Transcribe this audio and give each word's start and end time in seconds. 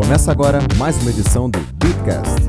Começa 0.00 0.30
agora 0.30 0.60
mais 0.78 0.96
uma 1.02 1.10
edição 1.10 1.50
do 1.50 1.58
Beatcast. 1.74 2.48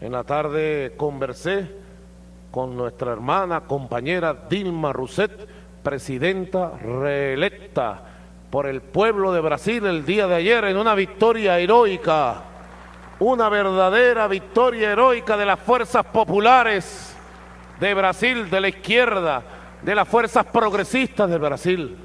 En 0.00 0.10
la 0.10 0.24
tarde 0.24 0.94
conversé 0.96 1.70
con 2.50 2.76
nuestra 2.76 3.12
hermana, 3.12 3.60
compañera 3.60 4.34
Dilma 4.50 4.92
Rousseff, 4.92 5.30
presidenta 5.80 6.72
reelecta 6.82 8.02
por 8.50 8.66
el 8.66 8.82
pueblo 8.82 9.32
de 9.32 9.40
Brasil 9.40 9.86
el 9.86 10.04
día 10.04 10.26
de 10.26 10.34
ayer 10.34 10.64
en 10.64 10.76
una 10.76 10.96
victoria 10.96 11.56
heroica, 11.60 12.42
una 13.20 13.48
verdadera 13.48 14.26
victoria 14.26 14.90
heroica 14.90 15.36
de 15.36 15.46
las 15.46 15.60
fuerzas 15.60 16.04
populares 16.04 17.14
de 17.78 17.94
Brasil, 17.94 18.50
de 18.50 18.60
la 18.60 18.68
izquierda, 18.68 19.42
de 19.82 19.94
las 19.94 20.08
fuerzas 20.08 20.44
progresistas 20.46 21.30
de 21.30 21.38
Brasil. 21.38 21.96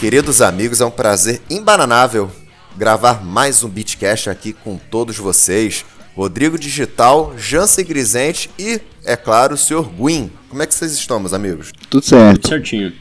Queridos 0.00 0.40
amigos, 0.40 0.80
é 0.80 0.86
um 0.86 0.90
prazer 0.90 1.42
imbananável 1.50 2.30
gravar 2.74 3.22
mais 3.22 3.62
um 3.62 3.68
Beatcast 3.68 4.30
aqui 4.30 4.54
com 4.54 4.78
todos 4.78 5.18
vocês. 5.18 5.84
Rodrigo 6.16 6.58
Digital, 6.58 7.34
Jansen 7.36 7.84
Grisente 7.84 8.48
e, 8.58 8.80
é 9.04 9.14
claro, 9.14 9.52
o 9.52 9.58
Sr. 9.58 9.82
Guin. 9.82 10.30
Como 10.48 10.62
é 10.62 10.66
que 10.66 10.72
vocês 10.72 10.92
estão, 10.92 11.20
meus 11.20 11.34
amigos? 11.34 11.70
Tudo 11.90 12.02
certo. 12.02 12.40
Tudo 12.40 12.48
certinho. 12.48 12.94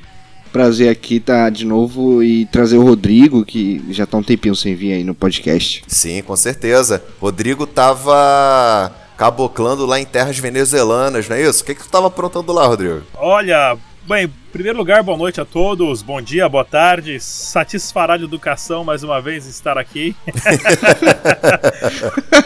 Prazer 0.51 0.89
aqui 0.89 1.15
estar 1.15 1.45
tá 1.45 1.49
de 1.49 1.65
novo 1.65 2.21
e 2.21 2.45
trazer 2.47 2.75
o 2.75 2.83
Rodrigo, 2.83 3.45
que 3.45 3.81
já 3.91 4.05
tá 4.05 4.17
um 4.17 4.23
tempinho 4.23 4.53
sem 4.53 4.75
vir 4.75 4.91
aí 4.91 5.03
no 5.05 5.15
podcast. 5.15 5.81
Sim, 5.87 6.21
com 6.21 6.35
certeza. 6.35 7.01
Rodrigo 7.21 7.65
tava 7.65 8.93
caboclando 9.15 9.85
lá 9.85 10.01
em 10.01 10.05
terras 10.05 10.37
venezuelanas, 10.37 11.29
não 11.29 11.37
é 11.37 11.43
isso? 11.43 11.63
O 11.63 11.65
que, 11.65 11.75
que 11.75 11.83
tu 11.83 11.89
tava 11.89 12.07
aprontando 12.07 12.51
lá, 12.51 12.67
Rodrigo? 12.67 13.03
Olha, 13.15 13.77
Bem, 14.09 14.27
em 14.49 14.51
primeiro 14.51 14.79
lugar, 14.79 15.03
boa 15.03 15.15
noite 15.15 15.39
a 15.39 15.45
todos, 15.45 16.01
bom 16.01 16.19
dia, 16.19 16.49
boa 16.49 16.65
tarde. 16.65 17.19
Satisfará 17.19 18.17
de 18.17 18.23
educação 18.23 18.83
mais 18.83 19.03
uma 19.03 19.21
vez 19.21 19.45
estar 19.45 19.77
aqui 19.77 20.15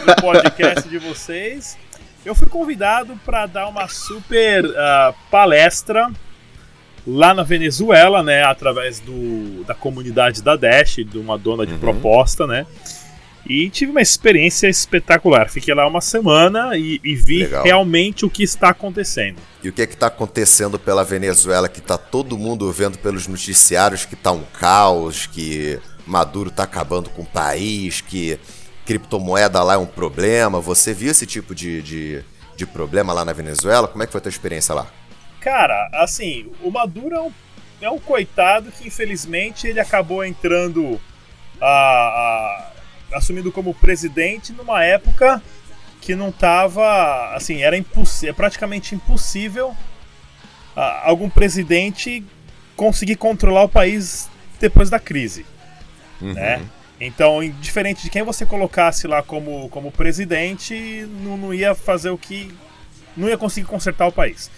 no 0.06 0.16
podcast 0.20 0.86
de 0.86 0.98
vocês. 0.98 1.78
Eu 2.22 2.34
fui 2.34 2.46
convidado 2.46 3.18
para 3.24 3.46
dar 3.46 3.68
uma 3.68 3.88
super 3.88 4.66
uh, 4.66 5.14
palestra 5.30 6.10
lá 7.06 7.32
na 7.32 7.42
Venezuela, 7.42 8.22
né, 8.22 8.42
através 8.44 9.00
do, 9.00 9.64
da 9.64 9.74
comunidade 9.74 10.42
da 10.42 10.56
Dash, 10.56 10.96
de 10.96 11.16
uma 11.16 11.38
dona 11.38 11.64
de 11.64 11.72
uhum. 11.72 11.78
proposta, 11.78 12.46
né. 12.46 12.66
E 13.46 13.68
tive 13.68 13.90
uma 13.90 14.00
experiência 14.00 14.68
espetacular. 14.68 15.50
Fiquei 15.50 15.74
lá 15.74 15.86
uma 15.86 16.00
semana 16.00 16.76
e, 16.76 17.00
e 17.04 17.14
vi 17.14 17.40
Legal. 17.40 17.62
realmente 17.62 18.24
o 18.24 18.30
que 18.30 18.42
está 18.42 18.70
acontecendo. 18.70 19.36
E 19.62 19.68
o 19.68 19.72
que 19.72 19.82
é 19.82 19.84
está 19.84 20.06
acontecendo 20.06 20.78
pela 20.78 21.04
Venezuela 21.04 21.68
que 21.68 21.78
está 21.78 21.98
todo 21.98 22.38
mundo 22.38 22.70
vendo 22.72 22.98
pelos 22.98 23.26
noticiários 23.26 24.04
que 24.04 24.14
está 24.14 24.32
um 24.32 24.42
caos, 24.58 25.26
que 25.26 25.78
Maduro 26.06 26.48
está 26.48 26.62
acabando 26.64 27.10
com 27.10 27.22
o 27.22 27.26
país, 27.26 28.00
que 28.00 28.38
criptomoeda 28.86 29.62
lá 29.62 29.74
é 29.74 29.78
um 29.78 29.86
problema. 29.86 30.60
Você 30.60 30.94
viu 30.94 31.10
esse 31.10 31.26
tipo 31.26 31.54
de, 31.54 31.82
de, 31.82 32.24
de 32.56 32.66
problema 32.66 33.12
lá 33.12 33.24
na 33.24 33.32
Venezuela? 33.32 33.88
Como 33.88 34.02
é 34.02 34.06
que 34.06 34.12
foi 34.12 34.20
a 34.20 34.22
tua 34.22 34.30
experiência 34.30 34.74
lá? 34.74 34.86
Cara, 35.40 35.90
assim, 35.92 36.50
o 36.62 36.70
Maduro 36.70 37.14
é 37.14 37.20
um, 37.20 37.32
é 37.82 37.90
um 37.90 37.98
coitado 37.98 38.72
que 38.72 38.88
infelizmente 38.88 39.66
ele 39.66 39.80
acabou 39.80 40.24
entrando 40.24 40.98
a, 41.60 41.66
a 41.66 42.73
assumindo 43.14 43.50
como 43.52 43.74
presidente 43.74 44.52
numa 44.52 44.82
época 44.84 45.42
que 46.00 46.14
não 46.14 46.28
estava 46.28 47.34
assim 47.34 47.62
era 47.62 47.76
impossível 47.76 48.30
é 48.30 48.32
praticamente 48.32 48.94
impossível 48.94 49.68
uh, 49.68 50.80
algum 51.02 51.30
presidente 51.30 52.24
conseguir 52.76 53.16
controlar 53.16 53.64
o 53.64 53.68
país 53.68 54.28
depois 54.60 54.90
da 54.90 54.98
crise 54.98 55.46
uhum. 56.20 56.34
né 56.34 56.62
então 57.00 57.40
diferente 57.60 58.02
de 58.02 58.10
quem 58.10 58.22
você 58.22 58.46
colocasse 58.46 59.06
lá 59.06 59.22
como, 59.22 59.68
como 59.68 59.90
presidente 59.90 61.08
não, 61.22 61.36
não 61.36 61.54
ia 61.54 61.74
fazer 61.74 62.10
o 62.10 62.18
que 62.18 62.52
não 63.16 63.28
ia 63.28 63.38
conseguir 63.38 63.66
consertar 63.66 64.06
o 64.06 64.12
país 64.12 64.50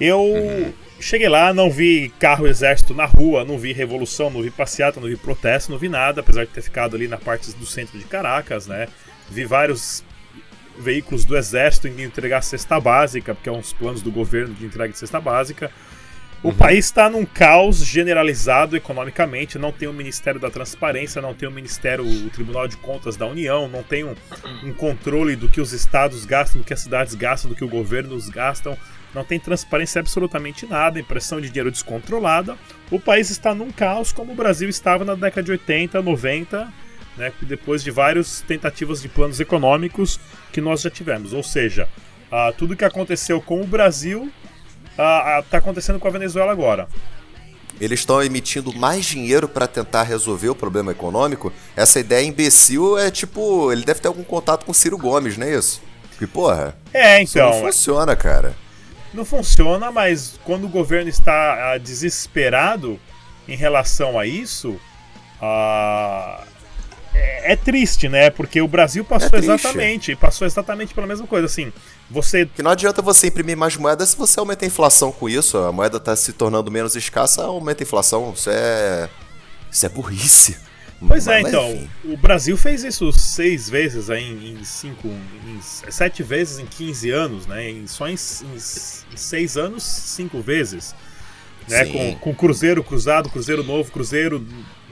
eu 0.00 0.20
uhum. 0.20 0.72
Cheguei 1.00 1.28
lá, 1.28 1.52
não 1.52 1.70
vi 1.70 2.12
carro 2.18 2.46
exército 2.46 2.94
na 2.94 3.04
rua, 3.04 3.44
não 3.44 3.58
vi 3.58 3.72
revolução, 3.72 4.30
não 4.30 4.42
vi 4.42 4.50
passeata, 4.50 5.00
não 5.00 5.08
vi 5.08 5.16
protesto, 5.16 5.72
não 5.72 5.78
vi 5.78 5.88
nada, 5.88 6.20
apesar 6.20 6.44
de 6.44 6.50
ter 6.50 6.62
ficado 6.62 6.94
ali 6.94 7.08
na 7.08 7.16
parte 7.16 7.52
do 7.52 7.66
centro 7.66 7.98
de 7.98 8.04
Caracas, 8.04 8.66
né? 8.66 8.86
Vi 9.30 9.44
vários 9.44 10.04
veículos 10.78 11.24
do 11.24 11.36
exército 11.36 11.88
indo 11.88 12.00
entregar 12.02 12.42
cesta 12.42 12.80
básica, 12.80 13.34
porque 13.34 13.48
é 13.48 13.52
uns 13.52 13.72
planos 13.72 14.02
do 14.02 14.10
governo 14.10 14.54
de 14.54 14.64
entrega 14.64 14.92
de 14.92 14.98
cesta 14.98 15.20
básica. 15.20 15.70
O 16.42 16.48
uhum. 16.48 16.54
país 16.54 16.86
está 16.86 17.10
num 17.10 17.26
caos 17.26 17.84
generalizado 17.84 18.74
economicamente, 18.74 19.58
não 19.58 19.70
tem 19.70 19.86
o 19.86 19.92
Ministério 19.92 20.40
da 20.40 20.50
Transparência, 20.50 21.20
não 21.20 21.34
tem 21.34 21.46
o 21.46 21.52
Ministério, 21.52 22.02
o 22.02 22.30
Tribunal 22.30 22.66
de 22.66 22.78
Contas 22.78 23.14
da 23.14 23.26
União, 23.26 23.68
não 23.68 23.82
tem 23.82 24.04
um, 24.04 24.14
um 24.64 24.72
controle 24.72 25.36
do 25.36 25.50
que 25.50 25.60
os 25.60 25.72
estados 25.72 26.24
gastam, 26.24 26.62
do 26.62 26.64
que 26.64 26.72
as 26.72 26.80
cidades 26.80 27.14
gastam, 27.14 27.50
do 27.50 27.54
que 27.54 27.64
o 27.64 27.68
governo 27.68 28.18
gastam 28.30 28.76
não 29.14 29.24
tem 29.24 29.40
transparência 29.40 30.00
absolutamente 30.00 30.66
nada, 30.66 31.00
impressão 31.00 31.40
de 31.40 31.48
dinheiro 31.48 31.70
descontrolada. 31.70 32.56
O 32.90 33.00
país 33.00 33.30
está 33.30 33.54
num 33.54 33.70
caos 33.70 34.12
como 34.12 34.32
o 34.32 34.36
Brasil 34.36 34.68
estava 34.68 35.04
na 35.04 35.14
década 35.14 35.42
de 35.42 35.50
80, 35.52 36.00
90, 36.00 36.72
né, 37.16 37.32
depois 37.42 37.82
de 37.82 37.90
várias 37.90 38.40
tentativas 38.42 39.02
de 39.02 39.08
planos 39.08 39.40
econômicos 39.40 40.20
que 40.52 40.60
nós 40.60 40.82
já 40.82 40.90
tivemos. 40.90 41.32
Ou 41.32 41.42
seja, 41.42 41.88
uh, 42.30 42.52
tudo 42.56 42.76
que 42.76 42.84
aconteceu 42.84 43.40
com 43.40 43.60
o 43.60 43.66
Brasil 43.66 44.30
está 44.92 45.40
uh, 45.40 45.54
uh, 45.54 45.56
acontecendo 45.56 45.98
com 45.98 46.06
a 46.06 46.12
Venezuela 46.12 46.52
agora. 46.52 46.88
Eles 47.80 48.00
estão 48.00 48.22
emitindo 48.22 48.72
mais 48.76 49.06
dinheiro 49.06 49.48
para 49.48 49.66
tentar 49.66 50.02
resolver 50.02 50.50
o 50.50 50.54
problema 50.54 50.92
econômico. 50.92 51.52
Essa 51.74 51.98
ideia 51.98 52.26
imbecil 52.26 52.98
é 52.98 53.10
tipo. 53.10 53.72
Ele 53.72 53.84
deve 53.84 54.00
ter 54.00 54.08
algum 54.08 54.22
contato 54.22 54.66
com 54.66 54.74
Ciro 54.74 54.98
Gomes, 54.98 55.38
não 55.38 55.46
é 55.46 55.56
isso? 55.56 55.80
Que 56.18 56.26
porra. 56.26 56.76
É, 56.92 57.22
então. 57.22 57.24
Isso 57.24 57.38
não 57.38 57.66
funciona, 57.66 58.14
cara 58.14 58.54
não 59.12 59.24
funciona, 59.24 59.90
mas 59.90 60.38
quando 60.44 60.64
o 60.64 60.68
governo 60.68 61.08
está 61.08 61.72
ah, 61.72 61.78
desesperado 61.78 62.98
em 63.48 63.56
relação 63.56 64.18
a 64.18 64.26
isso, 64.26 64.70
uh, 65.40 66.44
é, 67.14 67.52
é, 67.52 67.56
triste, 67.56 68.08
né? 68.08 68.30
Porque 68.30 68.60
o 68.60 68.68
Brasil 68.68 69.04
passou 69.04 69.30
é 69.32 69.38
exatamente, 69.38 70.14
passou 70.14 70.46
exatamente 70.46 70.94
pela 70.94 71.06
mesma 71.06 71.26
coisa. 71.26 71.46
Assim, 71.46 71.72
você. 72.08 72.46
Que 72.46 72.62
não 72.62 72.70
adianta 72.70 73.02
você 73.02 73.26
imprimir 73.26 73.56
mais 73.56 73.76
moeda 73.76 74.04
se 74.06 74.16
você 74.16 74.38
aumenta 74.38 74.64
a 74.64 74.68
inflação 74.68 75.10
com 75.10 75.28
isso. 75.28 75.58
A 75.58 75.72
moeda 75.72 75.96
está 75.96 76.14
se 76.14 76.32
tornando 76.32 76.70
menos 76.70 76.94
escassa, 76.94 77.42
aumenta 77.42 77.82
a 77.82 77.84
inflação. 77.84 78.32
Isso 78.34 78.50
é. 78.50 79.08
Isso 79.70 79.86
é 79.86 79.88
burrice. 79.88 80.69
Pois 81.06 81.26
é, 81.26 81.40
então. 81.40 81.70
Enfim. 81.70 81.88
O 82.04 82.16
Brasil 82.16 82.56
fez 82.56 82.84
isso 82.84 83.10
seis 83.12 83.68
vezes 83.68 84.10
aí 84.10 84.24
em, 84.24 84.64
cinco. 84.64 85.08
Em, 85.08 85.60
sete 85.60 86.22
vezes 86.22 86.58
em 86.58 86.66
15 86.66 87.10
anos, 87.10 87.46
né? 87.46 87.70
Em, 87.70 87.86
só 87.86 88.08
em, 88.08 88.14
em, 88.14 88.54
em 88.54 89.16
seis 89.16 89.56
anos, 89.56 89.82
cinco 89.82 90.40
vezes. 90.40 90.94
Né? 91.68 91.86
Com, 91.86 92.16
com 92.16 92.34
Cruzeiro 92.34 92.82
cruzado, 92.82 93.30
Cruzeiro 93.30 93.62
novo, 93.62 93.90
Cruzeiro 93.90 94.44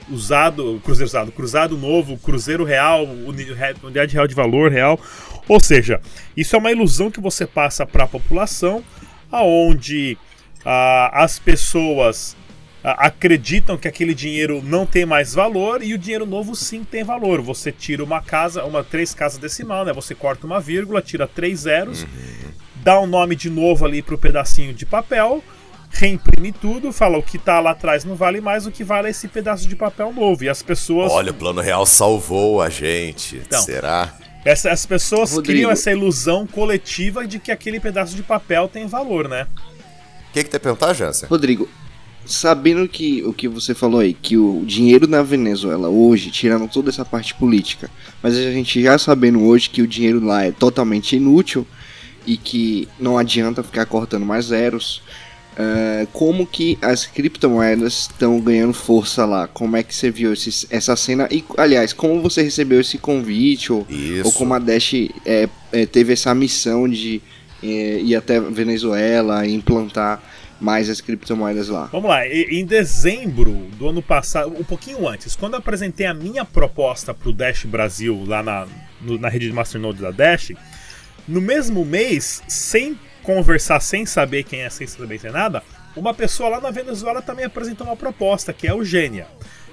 usado, 0.09 0.81
Cruzeiro 0.83 1.07
usado, 1.07 1.31
Cruzado 1.31 1.77
novo, 1.77 2.17
Cruzeiro 2.17 2.63
real, 2.63 3.03
unidade 3.03 4.13
real 4.13 4.27
de 4.27 4.35
valor 4.35 4.71
real. 4.71 4.99
Ou 5.47 5.59
seja, 5.59 6.01
isso 6.35 6.55
é 6.55 6.59
uma 6.59 6.71
ilusão 6.71 7.11
que 7.11 7.19
você 7.19 7.45
passa 7.45 7.85
para 7.85 8.03
a 8.03 8.07
população, 8.07 8.83
aonde 9.31 10.17
ah, 10.65 11.11
as 11.23 11.39
pessoas 11.39 12.35
acreditam 12.83 13.77
que 13.77 13.87
aquele 13.87 14.13
dinheiro 14.13 14.61
não 14.63 14.85
tem 14.85 15.05
mais 15.05 15.33
valor 15.33 15.83
e 15.83 15.93
o 15.93 15.97
dinheiro 15.97 16.25
novo 16.25 16.55
sim 16.55 16.83
tem 16.83 17.03
valor. 17.03 17.41
Você 17.41 17.71
tira 17.71 18.03
uma 18.03 18.21
casa, 18.21 18.63
uma 18.63 18.83
três 18.83 19.13
casas 19.13 19.37
decimal, 19.37 19.83
né? 19.85 19.93
Você 19.93 20.15
corta 20.15 20.45
uma 20.45 20.59
vírgula, 20.59 21.01
tira 21.01 21.27
três 21.27 21.61
zeros, 21.61 22.03
uhum. 22.03 22.51
dá 22.77 22.99
um 22.99 23.07
nome 23.07 23.35
de 23.35 23.49
novo 23.49 23.85
ali 23.85 24.01
pro 24.01 24.17
pedacinho 24.17 24.73
de 24.73 24.85
papel, 24.85 25.43
reimprime 25.89 26.51
tudo, 26.51 26.93
fala 26.93 27.17
o 27.17 27.23
que 27.23 27.37
tá 27.37 27.59
lá 27.59 27.71
atrás 27.71 28.05
não 28.05 28.15
vale 28.15 28.39
mais, 28.39 28.65
o 28.65 28.71
que 28.71 28.83
vale 28.83 29.07
é 29.07 29.11
esse 29.11 29.27
pedaço 29.27 29.67
de 29.67 29.75
papel 29.75 30.13
novo. 30.13 30.43
E 30.43 30.49
as 30.49 30.61
pessoas. 30.61 31.11
Olha, 31.11 31.31
o 31.31 31.35
plano 31.35 31.61
real 31.61 31.85
salvou 31.85 32.61
a 32.61 32.69
gente. 32.69 33.37
Então, 33.37 33.61
Será? 33.61 34.15
Essa, 34.45 34.71
as 34.71 34.85
pessoas 34.85 35.31
Rodrigo. 35.31 35.53
criam 35.53 35.71
essa 35.71 35.91
ilusão 35.91 36.47
coletiva 36.47 37.27
de 37.27 37.39
que 37.39 37.51
aquele 37.51 37.77
pedaço 37.79 38.15
de 38.15 38.23
papel 38.23 38.69
tem 38.69 38.87
valor, 38.87 39.27
né? 39.27 39.47
O 40.29 40.31
que, 40.31 40.43
que 40.43 40.49
tem 40.49 40.59
que 40.59 40.63
perguntar, 40.63 40.93
Jansen? 40.93 41.27
Rodrigo, 41.27 41.67
sabendo 42.25 42.87
que 42.87 43.23
o 43.23 43.33
que 43.33 43.47
você 43.47 43.73
falou 43.73 44.01
aí, 44.01 44.13
que 44.13 44.37
o 44.37 44.63
dinheiro 44.65 45.07
na 45.07 45.21
Venezuela 45.21 45.89
hoje, 45.89 46.29
tirando 46.29 46.67
toda 46.67 46.89
essa 46.89 47.03
parte 47.03 47.33
política, 47.33 47.89
mas 48.21 48.35
a 48.37 48.51
gente 48.51 48.81
já 48.81 48.97
sabendo 48.97 49.43
hoje 49.43 49.69
que 49.69 49.81
o 49.81 49.87
dinheiro 49.87 50.23
lá 50.23 50.45
é 50.45 50.51
totalmente 50.51 51.15
inútil 51.15 51.65
e 52.25 52.37
que 52.37 52.87
não 52.99 53.17
adianta 53.17 53.63
ficar 53.63 53.85
cortando 53.85 54.25
mais 54.25 54.45
zeros. 54.45 55.01
Uh, 55.53 56.07
como 56.13 56.47
que 56.47 56.77
as 56.81 57.05
criptomoedas 57.05 58.01
estão 58.11 58.39
ganhando 58.39 58.73
força 58.73 59.25
lá? 59.25 59.47
Como 59.47 59.75
é 59.75 59.83
que 59.83 59.93
você 59.93 60.09
viu 60.09 60.31
esse, 60.31 60.67
essa 60.69 60.95
cena? 60.95 61.27
E, 61.29 61.43
aliás, 61.57 61.91
como 61.91 62.21
você 62.21 62.41
recebeu 62.41 62.79
esse 62.79 62.97
convite? 62.97 63.73
Ou, 63.73 63.85
ou 64.23 64.31
como 64.31 64.53
a 64.53 64.59
Dash 64.59 64.93
é, 65.25 65.49
é, 65.71 65.85
teve 65.85 66.13
essa 66.13 66.33
missão 66.33 66.87
de 66.87 67.21
é, 67.61 67.99
ir 68.01 68.15
até 68.15 68.39
Venezuela 68.39 69.45
e 69.45 69.53
implantar 69.53 70.23
mais 70.59 70.89
as 70.89 71.01
criptomoedas 71.01 71.69
lá? 71.69 71.85
Vamos 71.91 72.09
lá, 72.09 72.27
em 72.27 72.65
dezembro 72.65 73.51
do 73.77 73.89
ano 73.89 74.01
passado, 74.01 74.49
um 74.57 74.63
pouquinho 74.63 75.07
antes, 75.07 75.35
quando 75.35 75.53
eu 75.53 75.59
apresentei 75.59 76.05
a 76.05 76.13
minha 76.13 76.43
proposta 76.43 77.13
para 77.13 77.29
o 77.29 77.33
Dash 77.33 77.65
Brasil 77.65 78.23
lá 78.27 78.43
na, 78.43 78.67
no, 79.01 79.17
na 79.17 79.29
rede 79.29 79.47
de 79.47 79.53
Masternode 79.53 80.01
da 80.01 80.11
Dash, 80.11 80.51
no 81.27 81.39
mesmo 81.39 81.85
mês, 81.85 82.41
sem 82.47 82.99
conversar 83.23 83.79
sem 83.79 84.05
saber 84.05 84.43
quem 84.43 84.61
é, 84.61 84.69
sem 84.69 84.87
saber 84.87 85.19
sem 85.19 85.31
nada, 85.31 85.63
uma 85.95 86.13
pessoa 86.13 86.49
lá 86.49 86.61
na 86.61 86.71
Venezuela 86.71 87.21
também 87.21 87.45
apresentou 87.45 87.85
uma 87.85 87.95
proposta, 87.95 88.53
que 88.53 88.67
é 88.67 88.71
a 88.71 88.73
Eugênia, 88.73 89.27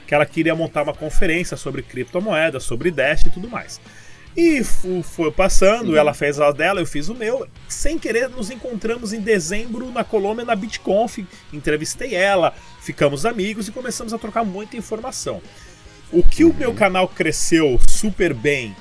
que 0.06 0.14
ela 0.14 0.26
queria 0.26 0.54
montar 0.54 0.82
uma 0.82 0.94
conferência 0.94 1.56
sobre 1.56 1.82
criptomoedas, 1.82 2.62
sobre 2.64 2.90
Dash 2.90 3.22
e 3.22 3.30
tudo 3.30 3.48
mais. 3.48 3.80
E 4.36 4.62
foi 4.62 5.30
passando, 5.30 5.90
uhum. 5.90 5.96
ela 5.96 6.12
fez 6.12 6.38
a 6.38 6.52
dela, 6.52 6.80
eu 6.80 6.86
fiz 6.86 7.08
o 7.08 7.14
meu. 7.14 7.48
Sem 7.66 7.98
querer, 7.98 8.28
nos 8.28 8.50
encontramos 8.50 9.14
em 9.14 9.20
dezembro 9.20 9.90
na 9.90 10.04
Colômbia, 10.04 10.44
na 10.44 10.54
BitConf. 10.54 11.24
Entrevistei 11.50 12.14
ela, 12.14 12.54
ficamos 12.82 13.24
amigos 13.24 13.66
e 13.66 13.72
começamos 13.72 14.12
a 14.12 14.18
trocar 14.18 14.44
muita 14.44 14.76
informação. 14.76 15.40
O 16.12 16.22
que 16.22 16.44
o 16.44 16.52
meu 16.52 16.74
canal 16.74 17.08
cresceu 17.08 17.80
super 17.88 18.34
bem 18.34 18.76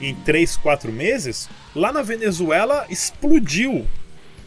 em 0.00 0.14
3, 0.14 0.56
4 0.56 0.92
meses, 0.92 1.48
lá 1.74 1.92
na 1.92 2.02
Venezuela 2.02 2.86
explodiu 2.88 3.86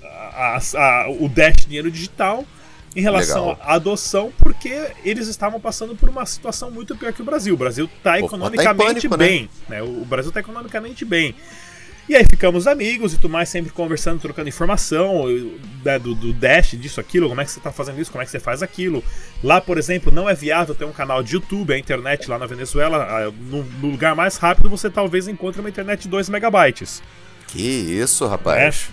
a, 0.02 0.57
a, 0.74 1.10
o 1.10 1.28
Dash 1.28 1.66
Dinheiro 1.66 1.92
Digital 1.92 2.46
em 2.95 3.01
relação 3.01 3.50
Legal. 3.50 3.62
à 3.62 3.74
adoção, 3.74 4.31
porque 4.38 4.92
eles 5.03 5.27
estavam 5.27 5.59
passando 5.59 5.95
por 5.95 6.07
uma 6.07 6.25
situação 6.25 6.71
muito 6.71 6.95
pior 6.95 7.12
que 7.12 7.21
o 7.21 7.25
Brasil. 7.25 7.53
O 7.53 7.57
Brasil 7.57 7.89
está 7.97 8.19
economicamente 8.19 8.63
tá 8.63 8.86
pânico, 8.86 9.18
né? 9.18 9.27
bem. 9.27 9.50
Né? 9.68 9.83
O 9.83 10.06
Brasil 10.06 10.30
está 10.30 10.39
economicamente 10.39 11.03
bem. 11.03 11.36
E 12.07 12.15
aí 12.15 12.24
ficamos 12.24 12.68
amigos 12.68 13.13
e 13.13 13.15
tudo 13.18 13.31
mais, 13.31 13.50
sempre 13.50 13.71
conversando, 13.71 14.19
trocando 14.19 14.47
informação 14.47 15.25
né, 15.83 15.97
do, 15.97 16.13
do, 16.13 16.31
Dash, 16.33 16.71
disso, 16.80 17.01
aquilo, 17.01 17.27
como 17.27 17.42
é 17.42 17.45
que 17.45 17.51
você 17.51 17.59
está 17.59 17.71
fazendo 17.71 18.00
isso, 18.00 18.12
como 18.12 18.21
é 18.21 18.25
que 18.25 18.31
você 18.31 18.39
faz 18.39 18.62
aquilo. 18.62 19.03
Lá, 19.44 19.59
por 19.59 19.80
exemplo, 19.80 20.13
não 20.13 20.30
é 20.30 20.36
viável 20.36 20.75
ter 20.75 20.86
um 20.86 20.92
canal 20.92 21.24
de 21.24 21.33
YouTube, 21.33 21.74
a 21.74 21.80
internet 21.80 22.30
lá 22.30 22.38
na 22.38 22.45
Venezuela, 22.45 23.33
no, 23.50 23.63
no 23.63 23.89
lugar 23.89 24.15
mais 24.15 24.38
rápido 24.38 24.69
você 24.69 24.88
talvez 24.88 25.27
encontre 25.27 25.59
uma 25.59 25.69
internet 25.69 26.03
de 26.03 26.09
2 26.09 26.30
megabytes. 26.30 27.01
Que 27.47 27.62
isso, 27.62 28.27
rapaz. 28.27 28.89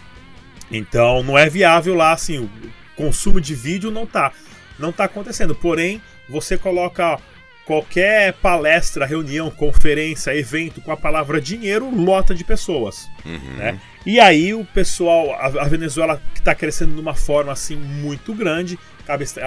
É. 0.71 0.77
Então 0.79 1.23
não 1.23 1.37
é 1.37 1.51
viável 1.51 1.95
lá, 1.95 2.13
assim, 2.13 2.49
consumo 2.97 3.41
de 3.41 3.55
vídeo 3.55 3.91
não 3.91 4.07
tá, 4.07 4.33
não 4.79 4.93
tá 4.93 5.05
acontecendo. 5.05 5.55
Porém, 5.55 6.01
você 6.29 6.57
coloca 6.57 7.19
qualquer 7.65 8.33
palestra, 8.35 9.07
reunião, 9.07 9.51
conferência, 9.51 10.35
evento 10.37 10.81
com 10.81 10.91
a 10.91 10.97
palavra 10.97 11.41
dinheiro, 11.41 11.91
lota 11.95 12.35
de 12.35 12.45
pessoas. 12.45 13.09
Uhum. 13.25 13.57
Né? 13.57 13.81
E 14.05 14.19
aí 14.19 14.53
o 14.53 14.65
pessoal, 14.65 15.33
a, 15.33 15.69
Venezuela 15.69 16.21
que 16.35 16.41
está 16.41 16.55
crescendo 16.55 16.95
de 16.95 17.01
uma 17.01 17.15
forma 17.15 17.53
assim 17.53 17.77
muito 17.77 18.35
grande, 18.35 18.79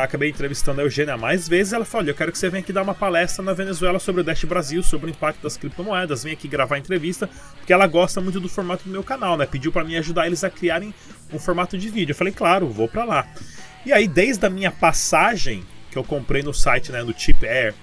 acabei 0.02 0.30
entrevistando 0.30 0.82
a 0.82 0.84
Eugênia 0.84 1.18
mais 1.18 1.48
vezes, 1.48 1.74
ela 1.74 1.86
falou, 1.86 2.08
eu 2.08 2.16
quero 2.16 2.32
que 2.32 2.38
você 2.38 2.50
venha 2.50 2.62
aqui 2.62 2.74
dar 2.74 2.82
uma 2.82 2.94
palestra 2.94 3.44
na 3.44 3.54
Venezuela 3.54 4.00
sobre 4.00 4.22
o 4.22 4.24
Dash 4.24 4.44
Brasil, 4.44 4.84
sobre 4.84 5.10
o 5.10 5.12
impacto 5.12 5.42
das 5.42 5.58
criptomoedas, 5.58 6.24
vem 6.24 6.34
aqui 6.34 6.48
gravar 6.48 6.78
entrevista, 6.78 7.30
porque 7.58 7.72
ela 7.72 7.88
gosta 7.88 8.20
muito 8.20 8.40
do 8.40 8.50
formato 8.50 8.84
do 8.84 8.90
meu 8.90 9.04
canal, 9.04 9.38
né? 9.38 9.46
Pediu 9.46 9.72
para 9.72 9.84
mim 9.84 9.96
ajudar 9.96 10.28
eles 10.28 10.44
a 10.44 10.50
criarem 10.50 10.94
um 11.32 11.40
formato 11.40 11.78
de 11.78 11.90
vídeo. 11.90 12.12
Eu 12.12 12.18
falei, 12.18 12.34
claro, 12.34 12.68
vou 12.68 12.88
para 12.88 13.04
lá. 13.06 13.28
E 13.86 13.94
aí, 13.94 14.08
desde 14.08 14.46
a 14.46 14.50
minha 14.50 14.72
passagem 14.72 15.64
que 15.92 15.98
eu 15.98 16.04
comprei 16.04 16.44
no 16.44 16.54
site, 16.54 16.92
né, 16.92 17.04
do 17.04 17.18
Chip 17.18 17.46
Air, 17.46 17.74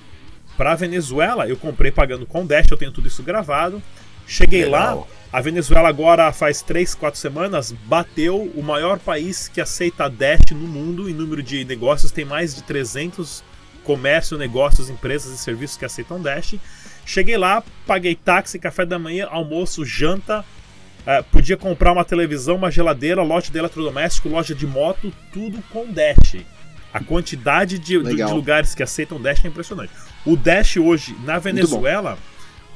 para 0.56 0.74
Venezuela, 0.74 1.48
eu 1.48 1.56
comprei 1.56 1.90
pagando 1.90 2.26
com 2.26 2.44
Dash, 2.44 2.66
eu 2.70 2.76
tenho 2.76 2.92
tudo 2.92 3.08
isso 3.08 3.22
gravado. 3.22 3.82
Cheguei 4.26 4.64
Legal. 4.64 5.00
lá, 5.00 5.06
a 5.32 5.40
Venezuela 5.40 5.88
agora 5.88 6.32
faz 6.32 6.60
3, 6.60 6.94
4 6.94 7.18
semanas 7.18 7.72
bateu 7.72 8.52
o 8.54 8.62
maior 8.62 8.98
país 8.98 9.48
que 9.48 9.60
aceita 9.60 10.08
Dash 10.08 10.50
no 10.50 10.68
mundo 10.68 11.08
em 11.08 11.14
número 11.14 11.42
de 11.42 11.64
negócios, 11.64 12.12
tem 12.12 12.24
mais 12.24 12.54
de 12.54 12.62
300 12.62 13.42
comércio, 13.82 14.38
negócios, 14.38 14.90
empresas 14.90 15.32
e 15.32 15.38
serviços 15.38 15.76
que 15.76 15.84
aceitam 15.84 16.20
Dash. 16.20 16.56
Cheguei 17.04 17.36
lá, 17.36 17.62
paguei 17.86 18.14
táxi, 18.14 18.58
café 18.58 18.84
da 18.84 18.98
manhã, 18.98 19.26
almoço, 19.30 19.84
janta, 19.84 20.40
uh, 20.40 21.24
podia 21.30 21.56
comprar 21.56 21.92
uma 21.92 22.04
televisão, 22.04 22.56
uma 22.56 22.70
geladeira, 22.70 23.22
loja 23.22 23.50
de 23.50 23.58
eletrodoméstico, 23.58 24.28
loja 24.28 24.54
de 24.54 24.66
moto, 24.66 25.12
tudo 25.32 25.62
com 25.70 25.90
Dash. 25.90 26.44
A 26.92 27.02
quantidade 27.02 27.78
de, 27.78 27.98
de, 28.02 28.16
de 28.16 28.22
lugares 28.24 28.74
que 28.74 28.82
aceitam 28.82 29.20
Dash 29.20 29.44
é 29.44 29.48
impressionante. 29.48 29.92
O 30.26 30.36
Dash 30.36 30.76
hoje 30.76 31.16
na 31.24 31.38
Venezuela 31.38 32.18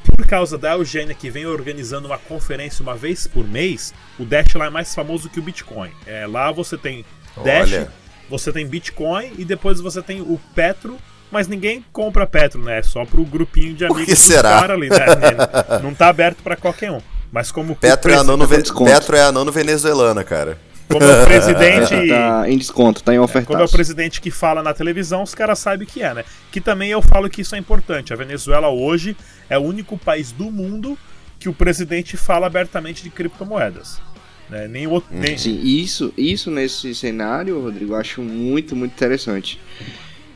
por 0.07 0.27
causa 0.27 0.57
da 0.57 0.73
Eugênia 0.73 1.15
que 1.15 1.31
vem 1.31 1.47
organizando 1.47 2.09
uma 2.09 2.19
conferência 2.19 2.83
uma 2.83 2.95
vez 2.95 3.27
por 3.27 3.47
mês, 3.47 3.93
o 4.19 4.25
Dash 4.25 4.55
lá 4.55 4.67
é 4.67 4.71
mais 4.71 4.95
famoso 4.95 5.29
que 5.29 5.39
o 5.39 5.43
Bitcoin. 5.43 5.91
É, 6.07 6.27
lá 6.27 6.51
você 6.53 6.77
tem 6.77 7.05
Dash, 7.43 7.73
Olha. 7.73 7.93
você 8.29 8.53
tem 8.53 8.67
Bitcoin 8.67 9.33
e 9.39 9.45
depois 9.45 9.81
você 9.81 10.03
tem 10.03 10.21
o 10.21 10.41
Petro, 10.55 10.97
mas 11.31 11.49
ninguém 11.49 11.85
compra 11.93 12.27
Petro, 12.27 12.63
né? 12.63 12.79
É 12.79 12.83
só 12.83 13.05
pro 13.05 13.25
grupinho 13.25 13.75
de 13.75 13.85
amigos 13.85 14.05
que 14.05 14.17
será? 14.17 14.73
ali, 14.73 14.89
né? 14.89 15.07
Não 15.83 15.95
tá 15.95 16.09
aberto 16.09 16.43
para 16.43 16.57
qualquer 16.57 16.91
um. 16.91 17.01
Mas 17.33 17.51
como 17.51 17.75
Petro, 17.75 18.13
é 18.13 18.17
a 18.17 18.23
nono, 18.23 18.47
Petro 18.49 19.17
é 19.17 19.23
a 19.23 19.33
nono 19.33 19.51
venezuelana, 19.51 20.23
cara. 20.23 20.59
Como 20.89 21.05
é 21.05 21.23
o 21.23 21.27
presidente. 21.27 22.09
tá 22.09 22.45
em 22.49 22.57
desconto, 22.57 23.03
tá 23.03 23.15
em 23.15 23.19
oferta. 23.19 23.47
Como 23.47 23.61
é 23.61 23.65
o 23.65 23.69
presidente 23.69 24.21
que 24.21 24.31
fala 24.31 24.63
na 24.63 24.73
televisão, 24.73 25.23
os 25.23 25.35
caras 25.35 25.59
sabem 25.59 25.87
que 25.87 26.03
é, 26.03 26.15
né? 26.15 26.25
Que 26.51 26.61
também 26.61 26.91
eu 26.91 27.03
falo 27.03 27.29
que 27.29 27.43
isso 27.43 27.55
é 27.55 27.59
importante. 27.59 28.13
A 28.13 28.17
Venezuela 28.17 28.69
hoje 28.69 29.17
é 29.49 29.59
o 29.59 29.63
único 29.63 29.99
país 29.99 30.33
do 30.33 30.51
mundo 30.51 30.99
que 31.39 31.49
o 31.49 31.53
presidente 31.53 32.17
fala 32.17 32.47
abertamente 32.47 33.03
de 33.03 33.11
criptomoedas. 33.11 34.01
Né? 34.49 34.69
Nem 34.69 34.87
outro. 34.87 35.15
Nem... 35.15 35.37
Sim, 35.37 35.61
isso, 35.63 36.13
isso 36.17 36.51
nesse 36.51 36.95
cenário, 36.95 37.61
Rodrigo, 37.61 37.93
eu 37.93 37.97
acho 37.97 38.23
muito, 38.23 38.77
muito 38.77 38.93
interessante. 38.93 39.61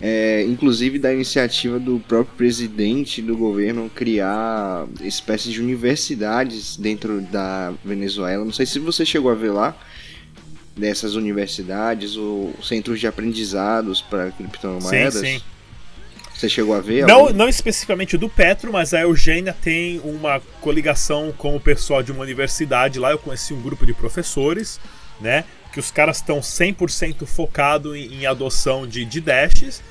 É, 0.02 0.42
inclusive 0.44 0.98
da 0.98 1.12
iniciativa 1.12 1.78
do 1.78 2.00
próprio 2.08 2.34
presidente 2.34 3.20
do 3.20 3.36
governo 3.36 3.90
criar 3.94 4.86
espécies 5.02 5.52
de 5.52 5.60
universidades 5.60 6.76
dentro 6.76 7.20
da 7.20 7.72
Venezuela. 7.84 8.42
Não 8.42 8.52
sei 8.52 8.64
se 8.64 8.78
você 8.78 9.04
chegou 9.04 9.30
a 9.30 9.34
ver 9.34 9.50
lá, 9.50 9.76
dessas 10.80 11.14
universidades 11.14 12.16
ou 12.16 12.54
centros 12.62 12.98
de 12.98 13.06
aprendizados 13.06 14.00
para 14.00 14.30
criptomoedas? 14.32 15.14
Sim, 15.14 15.38
sim. 15.38 15.42
Você 16.34 16.48
chegou 16.48 16.74
a 16.74 16.80
ver? 16.80 17.06
Não, 17.06 17.28
não 17.28 17.46
especificamente 17.46 18.16
do 18.16 18.26
Petro, 18.26 18.72
mas 18.72 18.94
a 18.94 19.02
Eugênia 19.02 19.54
tem 19.60 20.00
uma 20.02 20.40
coligação 20.62 21.34
com 21.36 21.54
o 21.54 21.60
pessoal 21.60 22.02
de 22.02 22.10
uma 22.10 22.22
universidade 22.22 22.98
lá. 22.98 23.10
Eu 23.10 23.18
conheci 23.18 23.52
um 23.52 23.60
grupo 23.60 23.84
de 23.84 23.92
professores, 23.92 24.80
né? 25.20 25.44
Que 25.70 25.78
os 25.78 25.90
caras 25.90 26.16
estão 26.16 26.40
100% 26.40 27.26
focados 27.26 27.94
em, 27.94 28.20
em 28.20 28.26
adoção 28.26 28.86
de, 28.86 29.04
de 29.04 29.20
dashes, 29.20 29.82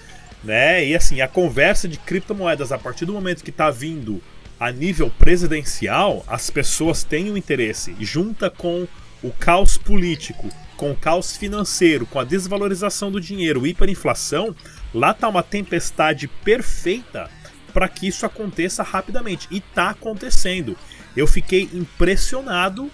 né? 0.43 0.84
E 0.84 0.96
assim, 0.96 1.22
a 1.22 1.27
conversa 1.27 1.88
de 1.88 2.00
criptomoedas, 2.00 2.72
a 2.72 2.79
partir 2.79 3.05
do 3.05 3.13
momento 3.13 3.43
que 3.43 3.51
está 3.51 3.69
vindo 3.69 4.19
a 4.60 4.72
nível 4.72 5.12
presidencial, 5.19 6.24
as 6.27 6.50
pessoas 6.50 7.03
têm 7.03 7.29
o 7.29 7.34
um 7.34 7.38
interesse. 7.38 7.96
Junta 8.00 8.50
com 8.50 8.88
o 9.22 9.29
caos 9.31 9.77
político, 9.77 10.50
com 10.79 10.91
o 10.91 10.95
caos 10.95 11.36
financeiro, 11.36 12.05
com 12.05 12.21
a 12.21 12.24
desvalorização 12.24 13.12
do 13.12 13.19
dinheiro, 13.19 13.67
hiperinflação, 13.67 14.55
lá 14.93 15.13
tá 15.13 15.27
uma 15.27 15.43
tempestade 15.43 16.25
perfeita 16.29 17.29
para 17.74 17.89
que 17.89 18.07
isso 18.07 18.25
aconteça 18.25 18.81
rapidamente. 18.81 19.45
E 19.51 19.59
tá 19.59 19.89
acontecendo. 19.89 20.77
Eu 21.17 21.27
fiquei 21.27 21.69
impressionado 21.74 22.89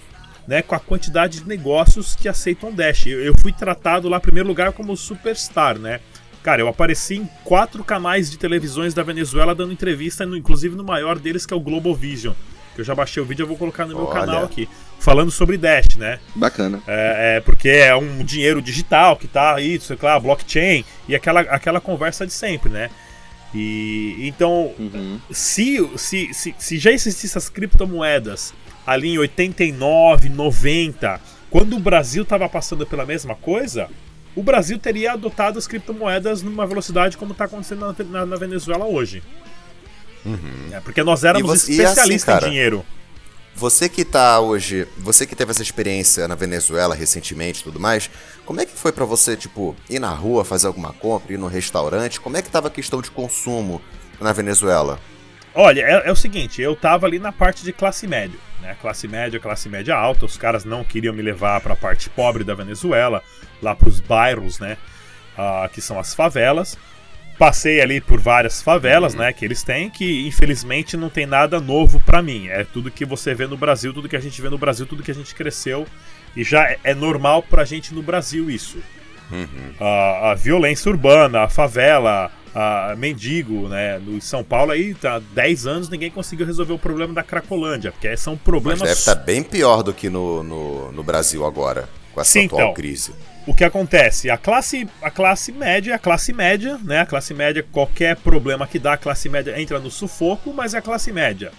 né, 0.47 0.63
com 0.63 0.73
a 0.73 0.79
quantidade 0.79 1.41
de 1.41 1.47
negócios 1.47 2.15
que 2.15 2.27
aceitam 2.27 2.73
Dash. 2.73 3.05
Eu, 3.05 3.23
eu 3.23 3.37
fui 3.37 3.53
tratado 3.53 4.09
lá, 4.09 4.17
em 4.17 4.21
primeiro 4.21 4.49
lugar, 4.49 4.71
como 4.71 4.97
superstar, 4.97 5.77
né? 5.77 5.99
Cara, 6.41 6.63
eu 6.63 6.67
apareci 6.67 7.17
em 7.17 7.29
quatro 7.43 7.83
canais 7.83 8.31
de 8.31 8.37
televisões 8.39 8.95
da 8.95 9.03
Venezuela 9.03 9.53
dando 9.53 9.71
entrevista, 9.71 10.23
inclusive 10.23 10.75
no 10.75 10.83
maior 10.83 11.19
deles, 11.19 11.45
que 11.45 11.53
é 11.53 11.57
o 11.57 11.59
Global 11.59 11.93
Vision 11.93 12.33
que 12.75 12.81
eu 12.81 12.85
já 12.85 12.93
baixei 12.93 13.23
o 13.23 13.25
vídeo 13.25 13.43
eu 13.43 13.47
vou 13.47 13.57
colocar 13.57 13.85
no 13.85 13.95
meu 13.95 14.05
Olha. 14.05 14.19
canal 14.19 14.43
aqui. 14.43 14.67
Falando 15.05 15.29
sobre 15.29 15.55
Dash, 15.55 15.97
né? 15.97 16.17
Bacana. 16.33 16.81
É, 16.87 17.35
é, 17.37 17.41
porque 17.41 17.69
é 17.69 17.95
um 17.95 18.23
dinheiro 18.23 18.59
digital 18.59 19.15
que 19.15 19.27
tá 19.27 19.53
aí, 19.53 19.79
sei 19.79 19.95
lá, 20.01 20.19
blockchain, 20.19 20.83
e 21.07 21.15
aquela, 21.15 21.41
aquela 21.41 21.79
conversa 21.79 22.25
de 22.25 22.33
sempre, 22.33 22.71
né? 22.71 22.89
E 23.53 24.27
então, 24.27 24.73
uhum. 24.79 25.19
se, 25.29 25.77
se, 25.95 26.33
se, 26.33 26.55
se 26.57 26.79
já 26.79 26.91
existissem 26.91 27.37
as 27.37 27.47
criptomoedas 27.47 28.51
ali 28.83 29.13
em 29.13 29.19
89, 29.19 30.27
90, 30.27 31.21
quando 31.51 31.75
o 31.75 31.79
Brasil 31.79 32.23
estava 32.23 32.49
passando 32.49 32.83
pela 32.87 33.05
mesma 33.05 33.35
coisa, 33.35 33.87
o 34.35 34.41
Brasil 34.41 34.79
teria 34.79 35.11
adotado 35.11 35.59
as 35.59 35.67
criptomoedas 35.67 36.41
numa 36.41 36.65
velocidade 36.65 37.15
como 37.15 37.33
está 37.33 37.45
acontecendo 37.45 37.95
na, 37.95 38.05
na, 38.05 38.25
na, 38.25 38.35
Venezuela 38.37 38.85
hoje. 38.85 39.21
Uhum. 40.25 40.69
É, 40.71 40.79
porque 40.79 41.03
nós 41.03 41.23
éramos 41.23 41.47
você, 41.47 41.73
especialistas 41.73 42.27
assim, 42.27 42.39
cara, 42.39 42.47
em 42.47 42.49
dinheiro. 42.49 42.83
Você 43.55 43.87
que 43.87 44.03
tá 44.03 44.41
hoje, 44.41 44.85
você 44.97 45.25
que 45.25 45.33
teve 45.33 45.51
essa 45.51 45.61
experiência 45.61 46.27
na 46.27 46.35
Venezuela 46.35 46.93
recentemente 46.93 47.61
e 47.61 47.63
tudo 47.63 47.79
mais, 47.79 48.09
como 48.45 48.59
é 48.59 48.65
que 48.65 48.77
foi 48.77 48.91
para 48.91 49.05
você, 49.05 49.37
tipo, 49.37 49.73
ir 49.89 49.97
na 49.97 50.09
rua 50.09 50.43
fazer 50.43 50.67
alguma 50.67 50.91
compra, 50.91 51.33
ir 51.33 51.37
no 51.37 51.47
restaurante? 51.47 52.19
Como 52.19 52.35
é 52.35 52.41
que 52.41 52.49
tava 52.49 52.67
a 52.67 52.71
questão 52.71 53.01
de 53.01 53.09
consumo 53.09 53.81
na 54.19 54.33
Venezuela? 54.33 54.99
Olha, 55.53 55.83
é, 55.83 56.09
é, 56.09 56.11
o 56.11 56.15
seguinte, 56.17 56.61
eu 56.61 56.75
tava 56.75 57.05
ali 57.05 57.17
na 57.17 57.31
parte 57.31 57.63
de 57.63 57.71
classe 57.71 58.05
média, 58.05 58.37
né? 58.61 58.75
Classe 58.81 59.07
média, 59.07 59.39
classe 59.39 59.69
média 59.69 59.95
alta. 59.95 60.25
Os 60.25 60.35
caras 60.35 60.65
não 60.65 60.83
queriam 60.83 61.13
me 61.13 61.21
levar 61.21 61.61
para 61.61 61.71
a 61.71 61.77
parte 61.77 62.09
pobre 62.09 62.43
da 62.43 62.53
Venezuela, 62.53 63.23
lá 63.61 63.73
para 63.73 63.87
os 63.87 64.01
bairros, 64.01 64.59
né? 64.59 64.77
Uh, 65.37 65.69
que 65.69 65.79
são 65.79 65.97
as 65.97 66.13
favelas. 66.13 66.77
Passei 67.37 67.81
ali 67.81 67.99
por 67.99 68.19
várias 68.19 68.61
favelas, 68.61 69.13
uhum. 69.13 69.19
né? 69.19 69.33
Que 69.33 69.43
eles 69.43 69.61
têm, 69.61 69.89
que 69.89 70.25
infelizmente 70.27 70.95
não 70.95 71.09
tem 71.09 71.25
nada 71.25 71.59
novo 71.59 71.99
para 71.99 72.21
mim. 72.21 72.47
É 72.47 72.63
tudo 72.63 72.91
que 72.91 73.05
você 73.05 73.33
vê 73.33 73.45
no 73.45 73.57
Brasil, 73.57 73.93
tudo 73.93 74.07
que 74.07 74.15
a 74.15 74.21
gente 74.21 74.41
vê 74.41 74.49
no 74.49 74.57
Brasil, 74.57 74.85
tudo 74.85 75.03
que 75.03 75.11
a 75.11 75.15
gente 75.15 75.35
cresceu. 75.35 75.85
E 76.35 76.43
já 76.43 76.63
é, 76.63 76.77
é 76.83 76.93
normal 76.93 77.43
pra 77.43 77.65
gente 77.65 77.93
no 77.93 78.01
Brasil 78.01 78.49
isso. 78.49 78.77
Uhum. 79.31 79.71
Uh, 79.79 80.25
a 80.25 80.35
violência 80.35 80.89
urbana, 80.89 81.41
a 81.41 81.49
favela, 81.49 82.31
uh, 82.55 82.97
mendigo, 82.97 83.67
né? 83.67 83.99
No 83.99 84.21
São 84.21 84.43
Paulo 84.43 84.71
aí, 84.71 84.93
tá 84.93 85.19
10 85.33 85.67
anos 85.67 85.89
ninguém 85.89 86.09
conseguiu 86.09 86.45
resolver 86.45 86.73
o 86.73 86.79
problema 86.79 87.13
da 87.13 87.23
Cracolândia, 87.23 87.91
porque 87.91 88.15
são 88.15 88.37
problemas. 88.37 88.79
Mas 88.79 88.89
deve 88.89 88.99
estar 88.99 89.15
tá 89.15 89.21
bem 89.21 89.43
pior 89.43 89.83
do 89.83 89.93
que 89.93 90.09
no, 90.09 90.43
no, 90.43 90.91
no, 90.91 91.03
Brasil 91.03 91.45
agora, 91.45 91.89
com 92.13 92.21
essa 92.21 92.31
Sim, 92.31 92.45
atual 92.45 92.61
então, 92.61 92.73
crise. 92.73 93.13
O 93.47 93.53
que 93.53 93.63
acontece? 93.63 94.29
A 94.29 94.37
classe, 94.37 94.87
a 95.01 95.11
classe 95.11 95.51
média 95.51 95.95
a 95.95 95.99
classe 95.99 96.33
média, 96.33 96.79
né? 96.83 97.01
A 97.01 97.05
classe 97.05 97.33
média, 97.33 97.63
qualquer 97.71 98.15
problema 98.15 98.65
que 98.65 98.79
dá, 98.79 98.93
a 98.93 98.97
classe 98.97 99.29
média 99.29 99.59
entra 99.59 99.79
no 99.79 99.91
sufoco, 99.91 100.51
mas 100.51 100.73
é 100.73 100.79
a 100.79 100.81
classe 100.81 101.11
média. 101.11 101.51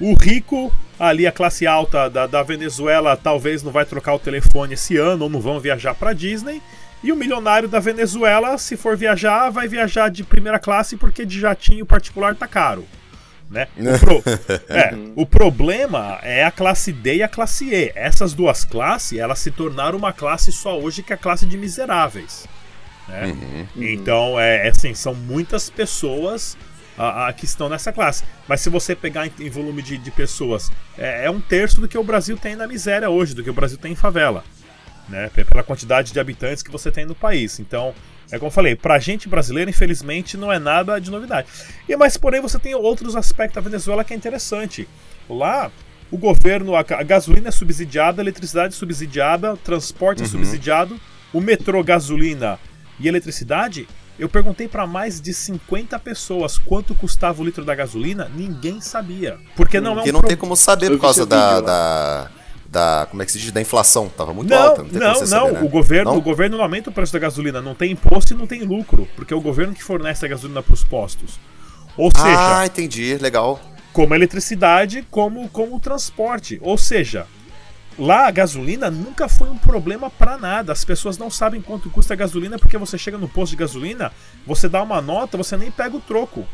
O 0.00 0.14
rico, 0.14 0.72
ali 0.98 1.24
a 1.24 1.30
classe 1.30 1.64
alta 1.64 2.10
da, 2.10 2.26
da 2.26 2.42
Venezuela, 2.42 3.16
talvez 3.16 3.62
não 3.62 3.70
vai 3.70 3.84
trocar 3.84 4.14
o 4.14 4.18
telefone 4.18 4.74
esse 4.74 4.96
ano 4.96 5.24
ou 5.24 5.30
não 5.30 5.40
vão 5.40 5.60
viajar 5.60 5.94
para 5.94 6.12
Disney. 6.12 6.60
E 7.04 7.12
o 7.12 7.16
milionário 7.16 7.68
da 7.68 7.78
Venezuela, 7.78 8.58
se 8.58 8.76
for 8.76 8.96
viajar, 8.96 9.50
vai 9.50 9.68
viajar 9.68 10.08
de 10.08 10.24
primeira 10.24 10.58
classe 10.58 10.96
porque 10.96 11.24
de 11.24 11.38
jatinho 11.38 11.86
particular 11.86 12.34
tá 12.34 12.48
caro. 12.48 12.84
Né? 13.52 13.68
O, 13.76 13.98
pro... 13.98 14.22
é, 14.68 14.94
o 15.14 15.26
problema 15.26 16.18
é 16.22 16.42
a 16.42 16.50
classe 16.50 16.90
D 16.90 17.16
e 17.16 17.22
a 17.22 17.28
classe 17.28 17.68
E. 17.72 17.92
Essas 17.94 18.32
duas 18.32 18.64
classes, 18.64 19.18
elas 19.18 19.38
se 19.38 19.50
tornaram 19.50 19.98
uma 19.98 20.12
classe 20.12 20.50
só 20.50 20.78
hoje 20.78 21.02
que 21.02 21.12
é 21.12 21.16
a 21.16 21.18
classe 21.18 21.44
de 21.44 21.58
miseráveis. 21.58 22.48
Né? 23.06 23.26
Uhum, 23.26 23.66
uhum. 23.76 23.82
Então, 23.82 24.40
é, 24.40 24.66
é 24.66 24.70
assim, 24.70 24.94
são 24.94 25.14
muitas 25.14 25.68
pessoas 25.68 26.56
a, 26.96 27.28
a, 27.28 27.32
que 27.32 27.44
estão 27.44 27.68
nessa 27.68 27.92
classe. 27.92 28.24
Mas 28.48 28.62
se 28.62 28.70
você 28.70 28.96
pegar 28.96 29.26
em, 29.26 29.32
em 29.38 29.50
volume 29.50 29.82
de, 29.82 29.98
de 29.98 30.10
pessoas, 30.10 30.70
é, 30.96 31.26
é, 31.26 31.30
um 31.30 31.40
terço 31.40 31.78
do 31.80 31.86
que 31.86 31.98
o 31.98 32.02
Brasil 32.02 32.38
tem 32.38 32.56
na 32.56 32.66
miséria 32.66 33.10
hoje, 33.10 33.34
do 33.34 33.44
que 33.44 33.50
o 33.50 33.54
Brasil 33.54 33.76
tem 33.76 33.92
em 33.92 33.96
favela 33.96 34.42
né? 35.08 35.30
Pela 35.30 35.62
quantidade 35.62 36.12
de 36.12 36.20
habitantes 36.20 36.62
que 36.62 36.70
você 36.70 36.90
tem 36.90 37.04
no 37.04 37.14
país. 37.14 37.60
Então, 37.60 37.94
é 38.30 38.38
como 38.38 38.48
eu 38.48 38.52
falei, 38.52 38.74
pra 38.74 38.98
gente 38.98 39.28
brasileiro, 39.28 39.70
infelizmente, 39.70 40.36
não 40.36 40.52
é 40.52 40.58
nada 40.58 40.98
de 40.98 41.10
novidade. 41.10 41.48
E 41.88 41.96
mas 41.96 42.16
porém 42.16 42.40
você 42.40 42.58
tem 42.58 42.74
outros 42.74 43.16
aspectos 43.16 43.56
da 43.56 43.60
Venezuela 43.60 44.04
que 44.04 44.14
é 44.14 44.16
interessante. 44.16 44.88
Lá, 45.28 45.70
o 46.10 46.16
governo, 46.18 46.76
a, 46.76 46.82
gasolina 46.82 47.48
é 47.48 47.50
subsidiada, 47.50 48.20
a 48.20 48.24
eletricidade 48.24 48.74
é 48.74 48.76
subsidiada, 48.76 49.54
o 49.54 49.56
transporte 49.56 50.20
é 50.20 50.22
uhum. 50.22 50.28
é 50.28 50.30
subsidiado, 50.30 51.00
o 51.32 51.40
metrô, 51.40 51.82
gasolina 51.82 52.58
e 53.00 53.08
eletricidade. 53.08 53.88
Eu 54.18 54.28
perguntei 54.28 54.68
para 54.68 54.86
mais 54.86 55.20
de 55.20 55.32
50 55.32 55.98
pessoas 55.98 56.58
quanto 56.58 56.94
custava 56.94 57.40
o 57.40 57.44
litro 57.44 57.64
da 57.64 57.74
gasolina, 57.74 58.30
ninguém 58.34 58.80
sabia. 58.80 59.38
Porque 59.56 59.80
não 59.80 59.98
é 59.98 60.02
um 60.02 60.12
não 60.12 60.20
pro... 60.20 60.28
tem 60.28 60.36
como 60.36 60.54
saber 60.54 60.90
por 60.90 61.00
causa 61.00 61.24
da, 61.24 61.60
da 61.60 62.30
da 62.72 63.06
como 63.10 63.22
é 63.22 63.26
que 63.26 63.30
se 63.30 63.38
diz? 63.38 63.52
Da 63.52 63.60
inflação 63.60 64.08
tava 64.08 64.32
muito 64.32 64.48
não, 64.48 64.56
alta 64.56 64.82
não 64.82 64.88
não, 64.90 65.20
não 65.20 65.26
saber, 65.26 65.52
né? 65.52 65.60
o 65.60 65.68
governo 65.68 66.10
não? 66.10 66.18
o 66.18 66.22
governo 66.22 66.56
não 66.56 66.64
aumenta 66.64 66.88
o 66.88 66.92
preço 66.92 67.12
da 67.12 67.18
gasolina 67.18 67.60
não 67.60 67.74
tem 67.74 67.92
imposto 67.92 68.32
e 68.32 68.36
não 68.36 68.46
tem 68.46 68.62
lucro 68.62 69.06
porque 69.14 69.34
é 69.34 69.36
o 69.36 69.40
governo 69.42 69.74
que 69.74 69.84
fornece 69.84 70.24
a 70.24 70.28
gasolina 70.28 70.62
para 70.62 70.72
os 70.72 70.82
postos. 70.82 71.38
Ou 71.98 72.10
seja 72.10 72.60
ah 72.60 72.66
entendi 72.66 73.18
legal. 73.18 73.60
como 73.92 74.14
a 74.14 74.16
eletricidade 74.16 75.06
como 75.10 75.46
como 75.50 75.76
o 75.76 75.80
transporte. 75.80 76.58
Ou 76.62 76.78
seja 76.78 77.26
lá 77.98 78.26
a 78.26 78.30
gasolina 78.30 78.90
nunca 78.90 79.28
foi 79.28 79.50
um 79.50 79.58
problema 79.58 80.08
para 80.08 80.38
nada. 80.38 80.72
As 80.72 80.82
pessoas 80.82 81.18
não 81.18 81.30
sabem 81.30 81.60
quanto 81.60 81.90
custa 81.90 82.14
a 82.14 82.16
gasolina 82.16 82.58
porque 82.58 82.78
você 82.78 82.96
chega 82.96 83.18
no 83.18 83.28
posto 83.28 83.50
de 83.50 83.56
gasolina 83.56 84.10
você 84.46 84.66
dá 84.66 84.82
uma 84.82 85.02
nota 85.02 85.36
você 85.36 85.58
nem 85.58 85.70
pega 85.70 85.94
o 85.94 86.00
troco. 86.00 86.46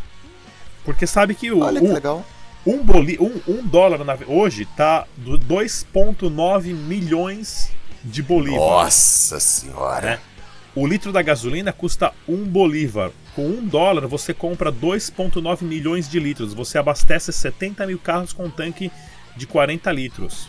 Porque 0.84 1.06
sabe 1.06 1.36
que 1.36 1.52
o, 1.52 1.60
Olha 1.60 1.80
que 1.80 1.86
legal 1.86 2.24
um, 2.68 2.84
boli, 2.84 3.18
um, 3.18 3.40
um 3.48 3.66
dólar 3.66 4.04
na, 4.04 4.16
hoje 4.26 4.66
tá 4.76 5.06
2,9 5.24 6.74
milhões 6.74 7.70
de 8.04 8.22
bolívares. 8.22 8.60
Nossa 8.60 9.40
senhora! 9.40 10.10
Né? 10.10 10.20
O 10.74 10.86
litro 10.86 11.10
da 11.10 11.22
gasolina 11.22 11.72
custa 11.72 12.12
um 12.28 12.44
bolívar. 12.44 13.10
Com 13.34 13.46
um 13.46 13.66
dólar 13.66 14.06
você 14.06 14.34
compra 14.34 14.70
2,9 14.70 15.62
milhões 15.62 16.08
de 16.08 16.20
litros. 16.20 16.52
Você 16.52 16.78
abastece 16.78 17.32
70 17.32 17.86
mil 17.86 17.98
carros 17.98 18.32
com 18.32 18.44
um 18.44 18.50
tanque 18.50 18.92
de 19.36 19.46
40 19.46 19.90
litros. 19.90 20.48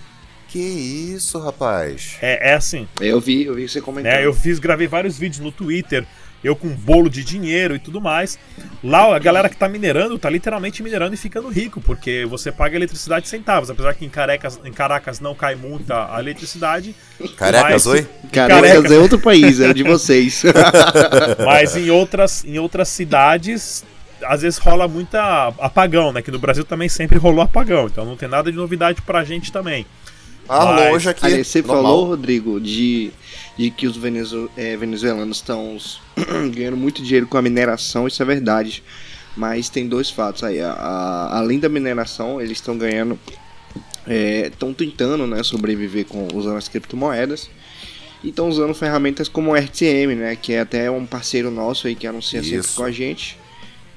Que 0.50 0.60
isso, 0.60 1.40
rapaz? 1.40 2.18
É, 2.22 2.52
é 2.52 2.54
assim. 2.56 2.88
Eu 3.00 3.22
vi, 3.22 3.46
eu 3.46 3.56
vi 3.56 3.70
você 3.70 3.80
comentando. 3.80 4.12
É, 4.12 4.26
eu 4.26 4.34
fiz, 4.34 4.60
gravei 4.60 4.88
vários 4.88 5.18
vídeos 5.18 5.40
no 5.40 5.52
Twitter 5.52 6.06
eu 6.44 6.56
com 6.56 6.68
um 6.68 6.76
bolo 6.76 7.10
de 7.10 7.24
dinheiro 7.24 7.76
e 7.76 7.80
tudo 7.80 8.00
mais. 8.00 8.40
Lá 8.84 9.16
a 9.16 9.20
galera 9.20 9.50
que 9.50 9.58
tá 9.58 9.68
minerando, 9.68 10.18
tá 10.18 10.30
literalmente 10.30 10.82
minerando 10.82 11.14
e 11.14 11.18
ficando 11.18 11.50
rico, 11.50 11.82
porque 11.82 12.26
você 12.26 12.52
paga 12.52 12.76
eletricidade 12.76 13.28
centavos, 13.28 13.70
apesar 13.70 13.94
que 13.94 14.06
em 14.06 14.10
Caracas, 14.10 14.60
em 14.64 14.72
Caracas 14.72 15.20
não 15.20 15.36
cai 15.36 15.56
multa 15.56 16.14
a 16.14 16.20
eletricidade. 16.20 16.96
Caracas, 17.36 17.86
mas, 17.86 17.88
oi? 17.88 18.08
Caracas, 18.32 18.62
Caracas 18.62 18.92
é 18.92 18.98
outro 19.00 19.20
país, 19.20 19.60
é 19.60 19.74
de 19.74 19.84
vocês. 19.84 20.44
mas 21.46 21.76
em 21.76 21.90
outras, 21.90 22.44
em 22.46 22.58
outras 22.58 22.88
cidades 22.90 23.84
às 24.26 24.42
vezes 24.42 24.60
rola 24.60 24.88
muita 24.88 25.48
apagão, 25.60 26.12
né? 26.12 26.22
Que 26.22 26.32
no 26.32 26.40
Brasil 26.40 26.64
também 26.64 26.90
sempre 26.90 27.18
rolou 27.18 27.42
apagão, 27.42 27.88
então 27.88 28.06
não 28.06 28.18
tem 28.18 28.28
nada 28.28 28.52
de 28.52 28.58
novidade 28.58 29.02
pra 29.02 29.24
gente 29.24 29.52
também. 29.52 29.86
Ah, 30.50 30.66
Mas, 30.66 30.92
longe 30.92 31.10
aqui. 31.10 31.44
Você 31.44 31.62
normal. 31.62 31.84
falou, 31.84 32.06
Rodrigo, 32.06 32.60
de, 32.60 33.12
de 33.56 33.70
que 33.70 33.86
os 33.86 33.96
venezu 33.96 34.50
é, 34.58 34.76
venezuelanos 34.76 35.38
estão 35.38 35.78
ganhando 36.52 36.76
muito 36.76 37.04
dinheiro 37.04 37.28
com 37.28 37.38
a 37.38 37.42
mineração, 37.42 38.08
isso 38.08 38.22
é 38.22 38.26
verdade. 38.26 38.84
Mas 39.38 39.70
tem 39.70 39.88
dois 39.88 40.10
fatos 40.10 40.44
aí. 40.44 40.60
A, 40.60 40.72
a, 40.72 41.38
além 41.38 41.60
da 41.60 41.70
mineração, 41.70 42.42
eles 42.42 42.58
estão 42.58 42.76
ganhando. 42.76 43.18
Estão 44.44 44.72
é, 44.72 44.74
tentando 44.74 45.28
né, 45.28 45.44
sobreviver 45.44 46.06
com 46.06 46.28
usando 46.34 46.58
as 46.58 46.68
criptomoedas. 46.68 47.48
E 48.24 48.30
estão 48.30 48.50
usando 48.50 48.74
ferramentas 48.74 49.30
como 49.30 49.52
o 49.52 49.56
RTM, 49.56 50.16
né? 50.16 50.36
Que 50.36 50.54
é 50.54 50.62
até 50.62 50.90
um 50.90 51.06
parceiro 51.06 51.52
nosso 51.52 51.88
aí 51.88 51.96
que 51.96 52.08
anuncia 52.08 52.40
Isso. 52.40 52.50
sempre 52.50 52.72
com 52.74 52.84
a 52.84 52.92
gente 52.92 53.38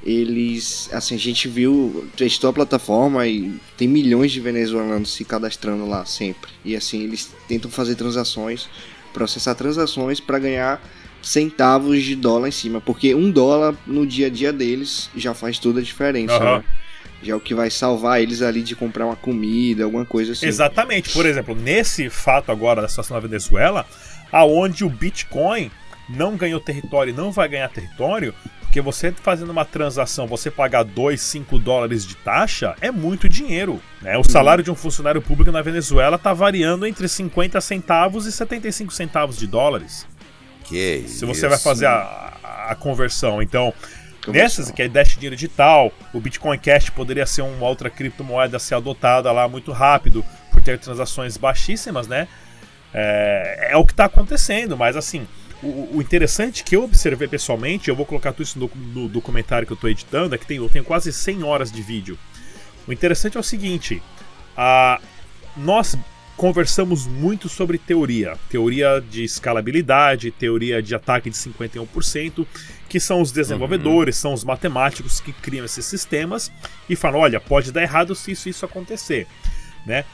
eles, 0.05 0.91
assim, 0.93 1.15
a 1.15 1.19
gente 1.19 1.49
viu, 1.49 2.09
testou 2.17 2.51
a 2.51 2.53
plataforma 2.53 3.27
e 3.27 3.55
tem 3.77 3.87
milhões 3.87 4.33
de 4.33 4.41
venezuelanos 4.41 5.13
se 5.13 5.25
cadastrando 5.25 5.87
lá 5.87 6.05
sempre. 6.05 6.51
E 6.65 6.75
assim, 6.75 7.03
eles 7.03 7.33
tentam 7.47 7.71
fazer 7.71 7.95
transações, 7.95 8.69
processar 9.13 9.55
transações 9.55 10.19
para 10.19 10.39
ganhar 10.39 10.83
centavos 11.23 12.03
de 12.03 12.17
dólar 12.17 12.49
em 12.49 12.53
cima, 12.53 12.81
porque 12.81 13.15
um 13.15 13.31
dólar 13.31 13.77
no 13.87 14.05
dia 14.05 14.27
a 14.27 14.31
dia 14.31 14.53
deles 14.53 15.09
já 15.17 15.33
faz 15.33 15.59
toda 15.59 15.79
a 15.79 15.83
diferença, 15.83 16.37
uhum. 16.39 16.59
né? 16.59 16.65
Já 17.23 17.35
é 17.35 17.37
o 17.37 17.41
que 17.41 17.55
vai 17.55 17.71
salvar 17.71 18.21
eles 18.21 18.43
ali 18.43 18.63
de 18.63 18.75
comprar 18.75 19.07
uma 19.07 19.15
comida, 19.15 19.85
alguma 19.85 20.05
coisa 20.05 20.33
assim. 20.33 20.47
Exatamente. 20.47 21.13
Por 21.13 21.25
exemplo, 21.25 21.55
nesse 21.55 22.11
fato 22.11 22.51
agora 22.51 22.83
da 22.83 22.89
situação 22.89 23.15
na 23.15 23.21
Venezuela, 23.21 23.87
aonde 24.33 24.85
o 24.85 24.89
Bitcoin 24.89 25.71
não 26.09 26.37
ganhou 26.37 26.59
território 26.59 27.13
e 27.13 27.17
não 27.17 27.31
vai 27.31 27.49
ganhar 27.49 27.69
território, 27.69 28.35
porque 28.73 28.81
você 28.81 29.13
fazendo 29.13 29.51
uma 29.51 29.67
transação, 29.67 30.27
você 30.27 30.51
pagar 30.51 30.83
2, 30.83 31.21
5 31.21 31.59
dólares 31.59 32.07
de 32.07 32.17
taxa 32.17 32.75
é 32.81 32.91
muito 32.91 33.29
dinheiro. 33.29 33.83
Né? 34.01 34.17
O 34.17 34.25
salário 34.25 34.65
de 34.65 34.71
um 34.71 34.75
funcionário 34.75 35.21
público 35.21 35.53
na 35.53 35.61
Venezuela 35.61 36.17
está 36.17 36.33
variando 36.33 36.87
entre 36.87 37.07
50 37.07 37.61
centavos 37.61 38.25
e 38.25 38.33
75 38.33 38.91
centavos 38.91 39.37
de 39.37 39.47
dólares. 39.47 40.07
Que 40.65 41.05
Se 41.07 41.27
você 41.27 41.47
vai 41.49 41.59
fazer 41.59 41.85
a, 41.85 42.33
a 42.71 42.75
conversão. 42.75 43.43
Então, 43.43 43.75
Nessas 44.27 44.71
que 44.71 44.81
é 44.81 44.89
Dash 44.89 45.15
Dinheiro 45.17 45.35
Digital, 45.35 45.93
o 46.15 46.21
Bitcoin 46.21 46.57
Cash 46.57 46.89
poderia 46.91 47.27
ser 47.27 47.43
uma 47.43 47.67
outra 47.67 47.91
criptomoeda 47.91 48.57
a 48.57 48.61
ser 48.61 48.77
adotada 48.77 49.31
lá 49.33 49.49
muito 49.49 49.73
rápido, 49.73 50.25
por 50.51 50.63
ter 50.63 50.79
transações 50.79 51.37
baixíssimas, 51.37 52.07
né? 52.07 52.29
É, 52.95 53.71
é 53.73 53.77
o 53.77 53.85
que 53.85 53.93
está 53.93 54.05
acontecendo, 54.05 54.77
mas 54.77 54.97
assim, 54.97 55.27
o, 55.63 55.97
o, 55.97 56.03
interessante 56.03 56.65
que 56.65 56.75
eu 56.75 56.85
observei 56.85 57.29
pessoalmente, 57.29 57.89
eu 57.89 57.97
vou 57.97 58.05
colocar 58.05 58.33
tudo 58.33 58.43
isso 58.43 58.59
no, 58.59 58.71
no 58.75 59.09
documentário 59.09 59.67
que 59.67 59.73
eu 59.73 59.77
estou 59.77 59.89
editando, 59.89 60.35
é 60.35 60.39
que 60.39 60.47
tem, 60.47 60.57
eu 60.57 60.69
tenho 60.69 60.85
quase 60.85 61.13
100 61.13 61.45
horas 61.45 61.71
de 61.71 61.81
vídeo. 61.83 62.19
O 62.87 62.93
interessante 62.93 63.37
é 63.37 63.41
o 63.41 63.43
seguinte: 63.43 64.03
a, 64.57 65.01
nós 65.57 65.97
conversamos 66.37 67.07
muito 67.07 67.49
sobre 67.49 67.79
teoria, 67.79 68.37
teoria 68.51 69.01
de 69.01 69.23
escalabilidade, 69.23 70.31
teoria 70.31 70.83
de 70.83 70.95
ataque 70.95 71.31
de 71.31 71.37
51%, 71.37 72.47
que 72.89 72.99
são 72.99 73.21
os 73.21 73.31
desenvolvedores, 73.31 74.17
uhum. 74.17 74.23
são 74.23 74.33
os 74.33 74.43
matemáticos 74.43 75.21
que 75.21 75.33
criam 75.33 75.65
esses 75.65 75.85
sistemas 75.85 76.51
e 76.89 76.97
falam, 76.97 77.21
olha, 77.21 77.39
pode 77.39 77.71
dar 77.71 77.83
errado 77.83 78.15
se 78.15 78.33
isso, 78.33 78.49
isso 78.49 78.65
acontecer, 78.65 79.27
né? 79.87 80.05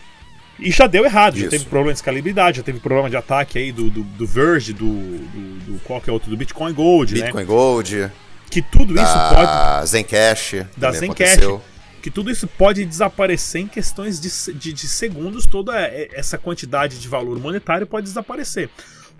E 0.59 0.73
já 0.73 0.87
deu 0.87 1.05
errado, 1.05 1.35
isso. 1.35 1.45
já 1.45 1.50
teve 1.50 1.65
problema 1.67 1.93
de 1.93 1.99
escalabilidade, 1.99 2.57
já 2.57 2.62
teve 2.62 2.81
problema 2.81 3.09
de 3.09 3.17
ataque 3.17 3.59
aí 3.59 3.71
do, 3.71 3.88
do, 3.91 4.03
do 4.03 4.27
Verge, 4.27 4.73
do, 4.73 4.93
do, 4.93 5.59
do, 5.73 5.81
Qual 5.85 6.00
que 6.00 6.11
é 6.11 6.12
outro? 6.12 6.31
Do 6.31 6.37
Bitcoin 6.37 6.73
Gold, 6.73 7.15
Bitcoin 7.15 7.33
né? 7.33 7.41
Bitcoin 7.41 7.57
Gold. 7.57 8.12
Que 8.50 8.62
tudo 8.62 8.95
isso 8.95 9.19
pode. 9.35 9.87
Zencash. 9.87 10.67
Da 10.77 10.91
Zencash. 10.91 11.33
Aconteceu 11.35 11.62
que 12.00 12.11
tudo 12.11 12.31
isso 12.31 12.47
pode 12.47 12.85
desaparecer 12.85 13.61
em 13.61 13.67
questões 13.67 14.21
de, 14.21 14.55
de, 14.55 14.73
de, 14.73 14.88
segundos, 14.88 15.47
toda 15.47 15.77
essa 15.79 16.38
quantidade 16.38 16.99
de 16.99 17.09
valor 17.09 17.38
monetário 17.38 17.87
pode 17.87 18.07
desaparecer. 18.07 18.71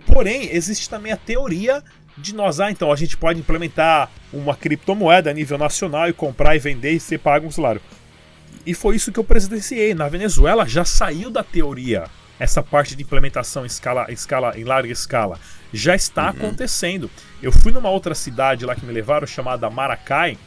Porém, 0.05 0.49
existe 0.51 0.89
também 0.89 1.11
a 1.11 1.17
teoria 1.17 1.83
de 2.17 2.33
nós, 2.33 2.59
ah, 2.59 2.71
então 2.71 2.91
a 2.91 2.95
gente 2.95 3.15
pode 3.15 3.39
implementar 3.39 4.09
uma 4.33 4.55
criptomoeda 4.55 5.29
a 5.29 5.33
nível 5.33 5.57
nacional 5.57 6.09
e 6.09 6.13
comprar 6.13 6.55
e 6.55 6.59
vender 6.59 6.91
e 6.91 6.99
ser 6.99 7.19
pago 7.19 7.47
um 7.47 7.51
salário. 7.51 7.81
E 8.65 8.73
foi 8.73 8.95
isso 8.95 9.11
que 9.11 9.19
eu 9.19 9.23
presidenciei. 9.23 9.93
Na 9.93 10.07
Venezuela 10.07 10.67
já 10.67 10.85
saiu 10.85 11.29
da 11.29 11.43
teoria 11.43 12.05
essa 12.39 12.63
parte 12.63 12.95
de 12.95 13.03
implementação 13.03 13.63
em, 13.63 13.67
escala, 13.67 14.05
escala, 14.09 14.57
em 14.57 14.63
larga 14.63 14.91
escala. 14.91 15.39
Já 15.73 15.95
está 15.95 16.23
uhum. 16.23 16.29
acontecendo. 16.29 17.11
Eu 17.41 17.51
fui 17.51 17.71
numa 17.71 17.89
outra 17.89 18.15
cidade 18.15 18.65
lá 18.65 18.73
que 18.73 18.85
me 18.85 18.93
levaram, 18.93 19.27
chamada 19.27 19.69
Maracay, 19.69 20.37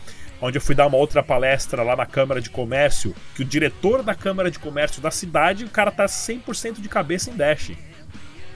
onde 0.40 0.57
eu 0.57 0.62
fui 0.62 0.75
dar 0.75 0.87
uma 0.87 0.97
outra 0.97 1.23
palestra 1.23 1.83
lá 1.83 1.95
na 1.95 2.07
Câmara 2.07 2.40
de 2.40 2.50
Comércio, 2.50 3.14
que 3.35 3.42
o 3.42 3.45
diretor 3.45 4.02
da 4.02 4.14
Câmara 4.14 4.50
de 4.50 4.59
Comércio 4.59 5.02
da 5.02 5.11
cidade, 5.11 5.64
o 5.64 5.71
cara 5.71 5.90
tá 5.90 6.07
100% 6.07 6.81
de 6.81 6.88
cabeça 6.88 7.31
em 7.31 7.37
Dash. 7.37 7.73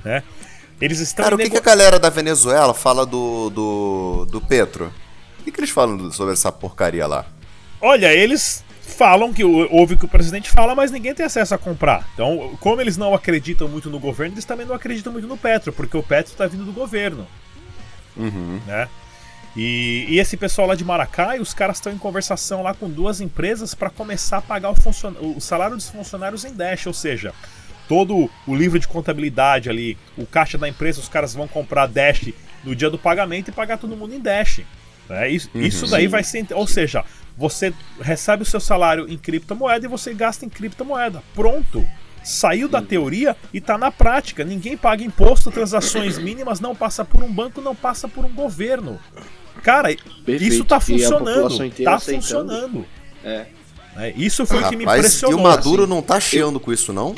Né? 0.02 0.22
Eles 0.80 0.98
estão 0.98 1.25
Cara, 1.25 1.36
o 1.36 1.38
que, 1.38 1.48
que, 1.48 1.56
a 1.56 1.60
galera 1.60 1.98
da 1.98 2.10
Venezuela 2.10 2.75
fala 2.75 3.06
do, 3.06 3.50
do, 3.50 4.26
do 4.26 4.40
Petro? 4.40 4.92
O 5.40 5.44
que, 5.44 5.52
que 5.52 5.60
eles 5.60 5.70
falam 5.70 6.10
sobre 6.10 6.32
essa 6.32 6.50
porcaria 6.50 7.06
lá? 7.06 7.25
Olha, 7.80 8.12
eles 8.12 8.64
falam 8.87 9.33
que 9.33 9.45
ouve 9.45 9.95
o 9.95 9.99
que 9.99 10.05
o 10.05 10.09
presidente 10.09 10.49
fala, 10.49 10.75
mas 10.75 10.90
ninguém 10.90 11.12
tem 11.12 11.26
acesso 11.26 11.55
a 11.55 11.59
comprar. 11.59 12.09
Então, 12.14 12.57
como 12.61 12.81
eles 12.81 12.97
não 12.97 13.12
acreditam 13.12 13.69
muito 13.69 13.90
no 13.90 13.99
governo, 13.99 14.35
eles 14.35 14.45
também 14.45 14.64
não 14.64 14.75
acreditam 14.75 15.12
muito 15.12 15.26
no 15.26 15.37
Petro, 15.37 15.73
porque 15.73 15.97
o 15.97 16.02
Petro 16.02 16.33
está 16.33 16.47
vindo 16.47 16.64
do 16.64 16.73
governo. 16.73 17.26
Uhum. 18.16 18.61
Né? 18.66 18.88
E, 19.57 20.07
e, 20.09 20.19
esse 20.19 20.37
pessoal 20.37 20.69
lá 20.69 20.75
de 20.75 20.85
Maracai, 20.85 21.40
os 21.40 21.52
caras 21.52 21.78
estão 21.78 21.93
em 21.93 21.99
conversação 21.99 22.62
lá 22.62 22.75
com 22.75 22.88
duas 22.88 23.21
empresas 23.21 23.75
para 23.75 23.90
começar 23.90 24.38
a 24.38 24.43
pagar 24.43 24.71
o, 24.71 25.37
o, 25.37 25.40
salário 25.40 25.76
dos 25.76 25.88
funcionários 25.88 26.45
em 26.45 26.52
Dash, 26.52 26.87
ou 26.87 26.93
seja, 26.93 27.35
todo 27.88 28.31
o 28.47 28.55
livro 28.55 28.78
de 28.78 28.87
contabilidade 28.87 29.69
ali, 29.69 29.99
o 30.16 30.26
caixa 30.26 30.57
da 30.57 30.69
empresa, 30.69 31.00
os 31.00 31.09
caras 31.09 31.35
vão 31.35 31.49
comprar 31.49 31.87
Dash 31.87 32.33
no 32.62 32.75
dia 32.75 32.90
do 32.90 32.99
pagamento 32.99 33.49
e 33.49 33.52
pagar 33.52 33.78
todo 33.78 33.97
mundo 33.97 34.14
em 34.14 34.21
Dash. 34.21 34.61
Né? 35.09 35.31
Isso, 35.31 35.50
uhum, 35.55 35.62
isso 35.62 35.87
daí 35.87 36.07
vai 36.07 36.23
ser. 36.23 36.47
Ou 36.52 36.66
seja, 36.66 37.05
você 37.37 37.73
recebe 38.00 38.43
o 38.43 38.47
seu 38.47 38.61
salário 38.61 39.07
em 39.09 39.19
criptomoeda 39.19 39.87
e 39.87 39.88
você 39.88 40.14
gasta 40.14 40.45
em 40.45 40.49
criptomoeda. 40.49 41.23
Pronto! 41.35 41.85
Saiu 42.25 42.69
da 42.69 42.83
teoria 42.83 43.37
e 43.55 43.59
está 43.59 43.78
na 43.78 43.90
prática. 43.90 44.43
Ninguém 44.43 44.76
paga 44.76 45.05
imposto, 45.05 45.50
transações 45.52 46.19
mínimas 46.19 46.59
não 46.59 46.75
passa 46.75 47.05
por 47.05 47.23
um 47.23 47.33
banco, 47.33 47.61
não 47.61 47.75
passa 47.75 48.09
por 48.09 48.25
um 48.25 48.33
governo. 48.33 48.99
Cara, 49.62 49.95
Perfeito. 50.25 50.43
isso 50.43 50.64
tá 50.64 50.81
funcionando. 50.81 51.71
Tá 51.85 52.00
funcionando. 52.00 52.85
É. 53.23 53.47
é. 53.97 54.12
Isso 54.16 54.45
foi 54.45 54.61
o 54.61 54.69
que 54.69 54.76
me 54.76 54.85
impressionou. 54.85 55.38
E 55.38 55.40
o 55.40 55.43
Maduro 55.43 55.85
assim, 55.85 55.90
não 55.90 56.02
tá 56.02 56.19
cheando 56.19 56.57
eu, 56.57 56.61
com 56.61 56.73
isso, 56.73 56.93
não? 56.93 57.14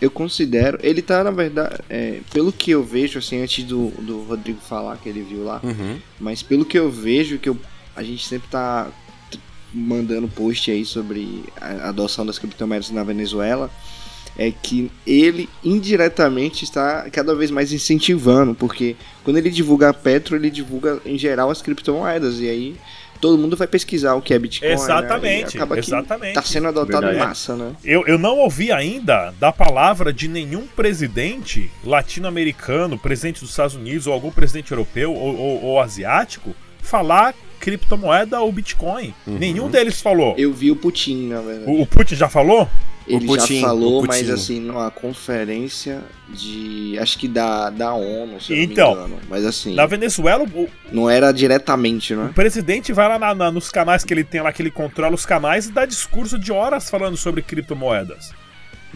Eu 0.00 0.10
considero. 0.10 0.78
Ele 0.82 1.02
tá, 1.02 1.24
na 1.24 1.30
verdade, 1.30 1.76
é, 1.88 2.20
pelo 2.32 2.52
que 2.52 2.70
eu 2.70 2.82
vejo, 2.82 3.18
assim, 3.18 3.42
antes 3.42 3.64
do, 3.64 3.88
do 3.90 4.22
Rodrigo 4.22 4.60
falar 4.60 4.96
que 4.98 5.08
ele 5.08 5.22
viu 5.22 5.44
lá, 5.44 5.60
uhum. 5.62 5.98
mas 6.18 6.42
pelo 6.42 6.64
que 6.64 6.78
eu 6.78 6.90
vejo, 6.90 7.38
que 7.38 7.48
eu, 7.48 7.58
a 8.00 8.02
gente 8.02 8.26
sempre 8.26 8.48
tá 8.48 8.88
mandando 9.72 10.26
post 10.26 10.70
aí 10.70 10.84
sobre 10.86 11.44
a 11.60 11.90
adoção 11.90 12.24
das 12.24 12.38
criptomoedas 12.38 12.90
na 12.90 13.04
Venezuela 13.04 13.70
é 14.38 14.50
que 14.50 14.90
ele 15.06 15.48
indiretamente 15.62 16.64
está 16.64 17.10
cada 17.10 17.34
vez 17.34 17.50
mais 17.50 17.72
incentivando, 17.72 18.54
porque 18.54 18.96
quando 19.22 19.36
ele 19.36 19.50
divulga 19.50 19.90
a 19.90 19.94
Petro, 19.94 20.34
ele 20.34 20.50
divulga 20.50 20.98
em 21.04 21.18
geral 21.18 21.50
as 21.50 21.60
criptomoedas, 21.60 22.40
e 22.40 22.48
aí 22.48 22.76
todo 23.20 23.36
mundo 23.36 23.54
vai 23.54 23.66
pesquisar 23.66 24.14
o 24.14 24.22
que 24.22 24.32
é 24.32 24.38
Bitcoin. 24.38 24.68
Né? 24.68 24.74
Exatamente, 24.74 25.58
né? 25.58 25.66
exatamente. 25.76 26.28
Está 26.28 26.42
sendo 26.42 26.68
adotado 26.68 27.06
Verdade. 27.06 27.16
em 27.16 27.28
massa, 27.28 27.54
né? 27.54 27.72
Eu, 27.84 28.06
eu 28.06 28.18
não 28.18 28.38
ouvi 28.38 28.72
ainda 28.72 29.34
da 29.38 29.52
palavra 29.52 30.10
de 30.10 30.26
nenhum 30.26 30.66
presidente 30.66 31.70
latino-americano, 31.84 32.98
presidente 32.98 33.40
dos 33.40 33.50
Estados 33.50 33.74
Unidos, 33.74 34.06
ou 34.06 34.14
algum 34.14 34.30
presidente 34.30 34.70
europeu 34.70 35.12
ou, 35.12 35.36
ou, 35.36 35.62
ou 35.64 35.80
asiático, 35.80 36.54
falar 36.80 37.34
criptomoeda 37.60 38.40
ou 38.40 38.50
Bitcoin. 38.50 39.14
Uhum. 39.26 39.38
Nenhum 39.38 39.68
deles 39.68 40.00
falou. 40.00 40.34
Eu 40.36 40.52
vi 40.52 40.70
o 40.70 40.76
Putin, 40.76 41.28
na 41.28 41.40
verdade. 41.40 41.70
O, 41.70 41.82
o 41.82 41.86
Putin 41.86 42.16
já 42.16 42.28
falou? 42.28 42.68
Ele 43.06 43.26
Putin, 43.26 43.60
já 43.60 43.66
falou, 43.66 44.04
mas 44.06 44.30
assim, 44.30 44.60
numa 44.60 44.90
conferência 44.90 46.00
de. 46.28 46.96
Acho 46.98 47.18
que 47.18 47.26
da, 47.26 47.68
da 47.68 47.92
ONU, 47.92 48.40
se 48.40 48.54
então, 48.54 48.94
não 48.94 49.02
me 49.02 49.08
engano. 49.08 49.22
Mas 49.28 49.44
assim. 49.44 49.74
Na 49.74 49.84
Venezuela. 49.86 50.44
O, 50.44 50.68
não 50.92 51.10
era 51.10 51.32
diretamente, 51.32 52.14
né? 52.14 52.26
O 52.26 52.34
presidente 52.34 52.92
vai 52.92 53.08
lá 53.08 53.18
na, 53.18 53.34
na, 53.34 53.50
nos 53.50 53.68
canais 53.68 54.04
que 54.04 54.14
ele 54.14 54.22
tem 54.24 54.40
lá, 54.40 54.52
que 54.52 54.62
ele 54.62 54.70
controla 54.70 55.14
os 55.14 55.26
canais 55.26 55.66
e 55.66 55.72
dá 55.72 55.84
discurso 55.84 56.38
de 56.38 56.52
horas 56.52 56.88
falando 56.88 57.16
sobre 57.16 57.42
criptomoedas. 57.42 58.32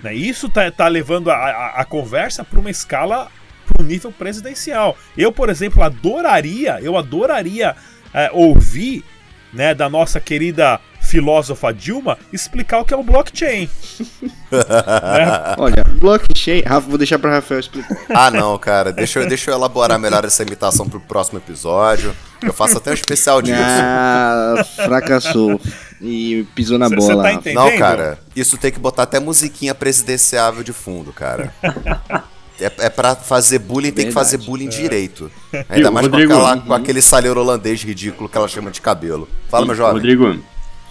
Né? 0.02 0.14
Isso 0.14 0.48
tá, 0.48 0.70
tá 0.70 0.86
levando 0.86 1.30
a, 1.30 1.34
a, 1.34 1.80
a 1.80 1.84
conversa 1.84 2.44
para 2.44 2.60
uma 2.60 2.70
escala 2.70 3.28
para 3.66 3.82
um 3.82 3.86
nível 3.86 4.12
presidencial. 4.12 4.96
Eu, 5.16 5.32
por 5.32 5.48
exemplo, 5.48 5.82
adoraria, 5.82 6.78
eu 6.80 6.96
adoraria 6.96 7.74
é, 8.14 8.30
ouvir 8.32 9.04
né, 9.52 9.74
da 9.74 9.88
nossa 9.88 10.20
querida 10.20 10.80
filósofa 11.00 11.72
Dilma 11.72 12.18
explicar 12.32 12.80
o 12.80 12.84
que 12.84 12.92
é 12.92 12.96
o 12.96 13.02
blockchain. 13.02 13.68
né? 14.50 15.54
Olha, 15.58 15.84
blockchain. 15.84 16.62
Rafa, 16.62 16.88
vou 16.88 16.98
deixar 16.98 17.18
para 17.18 17.34
Rafael 17.34 17.60
explicar. 17.60 17.96
Ah, 18.08 18.30
não, 18.30 18.58
cara. 18.58 18.90
Deixa 18.92 19.20
eu, 19.20 19.28
deixa 19.28 19.50
eu 19.50 19.54
elaborar 19.54 19.98
melhor 19.98 20.24
essa 20.24 20.42
imitação 20.42 20.88
pro 20.88 20.98
próximo 20.98 21.38
episódio. 21.38 22.14
Eu 22.42 22.52
faço 22.52 22.78
até 22.78 22.90
um 22.90 22.94
especial 22.94 23.40
disso. 23.40 23.60
Ah, 23.60 24.64
fracassou. 24.76 25.60
E 26.00 26.46
pisou 26.54 26.78
na 26.78 26.88
cê, 26.88 26.96
bola. 26.96 27.42
Cê 27.42 27.52
tá? 27.52 27.52
Não, 27.52 27.78
cara. 27.78 28.18
Isso 28.34 28.56
tem 28.56 28.72
que 28.72 28.80
botar 28.80 29.04
até 29.04 29.20
musiquinha 29.20 29.74
presidenciável 29.74 30.62
de 30.62 30.72
fundo, 30.72 31.12
cara. 31.12 31.52
É, 32.60 32.70
é 32.86 32.90
pra 32.90 33.16
fazer 33.16 33.58
bullying, 33.58 33.86
Verdade. 33.86 33.96
tem 33.96 34.06
que 34.06 34.12
fazer 34.12 34.38
bullying 34.38 34.66
é. 34.66 34.68
direito. 34.68 35.30
Ainda 35.68 35.90
mais 35.90 36.06
Rodrigo, 36.06 36.32
com, 36.32 36.38
aquela, 36.38 36.60
com 36.60 36.74
aquele 36.74 37.02
saleiro 37.02 37.40
holandês 37.40 37.82
ridículo 37.82 38.28
que 38.28 38.36
ela 38.36 38.48
chama 38.48 38.70
de 38.70 38.80
cabelo. 38.80 39.28
Fala, 39.48 39.66
meu 39.66 39.74
jovem. 39.74 39.94
Rodrigo, 39.94 40.38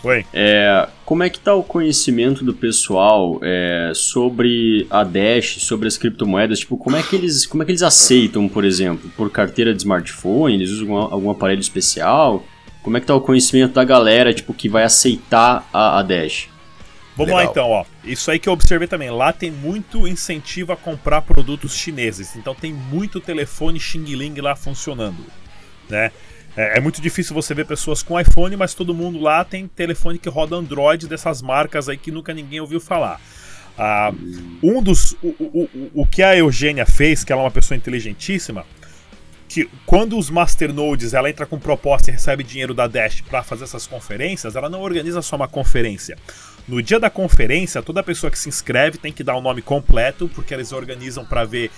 Oi. 0.04 0.26
É, 0.34 0.89
como 1.06 1.23
é 1.23 1.30
que 1.30 1.39
tá 1.39 1.56
o 1.56 1.63
conhecimento 1.63 2.43
do 2.43 2.54
pessoal 2.54 3.39
é, 3.41 3.93
sobre 3.95 4.86
a 4.89 5.02
Dash, 5.02 5.60
sobre 5.60 5.88
as 5.88 5.97
criptomoedas? 5.97 6.60
Tipo, 6.60 6.76
como 6.76 6.97
é 6.97 7.02
que 7.02 7.15
eles, 7.15 7.45
como 7.45 7.63
é 7.63 7.65
que 7.65 7.71
eles 7.71 7.84
aceitam, 7.84 8.49
por 8.49 8.65
exemplo, 8.65 9.10
por 9.15 9.32
carteira 9.32 9.73
de 9.73 9.80
smartphone? 9.80 10.56
Eles 10.56 10.71
usam 10.71 10.93
algum, 10.93 11.13
algum 11.13 11.30
aparelho 11.32 11.62
especial? 11.62 12.43
Como 12.82 12.97
é 12.97 12.99
que 12.99 13.08
tá 13.08 13.15
o 13.15 13.21
conhecimento 13.21 13.76
da 13.76 13.86
galera, 13.86 14.34
tipo, 14.34 14.54
que 14.54 14.67
vai 14.67 14.84
aceitar 14.84 15.69
a, 15.71 15.99
a 15.99 16.04
Dash? 16.04 16.49
Vamos 17.15 17.34
Legal. 17.34 17.45
lá 17.45 17.52
então, 17.52 17.69
ó. 17.69 17.86
Isso 18.04 18.32
aí 18.32 18.39
que 18.39 18.49
eu 18.49 18.54
observei 18.54 18.88
também. 18.88 19.10
Lá 19.12 19.32
tem 19.32 19.52
muito 19.52 20.08
incentivo 20.08 20.71
a 20.71 20.78
comprar 20.78 21.21
produtos 21.21 21.76
chineses. 21.76 22.36
Então 22.36 22.56
tem 22.56 22.73
muito 22.73 23.19
telefone 23.19 23.80
Xing 23.80 24.04
Ling 24.15 24.39
lá 24.41 24.56
funcionando, 24.56 25.23
né? 25.89 26.12
É, 26.56 26.78
é, 26.78 26.80
muito 26.80 27.02
difícil 27.02 27.34
você 27.34 27.54
ver 27.54 27.65
pessoas 27.65 28.04
com 28.04 28.19
iPhone, 28.19 28.56
mas 28.56 28.73
todo 28.73 28.93
mundo 28.93 29.19
lá 29.19 29.43
tem 29.43 29.67
telefone 29.67 30.19
que 30.19 30.30
roda 30.30 30.56
Android 30.56 31.08
dessas 31.08 31.41
marcas 31.41 31.89
aí 31.89 31.97
que 31.97 32.12
nunca 32.12 32.34
ninguém 32.34 32.60
ouviu 32.60 32.80
falar. 32.80 33.19
Ah, 33.78 34.13
um 34.62 34.82
dos. 34.82 35.13
O, 35.23 35.30
o, 35.39 35.91
o, 36.02 36.06
que 36.06 36.21
a 36.21 36.38
Eugênia 36.38 36.86
fez, 36.86 37.23
que 37.23 37.34
ela 37.34 37.41
é 37.41 37.45
uma 37.45 37.52
pessoa 37.52 37.76
inteligentíssima, 37.76 38.65
que 39.49 39.67
quando 39.86 40.15
os 40.17 40.30
masternodes 40.30 41.15
ela 41.15 41.28
entra 41.28 41.47
com 41.47 41.58
proposta 41.58 42.12
e 42.12 42.13
recebe 42.13 42.43
dinheiro 42.43 42.73
da 42.73 42.86
Dash 42.86 43.21
para 43.21 43.41
fazer 43.41 43.63
essas 43.63 43.88
conferências, 43.88 44.56
ela 44.56 44.69
não 44.69 44.82
organiza 44.82 45.23
só 45.23 45.36
uma 45.36 45.47
conferência. 45.47 46.17
No 46.67 46.82
dia 46.82 46.99
da 46.99 47.10
conferência, 47.10 47.82
toda 47.82 48.02
pessoa 48.02 48.32
que 48.32 48.39
se 48.39 48.47
inscreve 48.47 48.97
tem 48.97 49.12
que 49.12 49.23
dar 49.23 49.36
o 49.36 49.41
nome 49.41 49.62
completo, 49.62 50.30
porque 50.34 50.54
eles 50.54 50.71
organizam 50.71 51.26
para 51.26 51.43
ver 51.43 51.69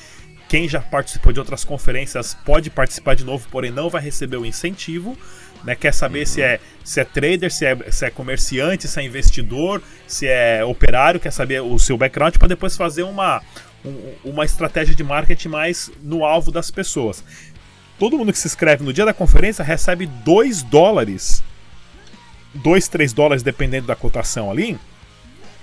quem 0.48 0.70
já 0.70 0.80
participou 0.80 1.34
de 1.34 1.40
outras 1.40 1.64
conferências 1.66 2.36
pode 2.46 2.70
participar 2.70 3.16
de 3.16 3.24
novo, 3.24 3.48
porém 3.50 3.72
não 3.72 3.90
vai 3.90 4.02
receber 4.02 4.38
o 4.38 4.46
incentivo. 4.46 5.18
Né? 5.64 5.74
Quer 5.74 5.94
saber 5.94 6.20
uhum. 6.20 6.26
se, 6.28 6.42
é, 6.42 6.60
se 6.84 7.00
é 7.00 7.04
trader, 7.04 7.52
se 7.52 7.66
é, 7.66 7.78
se 7.92 8.06
é 8.06 8.10
comerciante, 8.12 8.88
se 8.88 9.00
é 9.00 9.04
investidor, 9.04 9.82
se 10.06 10.28
é 10.28 10.64
operário, 10.64 11.20
quer 11.20 11.32
saber 11.32 11.62
o 11.62 11.80
seu 11.80 11.98
background 11.98 12.36
para 12.38 12.48
depois 12.48 12.78
fazer 12.78 13.02
uma, 13.02 13.42
um, 13.84 14.14
uma 14.24 14.46
estratégia 14.46 14.94
de 14.94 15.04
marketing 15.04 15.48
mais 15.48 15.92
no 16.04 16.24
alvo 16.24 16.52
das 16.52 16.70
pessoas. 16.70 17.24
Todo 17.98 18.18
mundo 18.18 18.32
que 18.32 18.38
se 18.38 18.48
inscreve 18.48 18.84
no 18.84 18.94
dia 18.94 19.06
da 19.06 19.14
conferência 19.14 19.64
recebe 19.64 20.06
2 20.06 20.62
dólares, 20.64 21.44
2, 22.56 22.88
3 22.88 23.14
dólares 23.14 23.44
dependendo 23.44 23.88
da 23.88 23.96
cotação 23.96 24.50
ali, 24.50 24.78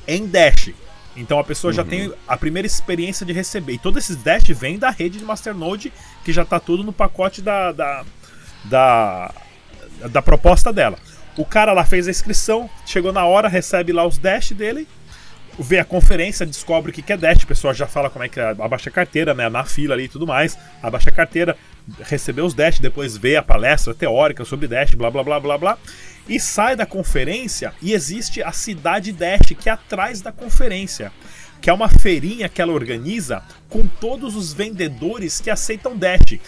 em 0.07 0.27
Dash. 0.27 0.71
Então 1.17 1.39
a 1.39 1.45
pessoa 1.45 1.71
uhum. 1.71 1.77
já 1.77 1.85
tem 1.85 2.13
a 2.27 2.37
primeira 2.37 2.67
experiência 2.67 3.25
de 3.27 3.33
receber. 3.33 3.75
E 3.75 3.79
todos 3.79 4.05
esses 4.05 4.23
Dash 4.23 4.49
vêm 4.49 4.79
da 4.79 4.91
rede 4.91 5.19
de 5.19 5.25
Masternode, 5.25 5.93
que 6.25 6.33
já 6.33 6.43
está 6.43 6.59
tudo 6.59 6.83
no 6.83 6.93
pacote 6.93 7.43
da, 7.43 7.73
da, 7.73 8.05
da, 8.65 9.35
da 10.11 10.23
proposta 10.23 10.73
dela. 10.73 10.99
O 11.37 11.45
cara 11.45 11.73
lá 11.73 11.85
fez 11.85 12.09
a 12.09 12.11
inscrição, 12.11 12.69
chegou 12.87 13.13
na 13.13 13.25
hora, 13.25 13.49
recebe 13.49 13.93
lá 13.93 14.07
os 14.07 14.19
Dash 14.19 14.53
dele, 14.53 14.87
vê 15.59 15.79
a 15.79 15.85
conferência, 15.85 16.45
descobre 16.47 16.91
o 16.91 16.95
que 16.95 17.13
é 17.13 17.17
Dash, 17.17 17.43
o 17.43 17.47
pessoal 17.47 17.73
já 17.73 17.87
fala 17.87 18.11
como 18.11 18.25
é 18.25 18.29
que 18.29 18.41
é, 18.41 18.51
abaixa 18.51 18.91
a 18.91 18.93
carteira, 18.93 19.35
né? 19.35 19.49
Na 19.49 19.65
fila 19.65 19.95
ali 19.95 20.05
e 20.05 20.09
tudo 20.09 20.27
mais, 20.27 20.59
abaixa 20.83 21.11
a 21.11 21.13
carteira, 21.13 21.57
recebeu 22.03 22.45
os 22.45 22.55
Dash, 22.55 22.79
depois 22.79 23.17
vê 23.17 23.37
a 23.37 23.43
palestra 23.43 23.95
teórica 23.95 24.45
sobre 24.45 24.67
Dash, 24.67 24.95
blá 24.95 25.11
blá 25.11 25.23
blá 25.23 25.41
blá 25.41 25.59
blá, 25.59 25.79
e 26.29 26.39
sai 26.39 26.77
da 26.77 26.87
conferência 26.87 27.73
e 27.83 27.93
existe 27.93 28.43
a 28.43 28.53
cidade 28.53 29.13
Dash, 29.13 29.55
que 29.59 29.69
é 29.69 29.73
atrás 29.73 30.21
da 30.21 30.33
conferência. 30.33 31.13
Que 31.61 31.71
é 31.71 31.73
uma 31.73 31.89
feirinha 31.89 32.49
que 32.49 32.61
ela 32.61 32.73
organiza 32.73 33.43
com 33.69 33.87
todos 33.87 34.35
os 34.35 34.53
vendedores 34.53 35.41
que 35.41 35.51
aceitam 35.51 35.97
Dash 35.97 36.41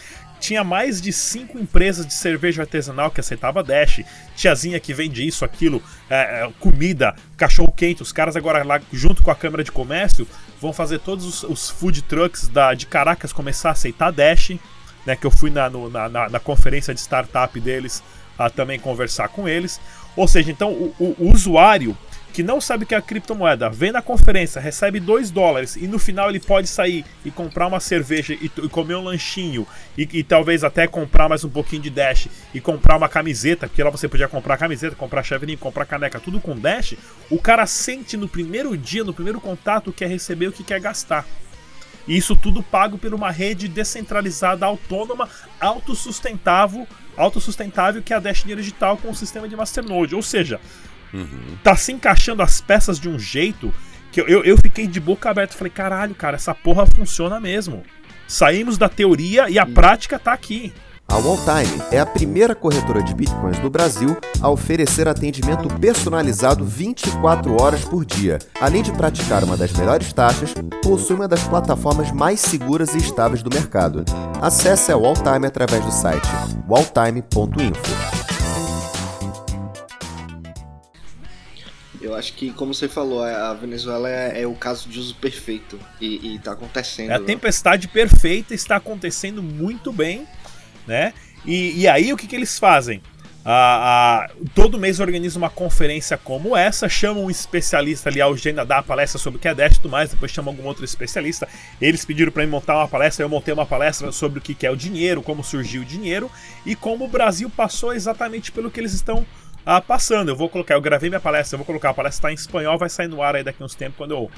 tinha 0.45 0.63
mais 0.63 1.01
de 1.01 1.11
cinco 1.11 1.59
empresas 1.59 2.07
de 2.07 2.13
cerveja 2.13 2.63
artesanal 2.63 3.11
que 3.11 3.19
aceitava 3.19 3.63
Dash, 3.63 4.03
tiazinha 4.37 4.79
que 4.79 4.93
vende 4.93 5.27
isso, 5.27 5.43
aquilo, 5.43 5.83
é, 6.11 6.45
é, 6.45 6.53
comida, 6.61 7.15
cachorro 7.37 7.73
quente. 7.73 8.03
Os 8.03 8.13
caras 8.13 8.37
agora 8.37 8.63
lá, 8.63 8.79
junto 8.93 9.23
com 9.23 9.31
a 9.31 9.35
Câmara 9.35 9.65
de 9.65 9.73
Comércio, 9.73 10.29
vão 10.61 10.73
fazer 10.73 10.99
todos 10.99 11.25
os, 11.25 11.43
os 11.45 11.71
food 11.71 12.03
trucks 12.03 12.49
da, 12.49 12.75
de 12.75 12.87
Caracas 12.87 13.33
começar 13.33 13.71
a 13.71 13.73
aceitar 13.73 14.11
Dash, 14.11 14.51
né? 15.07 15.17
Que 15.17 15.27
eu 15.27 15.31
fui 15.31 15.51
na, 15.51 15.71
no, 15.71 15.89
na, 15.89 16.09
na, 16.11 16.29
na, 16.29 16.41
conferência 16.41 16.93
de 16.93 17.01
startup 17.01 17.59
deles 17.59 18.03
a 18.39 18.51
também 18.51 18.79
conversar 18.79 19.29
com 19.29 19.49
eles. 19.49 19.81
Ou 20.17 20.29
seja, 20.29 20.51
então 20.51 20.71
o, 20.73 20.95
o, 20.99 21.17
o 21.19 21.33
usuário 21.33 21.97
que 22.35 22.43
não 22.43 22.61
sabe 22.61 22.83
o 22.83 22.87
que 22.87 22.97
é 22.97 22.99
a 22.99 23.01
criptomoeda, 23.01 23.71
vem 23.71 23.93
na 23.93 24.03
conferência, 24.03 24.61
recebe 24.61 24.99
2 24.99 25.31
dólares 25.31 25.77
e 25.77 25.87
no 25.87 26.01
final 26.01 26.29
ele 26.29 26.41
pode 26.41 26.67
sair 26.67 27.05
e 27.25 27.31
comprar 27.31 27.69
uma 27.69 27.79
cerveja 27.79 28.35
e, 28.35 28.47
e 28.47 28.69
comer 28.69 28.97
um 28.97 29.05
lanchinho 29.05 29.65
e, 29.97 30.09
e, 30.13 30.25
talvez 30.25 30.65
até 30.65 30.89
comprar 30.89 31.29
mais 31.29 31.45
um 31.45 31.49
pouquinho 31.49 31.83
de 31.83 31.91
Dash 31.91 32.27
e 32.53 32.61
comprar 32.61 32.97
uma 32.97 33.09
camiseta, 33.09 33.69
porque 33.69 33.81
lá 33.81 33.89
você 33.89 34.09
podia 34.09 34.27
comprar 34.27 34.57
camiseta, 34.57 34.97
comprar 34.97 35.23
chaveirinho, 35.23 35.59
comprar 35.59 35.87
caneca, 35.87 36.19
tudo 36.19 36.41
com 36.41 36.59
Dash, 36.59 36.97
o 37.31 37.39
cara 37.39 37.67
sente 37.67 38.17
no 38.17 38.29
primeiro 38.29 38.77
dia, 38.77 39.05
no 39.05 39.15
primeiro 39.15 39.41
contato, 39.41 39.93
que 39.93 40.05
é 40.05 40.09
receber 40.09 40.49
o 40.49 40.53
que 40.53 40.65
quer 40.65 40.81
gastar. 40.81 41.25
E 42.07 42.17
isso 42.17 42.35
tudo 42.35 42.65
pago 42.65 42.99
por 42.99 43.15
uma 43.15 43.31
rede 43.31 43.69
descentralizada, 43.69 44.67
autônoma, 44.67 45.29
autossustentável, 45.61 46.85
autossustentável 47.17 48.03
que 48.03 48.13
é 48.13 48.17
a 48.17 48.21
Dash 48.21 48.41
Dinheiro 48.41 48.61
Digital 48.61 48.97
com 48.97 49.11
o 49.11 49.15
sistema 49.15 49.49
de 49.49 49.57
Masternode. 49.57 50.15
Ou 50.15 50.23
seja, 50.23 50.61
Uhum. 51.15 51.57
Tá 51.63 51.77
se 51.77 51.93
encaixando 51.93 52.43
as 52.43 52.61
peças 52.61 52.99
de 52.99 53.09
um 53.09 53.19
jeito 53.19 53.73
que 54.11 54.21
eu, 54.21 54.27
eu, 54.27 54.45
eu 54.45 54.59
fiquei 54.59 54.87
de 54.87 54.99
boca 54.99 55.31
aberta. 55.31 55.57
Falei, 55.57 55.71
caralho, 55.71 56.15
cara, 56.15 56.35
essa 56.35 56.53
porra 56.53 56.85
funciona 56.85 57.39
mesmo. 57.39 57.85
Saímos 58.27 58.77
da 58.77 58.89
teoria 58.89 59.49
e 59.49 59.59
a 59.59 59.65
prática 59.65 60.19
tá 60.19 60.33
aqui. 60.33 60.73
A 61.07 61.17
Walltime 61.17 61.83
é 61.93 62.01
a 62.01 62.07
primeira 62.07 62.55
corretora 62.55 63.03
de 63.03 63.15
bitcoins 63.15 63.59
do 63.59 63.69
Brasil 63.71 64.17
a 64.41 64.49
oferecer 64.49 65.07
atendimento 65.07 65.69
personalizado 65.79 66.65
24 66.65 67.61
horas 67.61 67.85
por 67.85 68.05
dia. 68.05 68.39
Além 68.61 68.83
de 68.83 68.91
praticar 68.91 69.45
uma 69.45 69.57
das 69.57 69.73
melhores 69.73 70.13
taxas, 70.13 70.55
possui 70.83 71.15
uma 71.17 71.29
das 71.29 71.43
plataformas 71.47 72.11
mais 72.11 72.41
seguras 72.41 72.95
e 72.95 72.99
estáveis 72.99 73.43
do 73.43 73.55
mercado. 73.55 74.05
Acesse 74.41 74.91
a 74.91 74.97
Walltime 74.97 75.47
através 75.47 75.85
do 75.85 75.93
site 75.93 76.27
walltime.info. 76.69 78.25
Eu 82.01 82.15
acho 82.15 82.35
que, 82.35 82.53
como 82.53 82.75
você 82.75 82.87
falou, 82.87 83.23
a 83.23 83.55
Venezuela 83.55 84.11
é, 84.11 84.43
é 84.43 84.47
o 84.47 84.55
caso 84.55 84.91
de 84.91 84.99
uso 84.99 85.15
perfeito 85.15 85.79
e, 85.99 86.37
está 86.37 86.53
acontecendo. 86.53 87.11
É 87.11 87.15
a 87.15 87.21
tempestade 87.21 87.89
perfeita, 87.89 88.53
está 88.53 88.77
acontecendo 88.77 89.43
muito 89.43 89.91
bem, 89.91 90.27
né? 90.87 91.13
E, 91.45 91.83
e 91.83 91.89
aí 91.89 92.13
o 92.13 92.17
que, 92.17 92.27
que 92.27 92.37
eles 92.37 92.59
fazem? 92.59 93.01
Ah, 93.47 94.25
ah, 94.25 94.31
todo 94.55 94.79
mês 94.79 95.01
organiza 95.01 95.39
uma 95.39 95.51
conferência 95.51 96.17
como 96.17 96.57
essa, 96.57 96.89
chama 96.89 97.21
um 97.21 97.31
especialista 97.31 98.09
ali, 98.09 98.23
a 98.23 98.27
Eugênia 98.27 98.65
dá 98.65 98.79
a 98.79 98.83
palestra 98.83 99.19
sobre 99.19 99.37
o 99.37 99.41
que 99.41 99.47
é 99.47 99.55
Dash 99.55 99.77
e 99.77 99.81
tudo 99.81 99.91
mais, 99.91 100.09
depois 100.09 100.33
chama 100.33 100.51
algum 100.51 100.65
outro 100.65 100.83
especialista. 100.83 101.47
Eles 101.79 102.07
pediram 102.07 102.33
para 102.33 102.43
mim 102.43 102.51
montar 102.51 102.75
uma 102.75 102.89
palestra, 102.89 103.23
eu 103.23 103.29
montei 103.29 103.53
uma 103.53 103.67
palestra 103.67 104.11
sobre 104.13 104.39
o 104.39 104.43
que 104.43 104.67
é 104.67 104.71
o 104.71 104.77
dinheiro, 104.77 105.23
como 105.23 105.45
surgiu 105.45 105.83
o 105.83 105.85
dinheiro 105.85 106.31
e 106.65 106.75
como 106.75 107.05
o 107.05 107.09
Brasil 107.09 107.51
passou 107.51 107.93
exatamente 107.93 108.51
pelo 108.51 108.71
que 108.71 108.81
eles 108.81 108.95
estão 108.95 109.27
ah, 109.67 109.79
passando. 109.79 110.31
Eu 110.31 110.37
vou 110.37 110.49
colocar, 110.49 110.75
eu 110.75 110.81
gravei 110.81 111.11
minha 111.11 111.21
palestra, 111.21 111.57
eu 111.57 111.59
vou 111.59 111.67
colocar 111.67 111.91
a 111.91 111.95
palestra 111.95 112.31
está 112.31 112.33
em 112.33 112.35
espanhol, 112.35 112.79
vai 112.79 112.89
sair 112.89 113.09
no 113.09 113.21
ar 113.23 113.37
aí 113.37 113.45
daqui 113.45 113.63
uns 113.63 113.75
tempos 113.75 113.99
quando 113.99 114.13
eu 114.13 114.31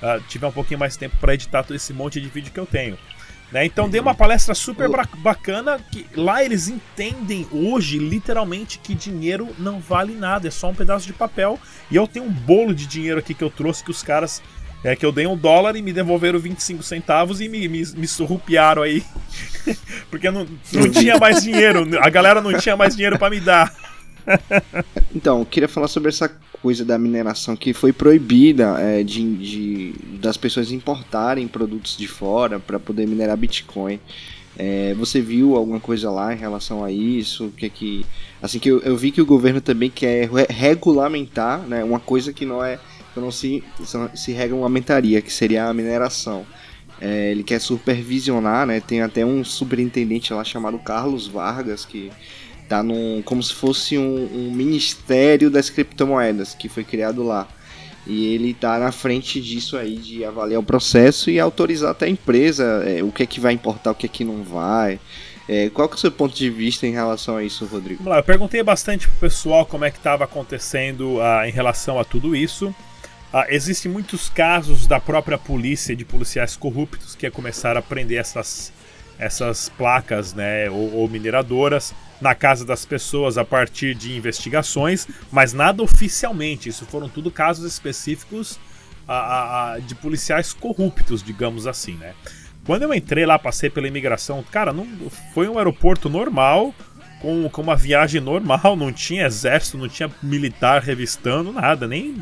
ah, 0.00 0.18
tiver 0.26 0.46
um 0.46 0.52
pouquinho 0.52 0.80
mais 0.80 0.96
tempo 0.96 1.18
para 1.20 1.34
editar 1.34 1.62
todo 1.64 1.76
esse 1.76 1.92
monte 1.92 2.18
de 2.18 2.28
vídeo 2.28 2.50
que 2.50 2.60
eu 2.60 2.66
tenho. 2.66 2.96
Né? 3.54 3.64
Então 3.64 3.88
dei 3.88 4.00
uma 4.00 4.16
palestra 4.16 4.52
super 4.52 4.90
bacana 5.18 5.78
que 5.78 6.04
lá 6.16 6.44
eles 6.44 6.66
entendem 6.66 7.46
hoje 7.52 7.98
literalmente 7.98 8.80
que 8.80 8.96
dinheiro 8.96 9.54
não 9.56 9.78
vale 9.78 10.12
nada, 10.12 10.48
é 10.48 10.50
só 10.50 10.70
um 10.70 10.74
pedaço 10.74 11.06
de 11.06 11.12
papel. 11.12 11.56
E 11.88 11.94
eu 11.94 12.08
tenho 12.08 12.24
um 12.24 12.32
bolo 12.32 12.74
de 12.74 12.84
dinheiro 12.84 13.20
aqui 13.20 13.32
que 13.32 13.44
eu 13.44 13.50
trouxe 13.50 13.84
que 13.84 13.92
os 13.92 14.02
caras 14.02 14.42
é 14.82 14.96
que 14.96 15.06
eu 15.06 15.12
dei 15.12 15.24
um 15.24 15.36
dólar 15.36 15.76
e 15.76 15.82
me 15.82 15.92
devolveram 15.92 16.38
25 16.40 16.82
centavos 16.82 17.40
e 17.40 17.48
me, 17.48 17.68
me, 17.68 17.86
me 17.94 18.08
surrupiaram 18.08 18.82
aí. 18.82 19.04
Porque 20.10 20.32
não, 20.32 20.46
não 20.72 20.90
tinha 20.90 21.16
mais 21.16 21.42
dinheiro. 21.42 21.88
A 22.02 22.10
galera 22.10 22.40
não 22.40 22.58
tinha 22.58 22.76
mais 22.76 22.96
dinheiro 22.96 23.18
para 23.20 23.30
me 23.30 23.40
dar. 23.40 23.72
Então, 25.14 25.40
eu 25.40 25.46
queria 25.46 25.68
falar 25.68 25.88
sobre 25.88 26.08
essa 26.08 26.28
coisa 26.62 26.84
da 26.84 26.98
mineração 26.98 27.54
que 27.54 27.74
foi 27.74 27.92
proibida 27.92 28.80
é, 28.80 29.02
de, 29.02 29.36
de, 29.36 29.94
das 30.18 30.36
pessoas 30.36 30.72
importarem 30.72 31.46
produtos 31.46 31.96
de 31.96 32.08
fora 32.08 32.58
para 32.58 32.78
poder 32.78 33.06
minerar 33.06 33.36
Bitcoin. 33.36 34.00
É, 34.56 34.94
você 34.94 35.20
viu 35.20 35.56
alguma 35.56 35.80
coisa 35.80 36.10
lá 36.10 36.32
em 36.32 36.38
relação 36.38 36.84
a 36.84 36.90
isso? 36.90 37.52
Que 37.56 37.68
que 37.68 38.06
assim 38.40 38.58
que 38.58 38.70
eu, 38.70 38.80
eu 38.80 38.96
vi 38.96 39.10
que 39.10 39.20
o 39.20 39.26
governo 39.26 39.60
também 39.60 39.90
quer 39.90 40.30
regulamentar, 40.48 41.60
né, 41.66 41.82
uma 41.82 41.98
coisa 41.98 42.32
que 42.32 42.46
não 42.46 42.64
é 42.64 42.78
que 43.12 43.20
não 43.20 43.30
se 43.30 43.62
se 44.14 44.32
regulamentaria, 44.32 45.20
que 45.20 45.32
seria 45.32 45.66
a 45.66 45.74
mineração. 45.74 46.46
É, 47.00 47.32
ele 47.32 47.42
quer 47.42 47.60
supervisionar, 47.60 48.66
né? 48.66 48.80
Tem 48.80 49.02
até 49.02 49.26
um 49.26 49.44
superintendente 49.44 50.32
lá 50.32 50.44
chamado 50.44 50.78
Carlos 50.78 51.26
Vargas 51.26 51.84
que 51.84 52.10
tá 52.68 52.82
num, 52.82 53.22
como 53.24 53.42
se 53.42 53.54
fosse 53.54 53.98
um, 53.98 54.28
um, 54.32 54.50
ministério 54.50 55.50
das 55.50 55.70
criptomoedas 55.70 56.54
que 56.54 56.68
foi 56.68 56.84
criado 56.84 57.22
lá. 57.22 57.46
E 58.06 58.34
ele 58.34 58.52
tá 58.52 58.78
na 58.78 58.92
frente 58.92 59.40
disso 59.40 59.76
aí, 59.76 59.96
de 59.96 60.24
avaliar 60.24 60.60
o 60.60 60.64
processo 60.64 61.30
e 61.30 61.40
autorizar 61.40 61.90
até 61.90 62.04
a 62.06 62.08
empresa 62.08 62.82
é, 62.86 63.02
o 63.02 63.10
que 63.10 63.22
é 63.22 63.26
que 63.26 63.40
vai 63.40 63.54
importar, 63.54 63.92
o 63.92 63.94
que 63.94 64.06
é 64.06 64.08
que 64.08 64.24
não 64.24 64.42
vai. 64.42 65.00
É, 65.48 65.70
qual 65.70 65.88
que 65.88 65.94
é 65.94 65.96
o 65.96 66.00
seu 66.00 66.12
ponto 66.12 66.34
de 66.34 66.48
vista 66.50 66.86
em 66.86 66.92
relação 66.92 67.36
a 67.36 67.44
isso, 67.44 67.64
Rodrigo? 67.66 68.02
Vamos 68.02 68.12
lá, 68.12 68.18
eu 68.18 68.24
perguntei 68.24 68.62
bastante 68.62 69.08
pro 69.08 69.16
pessoal 69.18 69.64
como 69.64 69.84
é 69.84 69.90
que 69.90 69.98
estava 69.98 70.24
acontecendo 70.24 71.20
ah, 71.20 71.48
em 71.48 71.52
relação 71.52 71.98
a 71.98 72.04
tudo 72.04 72.34
isso. 72.34 72.74
Ah, 73.32 73.46
existem 73.48 73.90
muitos 73.90 74.28
casos 74.28 74.86
da 74.86 75.00
própria 75.00 75.36
polícia, 75.36 75.94
de 75.94 76.04
policiais 76.04 76.56
corruptos, 76.56 77.14
que 77.14 77.30
começaram 77.30 77.78
a 77.78 77.82
prender 77.82 78.18
essas, 78.18 78.72
essas 79.18 79.68
placas 79.70 80.32
né, 80.32 80.70
ou, 80.70 80.94
ou 80.94 81.08
mineradoras 81.08 81.94
na 82.20 82.34
casa 82.34 82.64
das 82.64 82.84
pessoas 82.84 83.36
a 83.36 83.44
partir 83.44 83.94
de 83.94 84.16
investigações, 84.16 85.06
mas 85.30 85.52
nada 85.52 85.82
oficialmente. 85.82 86.68
Isso 86.68 86.84
foram 86.86 87.08
tudo 87.08 87.30
casos 87.30 87.70
específicos 87.70 88.58
a, 89.06 89.14
a, 89.14 89.72
a, 89.72 89.78
de 89.78 89.94
policiais 89.94 90.52
corruptos, 90.52 91.22
digamos 91.22 91.66
assim, 91.66 91.94
né? 91.94 92.14
Quando 92.64 92.82
eu 92.82 92.94
entrei 92.94 93.26
lá, 93.26 93.38
passei 93.38 93.68
pela 93.68 93.86
imigração, 93.86 94.42
cara, 94.50 94.72
não 94.72 94.86
foi 95.34 95.48
um 95.48 95.58
aeroporto 95.58 96.08
normal, 96.08 96.74
com, 97.20 97.48
com 97.48 97.62
uma 97.62 97.76
viagem 97.76 98.20
normal, 98.20 98.74
não 98.76 98.92
tinha 98.92 99.26
exército, 99.26 99.78
não 99.78 99.88
tinha 99.88 100.10
militar 100.22 100.82
revistando, 100.82 101.52
nada, 101.52 101.86
nem 101.86 102.16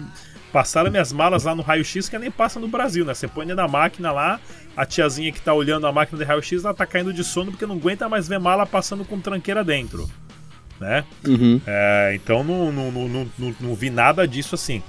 passaram 0.53 0.91
minhas 0.91 1.13
malas 1.13 1.45
lá 1.45 1.55
no 1.55 1.63
raio-x 1.63 2.09
que 2.09 2.19
nem 2.19 2.31
passa 2.31 2.61
no 2.61 2.69
Brasil, 2.69 3.05
né? 3.05 3.15
Você 3.15 3.27
põe 3.27 3.47
na 3.47 3.67
máquina 3.67 4.13
lá, 4.13 4.39
a 4.77 4.85
tiazinha 4.85 5.33
que 5.33 5.41
tá 5.41 5.55
olhando 5.55 5.87
a 5.87 5.93
máquina 5.93 6.19
de 6.19 6.25
raio-x, 6.25 6.65
ela 6.65 6.75
tá 6.75 6.87
caindo 6.87 7.13
de 7.13 7.25
sono 7.25 7.51
porque 7.51 7.67
não 7.67 7.77
aguenta 7.77 8.09
mais 8.09 8.29
ver 8.29 8.39
mala 8.39 8.67
passando 8.67 9.05
com 9.05 9.19
tranqueira 9.19 9.65
dentro. 9.65 10.09
Né? 10.79 11.05
Uhum. 11.27 11.61
É, 11.67 12.13
então 12.15 12.45
não, 12.45 12.71
não, 12.71 12.91
não, 12.91 13.09
não, 13.09 13.57
não 13.61 13.75
vi 13.75 13.89
nada 13.89 14.29
disso 14.29 14.55
assim. 14.55 14.83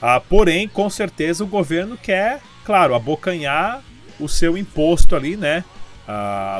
Ah, 0.00 0.20
porém, 0.20 0.66
com 0.66 0.88
certeza 0.88 1.44
o 1.44 1.46
governo 1.46 1.96
quer, 1.96 2.40
claro, 2.64 2.94
abocanhar 2.94 3.82
o 4.18 4.28
seu 4.28 4.56
imposto 4.56 5.14
ali, 5.14 5.36
né? 5.36 5.64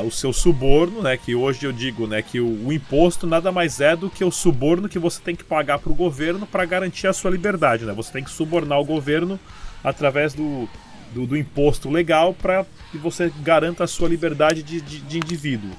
O 0.05 0.11
seu 0.11 0.31
suborno, 0.31 1.01
né? 1.01 1.17
Que 1.17 1.35
hoje 1.35 1.65
eu 1.65 1.73
digo, 1.73 2.07
né? 2.07 2.21
Que 2.21 2.39
o, 2.39 2.67
o 2.67 2.71
imposto 2.71 3.27
nada 3.27 3.51
mais 3.51 3.81
é 3.81 3.95
do 3.95 4.09
que 4.09 4.23
o 4.23 4.31
suborno 4.31 4.87
que 4.87 4.97
você 4.97 5.21
tem 5.21 5.35
que 5.35 5.43
pagar 5.43 5.79
para 5.79 5.91
o 5.91 5.95
governo 5.95 6.47
para 6.47 6.63
garantir 6.65 7.07
a 7.07 7.13
sua 7.13 7.31
liberdade, 7.31 7.85
né? 7.85 7.93
Você 7.93 8.13
tem 8.13 8.23
que 8.23 8.31
subornar 8.31 8.79
o 8.79 8.85
governo 8.85 9.39
através 9.83 10.33
do, 10.33 10.69
do, 11.13 11.27
do 11.27 11.37
imposto 11.37 11.89
legal 11.89 12.33
para 12.33 12.65
que 12.91 12.97
você 12.97 13.31
garanta 13.43 13.83
a 13.83 13.87
sua 13.87 14.07
liberdade 14.07 14.63
de, 14.63 14.79
de, 14.79 14.99
de 14.99 15.17
indivíduo. 15.17 15.71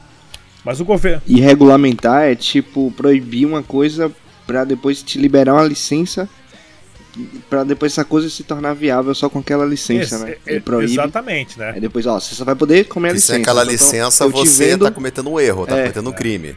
Mas 0.65 0.81
o 0.81 0.85
governo. 0.85 1.23
E 1.27 1.41
regulamentar 1.41 2.23
é 2.23 2.35
tipo 2.35 2.93
proibir 2.97 3.47
uma 3.47 3.63
coisa 3.63 4.13
para 4.47 4.65
depois 4.65 5.03
te 5.03 5.19
liberar 5.19 5.55
uma 5.55 5.65
licença 5.65 6.29
Pra 7.51 7.63
depois 7.63 7.93
essa 7.93 8.05
coisa 8.05 8.31
se 8.31 8.43
tornar 8.43 8.73
viável 8.75 9.15
só 9.15 9.29
com 9.29 9.39
aquela 9.41 9.67
licença, 9.67 10.15
Esse- 10.17 10.25
né? 10.25 10.37
é- 10.47 10.53
Ele 10.53 10.61
proíbe. 10.61 10.93
Exatamente, 10.93 11.59
né? 11.59 11.73
Aí 11.75 11.81
depois, 11.81 12.07
ó, 12.07 12.19
você 12.19 12.35
só 12.35 12.45
vai 12.45 12.55
poder 12.55 12.85
comer 12.89 13.09
a 13.09 13.11
E 13.13 13.15
licença. 13.15 13.33
sem 13.35 13.43
aquela 13.43 13.63
Então, 13.63 13.73
licença, 13.73 14.29
você 14.29 14.67
vendo- 14.71 14.85
tá 14.87 14.91
cometendo 14.91 15.31
um 15.31 15.39
erro, 15.39 15.67
tá 15.67 15.77
É. 15.77 15.83
cometendo 15.83 16.09
um 16.09 16.13
crime. 16.13 16.57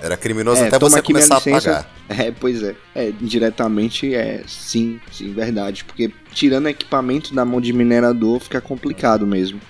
Era 0.00 0.16
criminoso 0.16 0.62
É, 0.64 0.66
até 0.66 0.78
você 0.78 1.00
começar 1.02 1.36
a 1.36 1.40
pagar. 1.40 1.90
É, 2.08 2.30
pois 2.32 2.62
é. 2.62 2.74
É, 2.94 3.12
indiretamente 3.20 4.14
é 4.14 4.42
sim, 4.46 4.98
sim, 5.12 5.32
verdade. 5.32 5.84
Porque 5.84 6.10
tirando 6.32 6.68
equipamento 6.68 7.34
da 7.34 7.44
mão 7.44 7.60
de 7.60 7.72
minerador 7.72 8.40
fica 8.40 8.60
complicado 8.60 9.26
mesmo. 9.26 9.60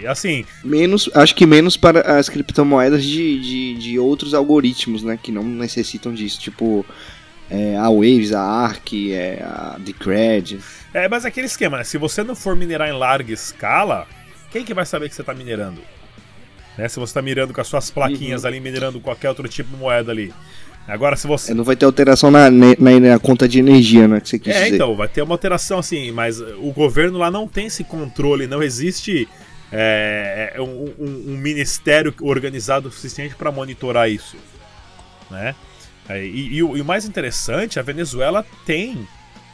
E 0.00 0.06
assim, 0.06 0.44
Menos, 0.64 1.08
acho 1.14 1.34
que 1.36 1.46
menos 1.46 1.76
para 1.76 2.18
as 2.18 2.28
criptomoedas 2.28 3.04
de, 3.04 3.40
de, 3.40 3.74
de 3.74 3.98
outros 4.00 4.34
algoritmos, 4.34 5.02
né? 5.04 5.16
Que 5.22 5.30
não 5.30 5.44
necessitam 5.44 6.12
disso. 6.12 6.40
Tipo, 6.40 6.84
é, 7.52 7.76
a 7.76 7.90
Waves, 7.90 8.32
a 8.32 8.40
Arc, 8.40 8.92
é, 9.12 9.42
a 9.42 9.76
Decred. 9.78 10.58
é, 10.94 11.06
mas 11.08 11.24
aquele 11.26 11.46
esquema, 11.46 11.76
né? 11.78 11.84
Se 11.84 11.98
você 11.98 12.22
não 12.22 12.34
for 12.34 12.56
minerar 12.56 12.88
em 12.88 12.92
larga 12.92 13.32
escala, 13.32 14.06
quem 14.50 14.64
que 14.64 14.72
vai 14.72 14.86
saber 14.86 15.08
que 15.08 15.14
você 15.14 15.22
tá 15.22 15.34
minerando? 15.34 15.80
Né? 16.78 16.88
Se 16.88 16.98
você 16.98 17.12
tá 17.12 17.20
minerando 17.20 17.52
com 17.52 17.60
as 17.60 17.66
suas 17.66 17.90
plaquinhas 17.90 18.44
ali, 18.46 18.58
minerando 18.60 18.98
qualquer 19.00 19.28
outro 19.28 19.46
tipo 19.48 19.70
de 19.70 19.76
moeda 19.76 20.10
ali. 20.10 20.32
Agora, 20.88 21.14
se 21.14 21.26
você. 21.26 21.52
É, 21.52 21.54
não 21.54 21.62
vai 21.62 21.76
ter 21.76 21.84
alteração 21.84 22.30
na, 22.30 22.50
na, 22.50 22.74
na 23.00 23.18
conta 23.18 23.46
de 23.46 23.58
energia, 23.58 24.08
né? 24.08 24.20
Que 24.20 24.28
você 24.30 24.38
quis 24.38 24.54
É, 24.56 24.64
dizer. 24.64 24.74
então, 24.76 24.96
vai 24.96 25.06
ter 25.08 25.22
uma 25.22 25.34
alteração 25.34 25.78
assim, 25.78 26.10
mas 26.10 26.40
o 26.40 26.72
governo 26.74 27.18
lá 27.18 27.30
não 27.30 27.46
tem 27.46 27.66
esse 27.66 27.84
controle, 27.84 28.46
não 28.46 28.62
existe 28.62 29.28
é, 29.70 30.54
é, 30.56 30.60
um, 30.60 30.92
um- 30.98 31.24
um 31.28 31.36
ministério 31.36 32.12
organizado 32.20 32.88
o 32.88 32.92
suficiente 32.92 33.34
para 33.34 33.52
monitorar 33.52 34.10
isso. 34.10 34.36
Né? 35.30 35.54
É, 36.08 36.24
E, 36.24 36.54
e 36.54 36.62
o, 36.62 36.76
e 36.76 36.80
o 36.80 36.84
mais 36.84 37.04
interessante, 37.04 37.78
a 37.78 37.82
Venezuela 37.82 38.44
tem 38.66 39.06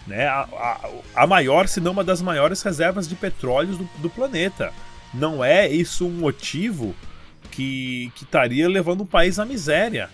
né, 0.07 0.27
a, 0.27 0.41
a- 0.43 0.91
a 1.15 1.27
maior, 1.27 1.69
se 1.69 1.81
não 1.81 1.93
uma 1.93 2.03
das 2.05 2.23
maiores 2.23 2.63
reservas 2.63 3.07
de 3.09 3.15
petróleo 3.15 3.77
do, 3.77 3.89
do 3.99 4.11
planeta. 4.11 4.73
Não 5.13 5.45
é 5.45 5.69
isso 5.69 6.07
um 6.07 6.11
motivo 6.11 6.95
que, 7.51 8.11
estaria 8.25 8.69
levando 8.69 9.03
o 9.03 9.07
país 9.07 9.39
à 9.39 9.45
miséria. 9.45 10.09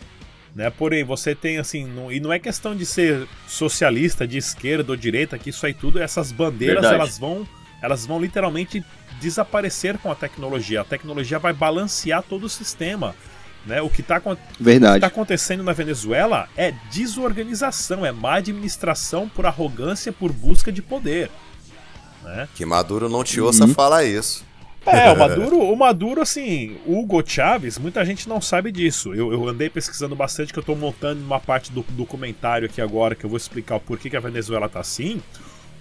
Né? 0.54 0.70
Porém, 0.70 1.02
você 1.04 1.34
tem 1.34 1.58
assim, 1.58 1.84
não- 1.86 2.10
e 2.12 2.18
não 2.20 2.32
é 2.32 2.38
questão 2.38 2.74
de 2.76 2.84
ser 2.86 3.26
socialista, 3.46 4.26
de 4.26 4.38
esquerda 4.38 4.92
ou 4.92 4.96
direita, 4.96 5.38
que 5.38 5.50
isso 5.50 5.64
aí 5.66 5.74
tudo, 5.74 6.00
essas 6.00 6.32
bandeiras 6.32 6.82
Verdade. 6.82 6.94
elas 6.94 7.18
vão, 7.18 7.46
elas 7.82 8.06
vão 8.06 8.20
literalmente 8.20 8.84
desaparecer 9.20 9.98
com 9.98 10.10
a 10.10 10.14
tecnologia. 10.14 10.80
A 10.80 10.84
tecnologia 10.84 11.38
vai 11.38 11.52
balancear 11.52 12.22
todo 12.22 12.44
o 12.44 12.48
sistema. 12.48 13.14
Né? 13.66 13.80
O 13.80 13.88
que 13.88 14.02
está 14.02 14.18
está 14.18 15.06
acontecendo 15.06 15.62
na 15.62 15.72
Venezuela 15.72 16.48
é 16.56 16.72
desorganização, 16.92 18.04
é 18.04 18.12
má 18.12 18.34
administração 18.34 19.28
por 19.28 19.46
arrogância, 19.46 20.12
por 20.12 20.32
busca 20.32 20.70
de 20.70 20.82
poder. 20.82 21.30
Né? 22.22 22.48
Que 22.54 22.64
Maduro 22.64 23.08
não 23.08 23.24
te 23.24 23.40
ouça 23.40 23.64
Uhum. 23.64 23.74
falar 23.74 24.04
isso. 24.04 24.44
É, 24.86 25.10
o 25.10 25.16
Maduro, 25.18 25.60
o 25.62 25.76
Maduro, 25.76 26.20
assim, 26.20 26.76
o 26.84 26.98
Hugo 27.00 27.22
Chávez, 27.26 27.78
muita 27.78 28.04
gente 28.04 28.28
não 28.28 28.40
sabe 28.40 28.70
disso. 28.70 29.14
Eu, 29.14 29.32
eu 29.32 29.48
andei 29.48 29.70
pesquisando 29.70 30.14
bastante, 30.14 30.52
que 30.52 30.58
eu 30.58 30.62
tô 30.62 30.74
montando 30.74 31.22
uma 31.24 31.40
parte 31.40 31.72
do 31.72 31.82
documentário 31.90 32.66
aqui 32.66 32.82
agora, 32.82 33.14
que 33.14 33.24
eu 33.24 33.30
vou 33.30 33.36
explicar 33.38 33.76
o 33.76 33.80
porquê 33.80 34.10
que 34.10 34.16
a 34.16 34.20
Venezuela 34.20 34.68
tá 34.68 34.80
assim. 34.80 35.22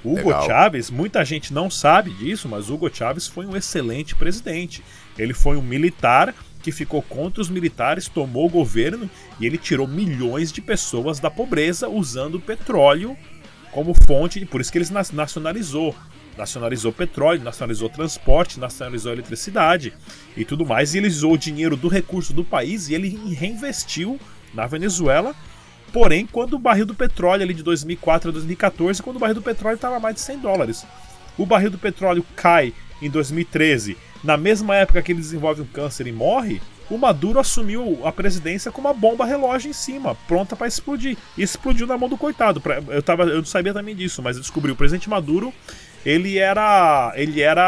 O 0.05 0.13
Hugo 0.13 0.29
Legal. 0.29 0.45
Chávez, 0.45 0.89
muita 0.89 1.23
gente 1.23 1.53
não 1.53 1.69
sabe 1.69 2.11
disso, 2.11 2.47
mas 2.49 2.69
Hugo 2.69 2.89
Chávez 2.93 3.27
foi 3.27 3.45
um 3.45 3.55
excelente 3.55 4.15
presidente. 4.15 4.83
Ele 5.17 5.33
foi 5.33 5.55
um 5.57 5.61
militar 5.61 6.33
que 6.63 6.71
ficou 6.71 7.02
contra 7.02 7.41
os 7.41 7.49
militares, 7.49 8.08
tomou 8.08 8.47
o 8.47 8.49
governo 8.49 9.10
e 9.39 9.45
ele 9.45 9.58
tirou 9.58 9.86
milhões 9.86 10.52
de 10.52 10.62
pessoas 10.62 11.19
da 11.19 11.30
pobreza 11.30 11.89
usando 11.89 12.39
petróleo 12.39 13.15
como 13.71 13.93
fonte, 14.08 14.45
por 14.45 14.62
isso 14.62 14.71
que 14.71 14.78
ele 14.78 14.88
nacionalizou. 15.12 15.93
Nacionalizou 16.38 16.91
petróleo, 16.91 17.43
nacionalizou 17.43 17.89
transporte, 17.89 18.60
nacionalizou 18.60 19.12
eletricidade 19.12 19.93
e 20.38 20.45
tudo 20.45 20.65
mais. 20.65 20.93
E 20.93 20.97
ele 20.97 21.08
usou 21.08 21.34
o 21.34 21.38
dinheiro 21.38 21.76
do 21.76 21.88
recurso 21.88 22.34
do 22.34 22.43
país 22.43 22.88
e 22.88 22.95
ele 22.95 23.10
reinvestiu 23.36 24.19
na 24.54 24.65
Venezuela. 24.65 25.36
Porém, 25.91 26.26
quando 26.26 26.54
o 26.54 26.60
barril 26.60 26.88
do 26.88 26.95
petróleo 26.95 27.43
ali 27.43 27.54
de 27.54 27.62
2004 27.62 28.30
a 28.30 28.34
2014, 28.34 29.04
quando 29.04 29.17
o 29.17 29.19
barril 29.19 29.36
do 29.36 29.41
petróleo 29.43 29.76
estava 29.76 29.99
mais 29.99 30.15
de 30.15 30.21
100 30.21 30.39
dólares. 30.39 30.86
O 31.38 31.45
barril 31.45 31.69
do 31.69 31.78
petróleo 31.78 32.26
cai 32.36 32.73
em 33.02 33.10
2013, 33.10 33.97
na 34.23 34.38
mesma 34.38 34.75
época 34.75 35.01
que 35.01 35.12
ele 35.12 35.19
desenvolve 35.19 35.62
um 35.62 35.65
câncer 35.65 36.07
e 36.07 36.12
morre, 36.12 36.62
o 36.89 36.97
Maduro 36.97 37.39
assumiu 37.39 37.99
a 38.05 38.12
presidência 38.12 38.71
com 38.71 38.79
uma 38.81 38.93
bomba 38.93 39.25
relógio 39.25 39.69
em 39.69 39.73
cima, 39.73 40.15
pronta 40.27 40.55
para 40.55 40.67
explodir. 40.67 41.17
E 41.38 41.41
explodiu 41.43 41.88
na 41.88 41.97
mão 41.97 42.07
do 42.09 42.17
coitado. 42.17 42.62
Eu, 42.89 43.01
tava, 43.01 43.23
eu 43.23 43.38
não 43.38 43.45
sabia 43.45 43.73
também 43.73 43.95
disso, 43.95 44.21
mas 44.21 44.36
eu 44.36 44.41
descobri. 44.41 44.71
O 44.71 44.75
presidente 44.75 45.09
Maduro, 45.09 45.53
ele 46.05 46.38
era, 46.38 47.12
ele 47.15 47.41
era 47.41 47.63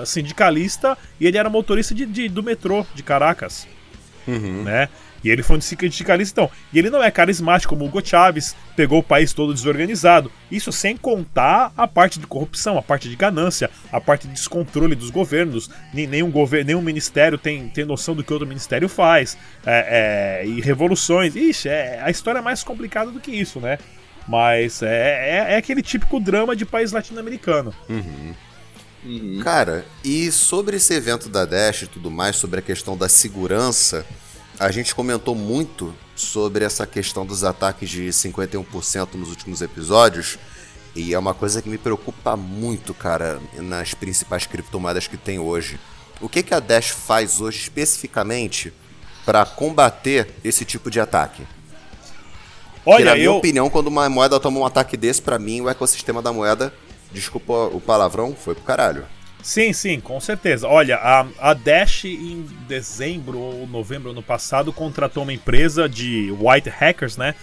ah, 0.00 0.02
sindicalista 0.06 0.98
e 1.20 1.26
ele 1.26 1.38
era 1.38 1.48
motorista 1.48 1.94
de, 1.94 2.04
de- 2.04 2.28
do 2.28 2.42
metrô 2.42 2.84
de 2.94 3.02
Caracas 3.02 3.66
né? 4.64 4.88
E 5.24 5.30
ele 5.30 5.42
foi 5.42 5.56
um 5.56 5.60
sindicalista, 5.60 6.40
então. 6.42 6.50
E 6.72 6.78
ele 6.78 6.90
não 6.90 7.02
é 7.02 7.10
carismático 7.10 7.72
como 7.74 7.84
o 7.84 7.88
Hugo 7.88 8.04
Chávez, 8.04 8.56
pegou 8.76 8.98
o 8.98 9.02
país 9.02 9.32
todo 9.32 9.54
desorganizado. 9.54 10.30
Isso 10.50 10.72
sem 10.72 10.96
contar 10.96 11.72
a 11.76 11.86
parte 11.86 12.18
de 12.18 12.26
corrupção, 12.26 12.76
a 12.76 12.82
parte 12.82 13.08
de 13.08 13.14
ganância, 13.16 13.70
a 13.92 14.00
parte 14.00 14.26
de 14.26 14.34
descontrole 14.34 14.94
dos 14.94 15.10
governos. 15.10 15.70
Nem- 15.94 16.06
Nenhum, 16.06 16.30
governo, 16.30 16.66
nenhum 16.66 16.82
ministério 16.82 17.38
tem, 17.38 17.68
tem 17.68 17.84
noção 17.84 18.14
do 18.14 18.24
que 18.24 18.32
outro 18.32 18.46
ministério 18.48 18.88
faz. 18.88 19.38
É, 19.64 20.42
é, 20.42 20.46
e 20.46 20.60
revoluções. 20.60 21.36
Ixi, 21.36 21.68
é, 21.68 22.00
a 22.02 22.10
história 22.10 22.40
é 22.40 22.42
mais 22.42 22.62
complicada 22.64 23.10
do 23.10 23.20
que 23.20 23.30
isso, 23.30 23.60
né? 23.60 23.78
Mas 24.28 24.82
é, 24.82 24.88
é, 25.48 25.52
é 25.54 25.56
aquele 25.56 25.82
típico 25.82 26.18
drama 26.20 26.54
de 26.56 26.64
país 26.64 26.92
latino-americano. 26.92 27.74
Uhum. 27.88 28.34
Cara, 29.42 29.84
e 30.04 30.30
sobre 30.30 30.76
esse 30.76 30.94
evento 30.94 31.28
da 31.28 31.44
Dash 31.44 31.82
e 31.82 31.86
tudo 31.88 32.08
mais, 32.10 32.36
sobre 32.36 32.60
a 32.60 32.62
questão 32.62 32.96
da 32.96 33.08
segurança, 33.08 34.06
a 34.62 34.70
gente 34.70 34.94
comentou 34.94 35.34
muito 35.34 35.92
sobre 36.14 36.64
essa 36.64 36.86
questão 36.86 37.26
dos 37.26 37.42
ataques 37.42 37.90
de 37.90 38.04
51% 38.08 39.14
nos 39.14 39.28
últimos 39.28 39.60
episódios. 39.60 40.38
E 40.94 41.12
é 41.12 41.18
uma 41.18 41.34
coisa 41.34 41.60
que 41.60 41.68
me 41.68 41.78
preocupa 41.78 42.36
muito, 42.36 42.94
cara, 42.94 43.40
nas 43.54 43.92
principais 43.92 44.46
criptomoedas 44.46 45.08
que 45.08 45.16
tem 45.16 45.40
hoje. 45.40 45.80
O 46.20 46.28
que, 46.28 46.44
que 46.44 46.54
a 46.54 46.60
Dash 46.60 46.90
faz 46.90 47.40
hoje 47.40 47.58
especificamente 47.58 48.72
para 49.26 49.44
combater 49.44 50.32
esse 50.44 50.64
tipo 50.64 50.92
de 50.92 51.00
ataque? 51.00 51.44
Porque, 52.84 53.02
na 53.02 53.10
Olha, 53.10 53.14
minha 53.14 53.26
eu. 53.26 53.36
opinião, 53.36 53.68
quando 53.68 53.88
uma 53.88 54.08
moeda 54.08 54.38
toma 54.38 54.60
um 54.60 54.66
ataque 54.66 54.96
desse, 54.96 55.20
pra 55.20 55.40
mim, 55.40 55.60
o 55.60 55.68
ecossistema 55.68 56.22
da 56.22 56.32
moeda, 56.32 56.72
desculpa 57.10 57.52
o 57.52 57.80
palavrão, 57.80 58.32
foi 58.36 58.54
pro 58.54 58.62
caralho. 58.62 59.06
Sim, 59.42 59.72
sim, 59.72 60.00
com 60.00 60.20
certeza. 60.20 60.68
Olha, 60.68 60.96
a, 60.96 61.26
a 61.38 61.54
Dash 61.54 62.04
em 62.04 62.46
dezembro 62.68 63.38
ou 63.38 63.66
novembro 63.66 64.10
ano 64.10 64.22
passado 64.22 64.72
contratou 64.72 65.24
uma 65.24 65.32
empresa 65.32 65.88
de 65.88 66.32
white 66.38 66.68
hackers, 66.68 67.16
né? 67.16 67.34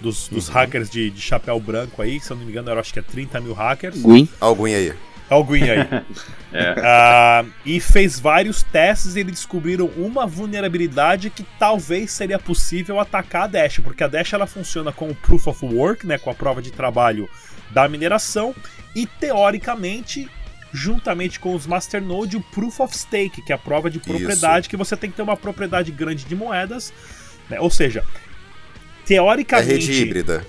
Dos, 0.00 0.28
dos 0.28 0.48
hackers 0.48 0.90
de, 0.90 1.08
de 1.10 1.20
chapéu 1.20 1.58
branco 1.58 2.02
aí, 2.02 2.20
se 2.20 2.30
eu 2.30 2.36
não 2.36 2.44
me 2.44 2.50
engano, 2.50 2.70
eu 2.70 2.78
acho 2.78 2.92
que 2.92 2.98
é 2.98 3.02
30 3.02 3.40
mil 3.40 3.54
hackers. 3.54 4.02
Gwyn. 4.02 4.28
Algum 4.40 4.64
aí. 4.64 4.92
Alguém 5.28 5.70
aí. 5.70 5.86
Ah, 6.56 7.44
e 7.66 7.80
fez 7.80 8.20
vários 8.20 8.62
testes 8.62 9.16
e 9.16 9.20
eles 9.20 9.32
descobriram 9.32 9.86
uma 9.96 10.24
vulnerabilidade 10.24 11.28
que 11.28 11.44
talvez 11.58 12.12
seria 12.12 12.38
possível 12.38 13.00
atacar 13.00 13.42
a 13.42 13.46
Dash, 13.48 13.80
porque 13.80 14.04
a 14.04 14.06
Dash 14.06 14.32
ela 14.32 14.46
funciona 14.46 14.92
com 14.92 15.10
o 15.10 15.14
Proof 15.16 15.48
of 15.48 15.66
Work, 15.66 16.06
né, 16.06 16.16
com 16.16 16.30
a 16.30 16.34
prova 16.34 16.62
de 16.62 16.70
trabalho 16.70 17.28
da 17.72 17.88
mineração, 17.88 18.54
e 18.94 19.04
teoricamente, 19.04 20.30
juntamente 20.74 21.38
com 21.38 21.54
os 21.54 21.68
Masternode, 21.68 22.36
o 22.36 22.40
Proof 22.40 22.80
of 22.80 22.98
Stake, 22.98 23.40
que 23.42 23.52
é 23.52 23.54
a 23.54 23.58
prova 23.58 23.88
de 23.88 24.00
propriedade, 24.00 24.68
que 24.68 24.76
você 24.76 24.96
tem 24.96 25.08
que 25.08 25.14
ter 25.14 25.22
uma 25.22 25.36
propriedade 25.36 25.92
grande 25.92 26.24
de 26.24 26.34
moedas, 26.34 26.92
né, 27.48 27.60
ou 27.60 27.70
seja, 27.70 28.00
É 28.00 29.06
teoricamente 29.06 29.86
rede 29.86 30.02
híbrida. 30.02 30.44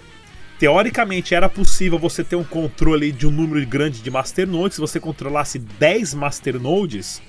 teoricamente 0.57 1.35
era 1.35 1.47
possível 1.47 1.99
você 1.99 2.23
ter 2.23 2.35
um 2.35 2.43
controle 2.43 3.11
de 3.11 3.27
um 3.27 3.31
número 3.31 3.63
grande 3.67 4.01
de 4.01 4.09
masternodes. 4.09 4.75
Se 4.75 4.81
você 4.81 4.99
controlasse 4.99 5.59
10 5.59 6.15
masternodes, 6.15 7.21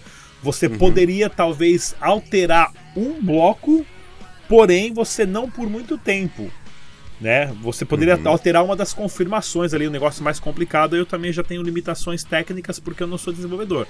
você 0.43 0.67
poderia 0.67 1.29
talvez 1.29 1.95
alterar 2.01 2.73
um 2.97 3.21
bloco, 3.21 3.85
porém 4.49 4.95
você 4.95 5.27
não 5.27 5.51
por 5.51 5.69
muito 5.69 5.99
tempo. 5.99 6.51
Né? 7.19 7.47
Você 7.63 7.85
poderia 7.85 8.21
alterar 8.27 8.63
uma 8.63 8.77
das 8.77 8.93
confirmações 8.93 9.73
ali, 9.73 9.89
um 9.89 9.91
negócio 9.91 10.23
mais 10.23 10.39
complicado. 10.39 10.95
Eu 10.95 11.07
também 11.07 11.33
já 11.33 11.43
tenho 11.43 11.63
limitações 11.63 12.23
técnicas 12.23 12.79
porque 12.79 13.03
eu 13.03 13.07
não 13.07 13.17
sou 13.17 13.33
desenvolvedor. 13.33 13.87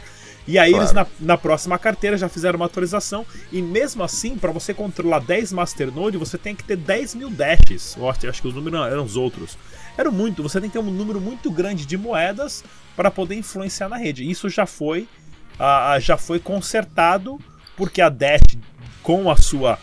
E 0.47 0.59
aí 0.59 0.73
eles 0.73 0.93
na, 0.93 1.05
Claro. 1.05 1.11
na 1.21 1.37
próxima 1.37 1.77
carteira 1.77 2.17
já 2.17 2.29
fizeram 2.29 2.57
uma 2.57 2.67
atualização. 2.67 3.27
E 3.51 3.61
mesmo 3.61 4.05
assim, 4.05 4.37
para 4.37 4.53
você 4.53 4.73
controlar 4.73 5.19
10 5.19 5.53
Masternode, 5.53 6.17
você 6.17 6.39
tem 6.39 6.55
que 6.55 6.62
ter 6.62 6.77
10 6.77 7.17
mil 7.17 7.29
dashes. 7.29 7.97
Eu 7.97 8.09
acho, 8.09 8.21
que 8.21 8.49
os 8.49 8.55
números 8.55 8.87
eram 8.87 9.05
os 9.05 9.17
outros. 9.17 9.59
Era 9.99 10.11
muito, 10.11 10.43
você 10.43 10.61
tem 10.61 10.71
que 10.71 10.79
ter 10.79 10.85
um 10.85 10.91
número 10.91 11.21
muito 11.21 11.51
grande 11.51 11.85
de 11.85 11.97
moedas 11.97 12.62
para 12.95 13.11
poder 13.11 13.35
influenciar 13.35 13.89
na 13.89 13.97
rede. 13.97 14.29
Isso 14.29 14.49
já 14.49 14.67
foi, 14.67 15.09
ah, 15.59 15.93
ah, 15.93 15.99
já 15.99 16.17
foi 16.17 16.39
consertado 16.39 17.41
porque 17.77 18.01
a 18.01 18.09
Dash, 18.09 18.57
com 19.03 19.29
a 19.31 19.37
sua 19.37 19.79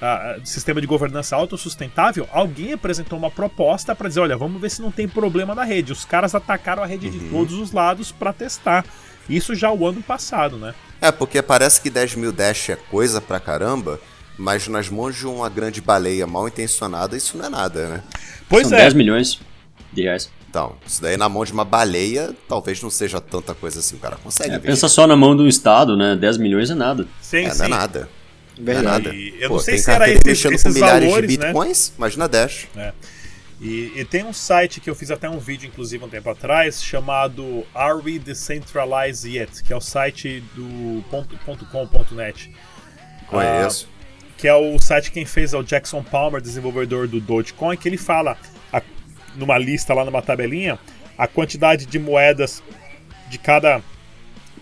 uh, 0.00 0.40
sistema 0.46 0.80
de 0.80 0.86
governança 0.86 1.36
autossustentável, 1.36 2.28
alguém 2.32 2.72
apresentou 2.72 3.18
uma 3.18 3.30
proposta 3.30 3.94
para 3.94 4.08
dizer, 4.08 4.20
olha, 4.20 4.36
vamos 4.36 4.60
ver 4.60 4.70
se 4.70 4.82
não 4.82 4.90
tem 4.90 5.08
problema 5.08 5.54
na 5.54 5.64
rede. 5.64 5.92
Os 5.92 6.04
caras 6.04 6.34
atacaram 6.34 6.82
a 6.82 6.86
rede 6.86 7.06
uhum. 7.06 7.12
de 7.12 7.28
todos 7.30 7.54
os 7.54 7.72
lados 7.72 8.10
para 8.10 8.32
testar. 8.32 8.84
Isso 9.28 9.54
já 9.54 9.70
o 9.70 9.86
ano 9.86 10.02
passado, 10.02 10.56
né? 10.56 10.74
É, 11.00 11.12
porque 11.12 11.40
parece 11.40 11.80
que 11.80 11.88
10 11.88 12.16
mil 12.16 12.32
Dash 12.32 12.70
é 12.70 12.76
coisa 12.76 13.20
pra 13.20 13.38
caramba, 13.38 14.00
mas 14.36 14.66
nas 14.66 14.88
mãos 14.88 15.16
de 15.16 15.26
uma 15.26 15.48
grande 15.48 15.80
baleia 15.80 16.26
mal 16.26 16.48
intencionada, 16.48 17.16
isso 17.16 17.38
não 17.38 17.44
é 17.46 17.48
nada, 17.48 17.88
né? 17.88 18.02
Pois 18.48 18.66
São 18.66 18.76
é. 18.76 18.82
10 18.82 18.94
milhões 18.94 19.40
de 19.92 20.02
reais. 20.02 20.30
Então, 20.48 20.74
isso 20.84 21.00
daí 21.00 21.16
na 21.16 21.28
mão 21.28 21.44
de 21.44 21.52
uma 21.52 21.64
baleia, 21.64 22.34
talvez 22.48 22.82
não 22.82 22.90
seja 22.90 23.20
tanta 23.20 23.54
coisa 23.54 23.78
assim, 23.78 23.94
o 23.94 24.00
cara 24.00 24.16
consegue. 24.16 24.52
É, 24.52 24.58
pensa 24.58 24.88
só 24.88 25.06
na 25.06 25.14
mão 25.14 25.36
do 25.36 25.46
Estado, 25.46 25.96
né? 25.96 26.16
10 26.16 26.38
milhões 26.38 26.70
é 26.70 26.74
nada. 26.74 27.06
Sim, 27.20 27.44
é, 27.44 27.50
sim. 27.50 27.58
não 27.60 27.66
é 27.66 27.68
nada. 27.68 28.08
Verdade. 28.60 28.84
Não 28.84 29.12
é 29.12 29.14
nada. 29.14 29.14
eu 29.14 29.48
Pô, 29.48 29.54
não 29.56 29.62
sei 29.62 29.78
se 29.78 29.90
era 29.90 30.10
esses, 30.10 30.44
esses 30.44 30.62
com 30.62 30.68
milhares 30.70 31.08
valores, 31.08 31.30
de 31.30 31.38
né? 31.38 31.46
bitcoins, 31.46 31.88
né? 31.90 31.94
imagina 31.98 32.28
Dash. 32.28 32.68
É. 32.76 32.92
E, 33.60 33.92
e, 33.94 34.04
tem 34.06 34.24
um 34.24 34.32
site 34.32 34.80
que 34.80 34.88
eu 34.88 34.94
fiz 34.94 35.10
até 35.10 35.28
um 35.28 35.38
vídeo, 35.38 35.66
inclusive, 35.66 36.02
um 36.02 36.08
tempo 36.08 36.30
atrás, 36.30 36.82
chamado 36.82 37.66
Are 37.74 38.00
We 38.02 38.18
Decentralized 38.18 39.30
Yet? 39.30 39.62
Que 39.62 39.72
é 39.72 39.76
o 39.76 39.80
site 39.80 40.42
do 40.54 41.04
.com.net. 41.44 42.54
Conheço. 43.26 43.88
Ah, 43.90 44.00
que 44.38 44.48
é 44.48 44.54
o 44.54 44.78
site 44.78 45.10
quem 45.10 45.26
fez 45.26 45.52
é 45.52 45.58
o 45.58 45.62
Jackson 45.62 46.02
Palmer, 46.02 46.40
desenvolvedor 46.40 47.06
do 47.06 47.20
Dogecoin, 47.20 47.76
que 47.76 47.86
ele 47.86 47.98
fala 47.98 48.38
a, 48.72 48.80
numa 49.36 49.58
lista 49.58 49.92
lá 49.92 50.06
numa 50.06 50.22
tabelinha 50.22 50.78
a 51.20 51.26
quantidade 51.26 51.84
de 51.84 51.98
moedas 51.98 52.62
de 53.28 53.36
cada 53.36 53.82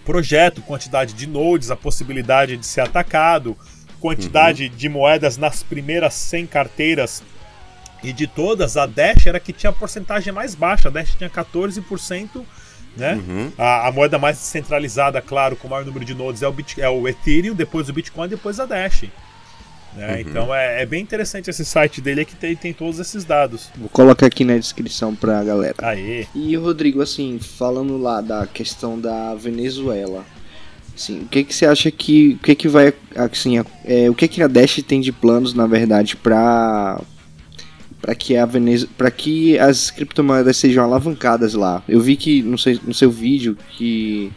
projeto, 0.05 0.61
quantidade 0.61 1.15
de 1.15 1.25
nodes, 1.29 1.71
a 1.71 1.77
possibilidade 1.77 2.57
de 2.57 2.67
ser 2.67 2.81
atacado, 2.81 3.57
quantidade 4.01 4.65
uhum. 4.65 4.77
de 4.77 4.89
moedas 4.89 5.37
nas 5.37 5.63
primeiras 5.63 6.15
100 6.15 6.47
carteiras 6.47 7.23
e 8.03 8.13
de 8.13 8.27
todas, 8.27 8.77
a 8.77 8.87
Dash 8.87 9.27
era 9.27 9.41
que 9.41 9.53
tinha 9.53 9.71
a 9.71 9.73
porcentagem 9.73 10.33
mais 10.33 10.55
baixa. 10.55 10.89
A 10.89 10.91
Dash 10.91 11.15
tinha 11.17 11.29
14%, 11.29 12.45
né? 12.97 13.15
Uhum. 13.15 13.53
A, 13.59 13.89
a, 13.89 13.93
moeda 13.93 14.19
mais 14.19 14.39
centralizada, 14.39 15.21
claro, 15.21 15.57
com 15.57 15.67
o 15.67 15.71
maior 15.71 15.85
número 15.85 16.05
de 16.05 16.15
nodes 16.15 16.43
é 16.43 16.49
o, 16.49 16.53
Bit, 16.53 16.81
é 16.81 16.89
o 16.89 17.09
Ethereum, 17.09 17.55
depois 17.55 17.89
o 17.89 17.93
Bitcoin, 17.93 18.29
depois 18.29 18.61
a 18.61 18.67
Dash. 18.67 19.05
Né? 19.97 20.15
Uhum. 20.15 20.21
Então 20.21 20.55
é, 20.55 20.83
é, 20.83 20.87
bem 20.87 21.03
interessante 21.03 21.51
esse 21.51 21.65
site 21.65 22.01
dele 22.01 22.25
que 22.25 22.37
tem, 22.37 22.55
tem 22.55 22.73
todos 22.73 23.01
esses 23.01 23.25
dados. 23.25 23.69
Vou 23.77 23.89
colocar 23.89 24.27
aqui 24.27 24.45
na 24.45 24.57
descrição 24.57 25.15
pra 25.15 25.43
galera. 25.43 25.75
Aê. 25.79 26.27
E 26.35 26.55
Rodrigo, 26.57 27.03
assim, 27.03 27.39
falando 27.41 27.99
lá 27.99 28.21
da 28.21 28.47
questão 28.47 29.01
da 29.01 29.35
Venezuela, 29.35 30.25
assim, 30.99 31.21
o 31.21 31.27
que 31.27 31.45
que 31.45 31.55
você 31.55 31.65
acha 31.65 31.91
que, 31.91 32.35
o 32.35 32.39
que 32.39 32.55
que 32.55 32.69
vai, 32.69 32.93
assim, 33.15 33.59
é, 33.85 34.11
o 34.11 34.15
que 34.15 34.29
que 34.29 34.43
a 34.43 34.49
Dash 34.49 34.83
tem 34.87 35.01
de 35.01 35.13
planos, 35.13 35.55
na 35.55 35.67
verdade, 35.67 36.17
para 36.17 37.01
para 38.01 38.15
que 38.15 38.37
a 38.37 38.47
Venezuela, 38.47 38.93
para 38.97 39.11
que 39.11 39.59
as 39.59 39.91
criptomoedas 39.91 40.57
sejam 40.57 40.85
alavancadas 40.85 41.55
lá. 41.55 41.83
Eu 41.89 42.01
vi 42.01 42.15
que 42.15 42.43
no 42.43 42.57
seu, 42.57 42.79
no 42.85 42.95
seu 42.95 43.11
vídeo 43.11 43.59
que 43.77 44.31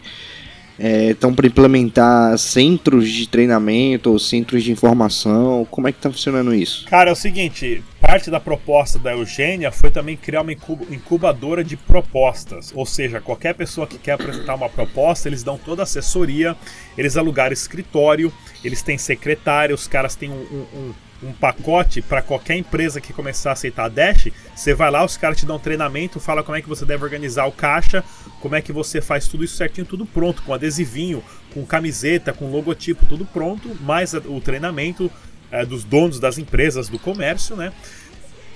estão 1.10 1.30
é, 1.30 1.34
para 1.34 1.46
implementar 1.46 2.38
centros 2.40 3.08
de 3.08 3.28
treinamento 3.28 4.10
ou 4.10 4.18
centros 4.18 4.64
de 4.64 4.72
informação. 4.72 5.66
Como 5.70 5.88
é 5.88 5.92
que 5.92 6.00
está 6.00 6.10
funcionando 6.10 6.56
isso? 6.56 6.86
Cara, 6.88 7.12
é 7.12 7.14
o 7.14 7.16
seguinte, 7.16 7.84
parte 8.12 8.30
da 8.30 8.42
proposta 8.42 9.00
da 9.00 9.14
Eugênia 9.14 9.72
foi 9.72 9.90
também 9.90 10.18
criar 10.18 10.42
uma 10.42 10.52
incubadora 10.52 11.64
de 11.64 11.78
propostas. 11.78 12.74
Ou 12.76 12.86
seja, 12.86 13.22
qualquer 13.22 13.56
pessoa 13.56 13.88
que 13.88 13.98
quer 13.98 14.12
apresentar 14.12 14.54
uma 14.54 14.68
proposta, 14.68 15.30
eles 15.30 15.44
dão 15.44 15.58
toda 15.58 15.82
a 15.82 15.84
assessoria, 15.84 16.54
eles 16.98 17.16
alugaram 17.16 17.54
escritório, 17.54 18.30
eles 18.66 18.82
têm 18.82 18.98
secretário, 18.98 19.74
os 19.74 19.88
caras 19.88 20.14
têm 20.14 20.30
um, 20.30 20.68
um, 20.74 20.94
um 21.24 21.32
pacote 21.32 22.02
para 22.02 22.22
qualquer 22.22 22.58
empresa 22.58 23.00
que 23.00 23.14
começar 23.14 23.52
a 23.52 23.54
aceitar 23.54 23.86
a 23.86 23.88
Dash, 23.90 24.28
você 24.54 24.74
vai 24.74 24.92
lá, 24.92 25.06
os 25.06 25.16
caras 25.16 25.38
te 25.38 25.46
dão 25.46 25.56
um 25.56 25.60
treinamento, 25.60 26.20
fala 26.20 26.44
como 26.44 26.58
é 26.58 26.62
que 26.62 26.68
você 26.68 26.84
deve 26.84 27.06
organizar 27.06 27.46
o 27.46 27.52
caixa, 27.54 28.04
como 28.42 28.56
é 28.56 28.62
que 28.62 28.74
você 28.74 29.00
faz 29.00 29.26
tudo 29.26 29.46
isso 29.46 29.56
certinho, 29.56 29.88
tudo 29.88 30.06
pronto, 30.06 30.42
com 30.42 30.54
adesivinho, 30.54 31.24
com 31.54 31.66
camiseta, 31.66 32.34
com 32.34 32.52
logotipo, 32.52 33.06
tudo 33.06 33.24
pronto, 33.24 33.74
mais 33.80 34.14
o 34.14 34.42
treinamento 34.42 35.10
é, 35.52 35.66
dos 35.66 35.84
donos 35.84 36.20
das 36.20 36.38
empresas 36.38 36.88
do 36.88 36.98
comércio, 36.98 37.56
né? 37.56 37.72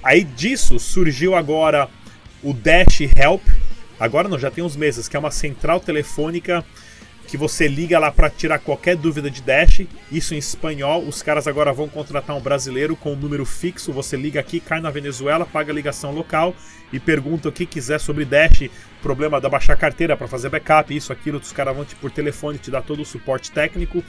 Aí 0.06 0.24
disso 0.24 0.80
surgiu 0.80 1.34
agora 1.34 1.90
o 2.44 2.54
Dash 2.54 3.02
Help, 3.02 3.42
agora 4.00 4.30
não, 4.30 4.38
já 4.38 4.52
tem 4.52 4.64
uns 4.64 4.76
meses, 4.76 5.08
que 5.08 5.18
é 5.18 5.20
uma 5.20 5.32
central 5.32 5.80
telefônica 5.80 6.64
que 7.28 7.38
você 7.38 7.68
liga 7.68 7.98
lá 7.98 8.12
para 8.12 8.30
tirar 8.30 8.60
qualquer 8.60 8.96
dúvida 8.96 9.30
de 9.30 9.42
Dash, 9.42 9.82
isso 10.12 10.34
em 10.34 10.38
espanhol. 10.38 11.04
Os 11.04 11.22
caras 11.22 11.48
agora 11.48 11.74
vão 11.74 11.88
contratar 11.88 12.36
um 12.36 12.42
brasileiro 12.42 12.96
com 12.96 13.14
um 13.14 13.16
número 13.16 13.46
fixo. 13.46 13.92
Você 13.92 14.16
liga 14.16 14.40
aqui, 14.40 14.60
cai 14.60 14.80
na 14.80 14.90
Venezuela, 14.90 15.46
paga 15.46 15.72
a 15.72 15.76
ligação 15.76 16.12
local 16.12 16.56
e 16.94 17.00
pergunta 17.00 17.50
o 17.50 17.52
que 17.52 17.66
quiser 17.66 18.00
sobre 18.00 18.26
Dash, 18.26 18.70
problema 19.02 19.42
da 19.42 19.50
baixar 19.50 19.76
carteira 19.76 20.16
para 20.16 20.28
fazer 20.28 20.50
backup, 20.50 20.96
isso, 20.96 21.12
aquilo. 21.12 21.40
Os 21.40 21.52
caras 21.52 21.76
vão 21.76 21.84
te, 21.84 21.96
por 21.96 22.12
telefone 22.12 22.58
te 22.58 22.70
dar 22.70 22.82
todo 22.82 23.02
o 23.02 23.06
suporte 23.06 23.52
técnico. 23.52 24.04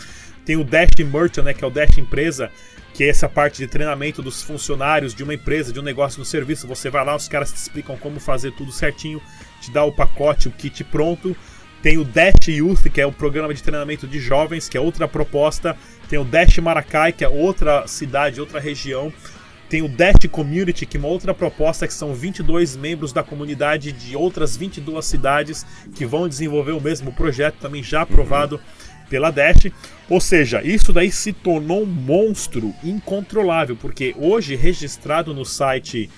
Tem 0.44 0.56
o 0.56 0.64
Dash 0.64 0.90
Merchant, 0.98 1.44
né, 1.44 1.54
que 1.54 1.64
é 1.64 1.66
o 1.66 1.70
Dash 1.70 1.98
Empresa, 1.98 2.50
que 2.94 3.02
é 3.02 3.08
essa 3.08 3.28
parte 3.28 3.58
de 3.58 3.66
treinamento 3.66 4.22
dos 4.22 4.42
funcionários 4.42 5.14
de 5.14 5.24
uma 5.24 5.34
empresa, 5.34 5.72
de 5.72 5.80
um 5.80 5.82
negócio, 5.82 6.18
no 6.18 6.24
serviço. 6.24 6.68
Você 6.68 6.88
vai 6.88 7.04
lá, 7.04 7.16
os 7.16 7.28
caras 7.28 7.50
te 7.50 7.56
explicam 7.56 7.96
como 7.96 8.20
fazer 8.20 8.52
tudo 8.52 8.70
certinho, 8.70 9.20
te 9.60 9.70
dá 9.70 9.82
o 9.84 9.92
pacote, 9.92 10.48
o 10.48 10.52
kit 10.52 10.84
pronto. 10.84 11.36
Tem 11.82 11.98
o 11.98 12.04
Dash 12.04 12.48
Youth, 12.48 12.88
que 12.92 13.00
é 13.00 13.06
o 13.06 13.12
programa 13.12 13.54
de 13.54 13.62
treinamento 13.62 14.06
de 14.06 14.18
jovens, 14.18 14.68
que 14.68 14.76
é 14.76 14.80
outra 14.80 15.06
proposta. 15.06 15.76
Tem 16.08 16.18
o 16.18 16.24
Dash 16.24 16.58
Maracai, 16.58 17.12
que 17.12 17.24
é 17.24 17.28
outra 17.28 17.86
cidade, 17.86 18.40
outra 18.40 18.58
região. 18.58 19.12
Tem 19.68 19.82
o 19.82 19.88
Dash 19.88 20.26
Community, 20.30 20.86
que 20.86 20.96
é 20.96 21.00
uma 21.00 21.08
outra 21.08 21.34
proposta, 21.34 21.86
que 21.86 21.94
são 21.94 22.14
22 22.14 22.76
membros 22.76 23.12
da 23.12 23.22
comunidade 23.22 23.90
de 23.90 24.16
outras 24.16 24.56
22 24.56 25.04
cidades 25.04 25.66
que 25.94 26.06
vão 26.06 26.28
desenvolver 26.28 26.72
o 26.72 26.80
mesmo 26.80 27.12
projeto, 27.12 27.56
também 27.60 27.82
já 27.82 28.02
aprovado 28.02 28.56
uhum. 28.56 29.06
pela 29.10 29.30
Dash. 29.30 29.66
Ou 30.08 30.20
seja, 30.20 30.62
isso 30.62 30.92
daí 30.92 31.10
se 31.10 31.32
tornou 31.32 31.82
um 31.82 31.86
monstro 31.86 32.72
incontrolável, 32.82 33.76
porque 33.76 34.14
hoje 34.16 34.54
registrado 34.54 35.34
no 35.34 35.44
site, 35.44 36.08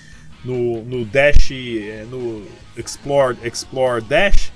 no, 0.45 0.83
no 0.83 1.03
Dash, 1.05 1.51
eh, 1.51 2.05
no 2.09 2.45
Explore, 2.77 3.35
Explore 3.43 4.01
Dash, 4.03 4.51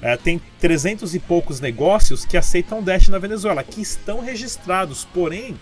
é, 0.00 0.16
tem 0.16 0.40
300 0.60 1.14
e 1.14 1.18
poucos 1.18 1.60
negócios 1.60 2.24
que 2.24 2.36
aceitam 2.36 2.82
Dash 2.82 3.08
na 3.08 3.18
Venezuela, 3.18 3.62
que 3.62 3.80
estão 3.80 4.20
registrados, 4.20 5.06
porém, 5.12 5.58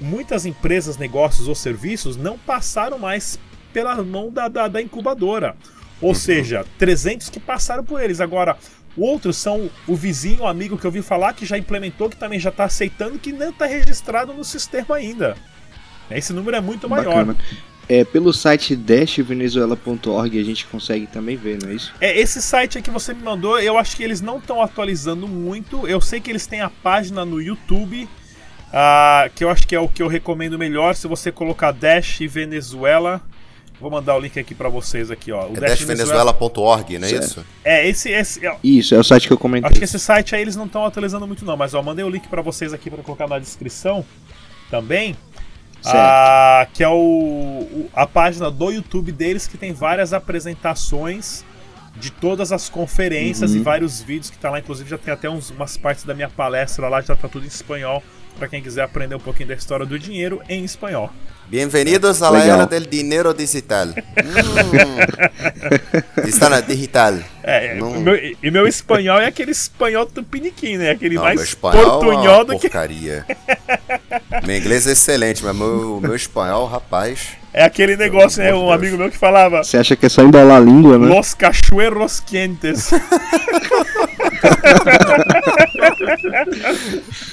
muitas 0.00 0.46
empresas, 0.46 0.96
negócios 0.96 1.46
ou 1.46 1.54
serviços 1.54 2.16
não 2.16 2.38
passaram 2.38 2.98
mais 2.98 3.38
pela 3.72 4.02
mão 4.02 4.30
da, 4.30 4.48
da, 4.48 4.66
da 4.66 4.80
incubadora. 4.80 5.56
Ou 6.00 6.10
uhum. 6.10 6.14
seja, 6.14 6.64
300 6.78 7.28
que 7.28 7.38
passaram 7.38 7.84
por 7.84 8.00
eles. 8.00 8.20
Agora, 8.20 8.56
outros 8.96 9.36
são 9.36 9.70
o 9.86 9.94
vizinho, 9.94 10.42
o 10.42 10.46
amigo 10.46 10.78
que 10.78 10.86
eu 10.86 10.90
vi 10.90 11.02
falar 11.02 11.34
que 11.34 11.44
já 11.44 11.58
implementou, 11.58 12.08
que 12.08 12.16
também 12.16 12.40
já 12.40 12.48
está 12.50 12.64
aceitando, 12.64 13.18
que 13.18 13.32
não 13.32 13.50
está 13.50 13.66
registrado 13.66 14.32
no 14.32 14.42
sistema 14.42 14.96
ainda. 14.96 15.36
Esse 16.10 16.32
número 16.32 16.56
é 16.56 16.60
muito 16.60 16.88
maior. 16.88 17.26
Bacana. 17.26 17.36
É, 17.90 18.04
pelo 18.04 18.32
site 18.32 18.76
dashvenezuela.org 18.76 20.38
a 20.38 20.44
gente 20.44 20.64
consegue 20.66 21.08
também 21.08 21.36
ver, 21.36 21.58
não 21.60 21.70
é 21.70 21.74
isso? 21.74 21.92
É, 22.00 22.16
esse 22.16 22.40
site 22.40 22.78
aqui 22.78 22.84
que 22.84 22.90
você 22.92 23.12
me 23.12 23.20
mandou, 23.20 23.58
eu 23.58 23.76
acho 23.76 23.96
que 23.96 24.04
eles 24.04 24.20
não 24.20 24.38
estão 24.38 24.62
atualizando 24.62 25.26
muito. 25.26 25.88
Eu 25.88 26.00
sei 26.00 26.20
que 26.20 26.30
eles 26.30 26.46
têm 26.46 26.60
a 26.60 26.70
página 26.70 27.24
no 27.24 27.42
YouTube, 27.42 28.04
uh, 28.04 29.30
que 29.34 29.42
eu 29.42 29.50
acho 29.50 29.66
que 29.66 29.74
é 29.74 29.80
o 29.80 29.88
que 29.88 30.00
eu 30.00 30.06
recomendo 30.06 30.56
melhor. 30.56 30.94
Se 30.94 31.08
você 31.08 31.32
colocar 31.32 31.72
Dash 31.72 32.20
Venezuela. 32.28 33.20
Vou 33.80 33.90
mandar 33.90 34.14
o 34.14 34.20
link 34.20 34.38
aqui 34.38 34.54
para 34.54 34.68
vocês 34.68 35.10
aqui, 35.10 35.32
ó. 35.32 35.48
O 35.48 35.56
é 35.56 35.60
dashvenezuela.org, 35.60 36.98
não 36.98 37.06
é 37.06 37.10
certo. 37.10 37.24
isso? 37.24 37.46
É, 37.64 37.88
esse, 37.88 38.10
esse 38.10 38.46
ó, 38.46 38.56
Isso, 38.62 38.94
é 38.94 38.98
o 38.98 39.02
site 39.02 39.26
que 39.26 39.32
eu 39.32 39.38
comentei. 39.38 39.70
Acho 39.70 39.78
que 39.78 39.84
esse 39.84 39.98
site 39.98 40.34
aí 40.34 40.42
eles 40.42 40.54
não 40.54 40.66
estão 40.66 40.84
atualizando 40.84 41.26
muito 41.26 41.46
não, 41.46 41.56
mas 41.56 41.72
ó, 41.72 41.82
mandei 41.82 42.04
o 42.04 42.10
link 42.10 42.28
para 42.28 42.42
vocês 42.42 42.74
aqui 42.74 42.90
para 42.90 43.02
colocar 43.02 43.26
na 43.26 43.38
descrição 43.38 44.04
também. 44.70 45.16
Ah, 45.86 46.66
que 46.74 46.82
é 46.84 46.88
o, 46.88 46.92
o, 46.92 47.90
a 47.94 48.06
página 48.06 48.50
do 48.50 48.70
YouTube 48.70 49.12
deles 49.12 49.46
que 49.46 49.56
tem 49.56 49.72
várias 49.72 50.12
apresentações 50.12 51.44
de 51.96 52.10
todas 52.10 52.52
as 52.52 52.68
conferências 52.68 53.52
uhum. 53.52 53.58
e 53.58 53.60
vários 53.60 54.00
vídeos 54.02 54.30
que 54.30 54.38
tá 54.38 54.50
lá. 54.50 54.58
Inclusive 54.58 54.88
já 54.88 54.98
tem 54.98 55.12
até 55.12 55.28
uns, 55.28 55.50
umas 55.50 55.76
partes 55.76 56.04
da 56.04 56.14
minha 56.14 56.28
palestra 56.28 56.88
lá, 56.88 57.00
já 57.00 57.16
tá 57.16 57.28
tudo 57.28 57.44
em 57.44 57.48
espanhol 57.48 58.02
para 58.38 58.48
quem 58.48 58.62
quiser 58.62 58.82
aprender 58.82 59.14
um 59.14 59.20
pouquinho 59.20 59.48
da 59.48 59.54
história 59.54 59.84
do 59.84 59.98
dinheiro 59.98 60.40
em 60.48 60.64
espanhol. 60.64 61.10
Bem-vindos 61.50 62.22
à 62.22 62.38
era 62.38 62.64
do 62.64 62.80
dinheiro 62.86 63.34
digital. 63.34 63.88
Hum. 63.88 63.92
Está 66.24 66.60
digital. 66.60 67.14
É, 67.42 67.76
hum. 67.82 68.02
meu, 68.02 68.14
e 68.40 68.50
meu 68.52 68.68
espanhol 68.68 69.18
é 69.18 69.26
aquele 69.26 69.50
espanhol 69.50 70.06
tupiniquim, 70.06 70.76
né? 70.76 70.90
Aquele 70.90 71.16
Não, 71.16 71.24
mais 71.24 71.52
portunhol 71.52 72.42
é 72.42 72.44
do 72.44 72.56
porcaria. 72.56 73.26
que. 73.26 74.46
meu 74.46 74.58
inglês 74.58 74.86
é 74.86 74.92
excelente, 74.92 75.44
mas 75.44 75.56
meu, 75.56 75.98
meu 76.00 76.14
espanhol, 76.14 76.68
rapaz. 76.68 77.30
É 77.52 77.64
aquele 77.64 77.96
negócio, 77.96 78.40
né? 78.40 78.54
Um 78.54 78.66
Deus. 78.66 78.72
amigo 78.72 78.96
meu 78.96 79.10
que 79.10 79.18
falava. 79.18 79.64
Você 79.64 79.76
acha 79.76 79.96
que 79.96 80.06
é 80.06 80.08
só 80.08 80.22
embalar 80.22 80.58
a 80.58 80.60
língua, 80.60 80.98
né? 80.98 81.08
Los 81.08 81.34
cachueros 81.34 82.20
quentes. 82.20 82.90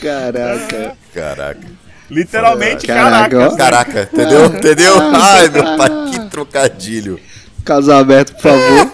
Caraca. 0.02 0.98
Caraca. 1.14 1.87
Literalmente, 2.10 2.88
Caraca, 2.88 3.30
caraca. 3.30 3.54
ó. 3.54 3.58
Caraca, 3.58 4.10
entendeu? 4.14 4.46
Entendeu? 4.46 4.94
Ai, 5.14 5.50
meu 5.50 5.64
pai, 5.78 5.90
que 6.12 6.30
trocadilho. 6.30 7.20
Caso 7.66 7.92
aberto, 7.92 8.34
por 8.36 8.42
favor. 8.44 8.94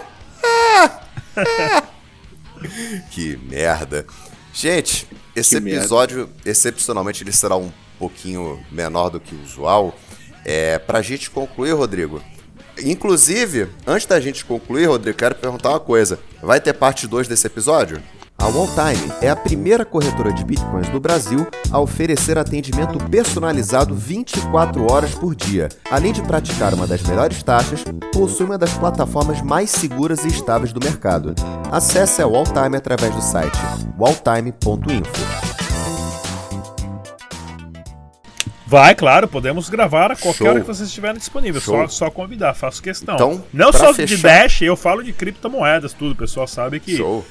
Que 3.10 3.36
merda. 3.48 4.06
Gente, 4.52 5.06
esse 5.36 5.56
Que 5.56 5.60
merda. 5.60 5.80
episódio, 5.80 6.30
excepcionalmente, 6.44 7.22
ele 7.22 7.32
será 7.32 7.56
um 7.56 7.70
pouquinho 7.98 8.58
menor 8.70 9.10
do 9.10 9.20
que 9.20 9.34
o 9.34 9.42
usual. 9.42 9.94
É, 10.44 10.78
pra 10.78 11.02
gente 11.02 11.30
concluir, 11.30 11.72
Rodrigo. 11.72 12.22
Inclusive, 12.82 13.68
antes 13.86 14.06
da 14.06 14.18
gente 14.20 14.44
concluir, 14.44 14.86
Rodrigo, 14.86 15.16
quero 15.16 15.34
perguntar 15.34 15.70
uma 15.70 15.80
coisa. 15.80 16.18
Vai 16.42 16.60
ter 16.60 16.72
parte 16.72 17.06
2 17.06 17.28
desse 17.28 17.46
episódio? 17.46 18.02
A 18.44 18.48
OneTime 18.48 19.10
é 19.22 19.30
a 19.30 19.36
primeira 19.36 19.86
corretora 19.86 20.30
de 20.30 20.44
bitcoins 20.44 20.86
do 20.90 21.00
Brasil 21.00 21.46
a 21.72 21.80
oferecer 21.80 22.36
atendimento 22.38 22.98
personalizado 23.08 23.94
24 23.94 24.92
horas 24.92 25.14
por 25.14 25.34
dia. 25.34 25.70
Além 25.90 26.12
de 26.12 26.20
praticar 26.20 26.74
uma 26.74 26.86
das 26.86 27.02
melhores 27.04 27.42
taxas, 27.42 27.82
possui 28.12 28.44
uma 28.44 28.58
das 28.58 28.74
plataformas 28.74 29.40
mais 29.40 29.70
seguras 29.70 30.24
e 30.26 30.28
estáveis 30.28 30.74
do 30.74 30.84
mercado. 30.84 31.34
Acesse 31.72 32.20
a 32.20 32.26
OneTime 32.26 32.76
através 32.76 33.14
do 33.14 33.22
site 33.22 33.56
walltime.info. 33.98 35.24
Vai, 38.66 38.94
claro, 38.94 39.26
podemos 39.26 39.70
gravar 39.70 40.10
a 40.10 40.16
qualquer 40.16 40.38
Show. 40.38 40.48
hora 40.48 40.60
que 40.60 40.66
vocês 40.66 40.88
estiverem 40.88 41.16
disponível. 41.16 41.60
Só, 41.62 41.88
só 41.88 42.10
convidar, 42.10 42.52
faço 42.54 42.82
questão. 42.82 43.14
Então, 43.14 43.42
Não 43.52 43.72
só 43.72 43.92
de 43.92 44.06
fechar- 44.06 44.42
Dash, 44.42 44.62
eu 44.62 44.76
falo 44.76 45.02
de 45.02 45.12
criptomoedas, 45.12 45.92
tudo. 45.94 46.12
O 46.12 46.16
pessoal 46.16 46.46
sabe 46.46 46.80
que 46.80 46.96
Show. 46.96 47.24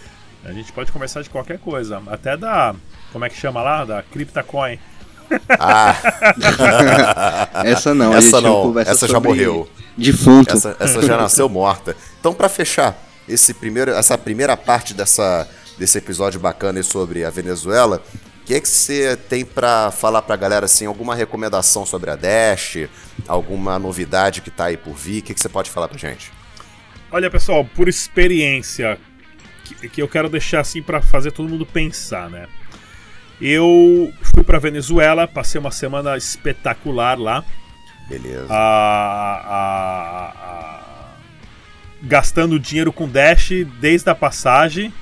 A 0.46 0.52
gente 0.52 0.72
pode 0.72 0.92
conversar 0.92 1.22
de 1.22 1.30
qualquer 1.30 1.60
coisa. 1.60 2.02
Até 2.08 2.36
da. 2.36 2.76
Como 3.12 3.24
é 3.26 3.30
que 3.30 3.38
chama 3.38 3.62
lá? 3.62 3.86
Da 3.86 4.04
CryptoCoin. 4.04 4.80
Ah, 5.58 5.96
Essa 7.66 7.94
não, 7.94 8.14
a 8.14 8.18
Essa 8.18 8.42
não 8.42 8.80
essa 8.80 9.08
já 9.08 9.20
morreu. 9.20 9.70
Defunto. 9.98 10.54
essa, 10.54 10.76
essa 10.80 11.02
já 11.02 11.18
nasceu 11.18 11.48
morta. 11.48 11.96
Então, 12.20 12.34
pra 12.34 12.50
fechar 12.50 12.98
esse 13.28 13.54
primeiro, 13.54 13.92
essa 13.92 14.18
primeira 14.18 14.58
parte 14.58 14.94
dessa, 14.94 15.48
desse 15.78 15.98
episódio 15.98 16.40
bacana 16.40 16.80
aí 16.80 16.84
sobre 16.84 17.24
a 17.24 17.30
Venezuela, 17.30 18.04
o 18.42 18.46
que 18.46 18.56
é 18.56 18.60
que 18.60 18.68
você 18.68 19.16
tem 19.16 19.46
pra 19.46 19.92
falar 19.92 20.22
pra 20.24 20.36
galera, 20.36 20.66
assim, 20.66 20.86
alguma 20.86 21.16
recomendação 21.16 21.86
sobre 21.86 22.10
a 22.10 22.16
Dash, 22.16 22.90
alguma 23.28 23.80
novidade 23.80 24.42
que 24.42 24.52
tá 24.52 24.66
aí 24.66 24.78
por 24.78 24.94
vir? 24.94 25.20
O 25.20 25.24
que, 25.24 25.34
que 25.34 25.40
você 25.40 25.50
pode 25.50 25.70
falar 25.70 25.88
pra 25.88 25.98
gente? 25.98 26.32
Olha, 27.12 27.30
pessoal, 27.30 27.64
por 27.64 27.88
experiência, 27.88 29.00
que, 29.64 29.90
que 29.90 30.02
eu 30.02 30.08
quero 30.08 30.30
deixar 30.30 30.60
assim 30.62 30.82
pra 30.82 31.02
fazer 31.02 31.32
todo 31.32 31.50
mundo 31.50 31.66
pensar, 31.66 32.30
né? 32.30 32.48
Eu 33.42 34.14
fui 34.34 34.44
pra 34.44 34.60
Venezuela, 34.60 35.28
passei 35.28 35.60
uma 35.60 35.72
semana 35.72 36.16
espetacular 36.18 37.18
lá. 37.20 37.44
Beleza. 38.10 38.48
a- 38.50 39.42
a- 39.46 40.34
a- 40.46 41.14
gastando 42.02 42.60
dinheiro 42.60 42.92
com 42.92 43.08
Dash 43.08 43.50
desde 43.80 44.10
a 44.10 44.16
passagem 44.16 44.94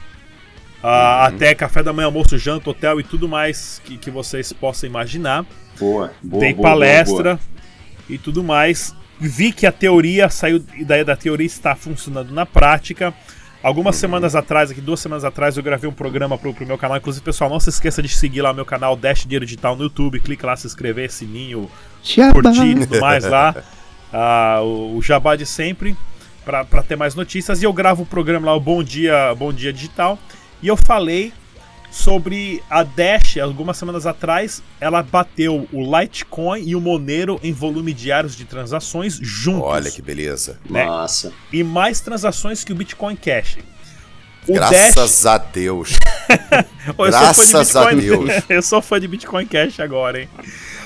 a- 0.83 1.25
até 1.25 1.55
café 1.55 1.81
da 1.81 1.91
manhã, 1.91 2.05
almoço, 2.05 2.37
janta, 2.37 2.69
hotel 2.69 2.99
e 2.99 3.03
tudo 3.03 3.27
mais 3.27 3.81
que, 3.83 3.97
que 3.97 4.11
vocês 4.11 4.53
possam 4.53 4.87
imaginar. 4.89 5.45
Boa, 5.79 6.13
boa. 6.21 6.39
Tem 6.41 6.53
boa, 6.53 6.69
palestra 6.69 7.35
boa, 7.35 7.39
e 8.09 8.17
tudo 8.17 8.43
mais. 8.43 8.95
Vi 9.19 9.51
que 9.51 9.65
a 9.67 9.71
teoria 9.71 10.29
saiu, 10.29 10.63
e 10.75 10.83
daí 10.85 11.03
da 11.03 11.15
teoria 11.15 11.45
está 11.45 11.75
funcionando 11.75 12.31
na 12.33 12.45
prática. 12.45 13.13
Algumas 13.63 13.95
semanas 13.95 14.35
atrás, 14.35 14.71
aqui 14.71 14.81
duas 14.81 14.99
semanas 14.99 15.23
atrás, 15.23 15.55
eu 15.55 15.61
gravei 15.61 15.87
um 15.87 15.93
programa 15.93 16.35
pro, 16.37 16.53
pro 16.53 16.65
meu 16.65 16.77
canal. 16.77 16.97
Inclusive, 16.97 17.23
pessoal, 17.23 17.49
não 17.49 17.59
se 17.59 17.69
esqueça 17.69 18.01
de 18.01 18.09
seguir 18.09 18.41
lá 18.41 18.51
o 18.51 18.55
meu 18.55 18.65
canal 18.65 18.95
Dash 18.95 19.23
Dinheiro 19.23 19.45
Digital 19.45 19.75
no 19.75 19.83
YouTube. 19.83 20.19
Clique 20.19 20.43
lá, 20.45 20.55
se 20.55 20.65
inscrever, 20.65 21.11
sininho, 21.11 21.69
Tchau. 22.01 22.33
curtir 22.33 22.77
e 22.77 22.85
tudo 22.87 22.99
mais 22.99 23.23
lá. 23.23 23.55
Ah, 24.13 24.59
o, 24.61 24.97
o 24.97 25.01
jabá 25.01 25.37
de 25.37 25.45
sempre, 25.45 25.95
pra 26.43 26.65
pra 26.65 26.83
ter 26.83 26.97
mais 26.97 27.15
notícias. 27.15 27.61
E 27.61 27.65
eu 27.65 27.71
gravo 27.71 28.03
o 28.03 28.05
programa 28.05 28.47
lá, 28.47 28.53
o 28.53 28.59
Bom 28.59 28.83
Dia, 28.83 29.33
Bom 29.35 29.53
Dia 29.53 29.71
Digital. 29.71 30.19
E 30.61 30.67
eu 30.67 30.75
falei 30.75 31.31
sobre 31.91 32.63
a 32.69 32.83
Dash, 32.83 33.37
algumas 33.37 33.77
semanas 33.77 34.05
atrás, 34.05 34.63
ela 34.79 35.03
bateu 35.03 35.67
o 35.71 35.99
Litecoin 35.99 36.63
e 36.65 36.75
o 36.75 36.81
Monero 36.81 37.39
em 37.43 37.51
volume 37.51 37.93
diários 37.93 38.35
de 38.35 38.45
transações 38.45 39.19
juntos. 39.21 39.63
Olha 39.63 39.91
que 39.91 40.01
beleza. 40.01 40.57
né? 40.69 40.85
Massa. 40.85 41.33
E 41.51 41.63
mais 41.63 41.99
transações 41.99 42.63
que 42.63 42.71
o 42.71 42.75
Bitcoin 42.75 43.15
Cash. 43.15 43.57
O 44.47 44.53
Graças 44.53 45.25
a 45.25 45.37
Deus. 45.37 45.99
Graças 46.97 47.49
sou 47.49 47.63
fã 47.63 47.63
de 47.63 47.77
a 47.77 47.93
Bitcoin, 47.93 48.25
Deus. 48.25 48.43
eu 48.49 48.61
sou 48.61 48.81
fã 48.81 48.99
de 48.99 49.07
Bitcoin 49.07 49.45
Cash 49.45 49.79
agora, 49.79 50.21
hein? 50.21 50.29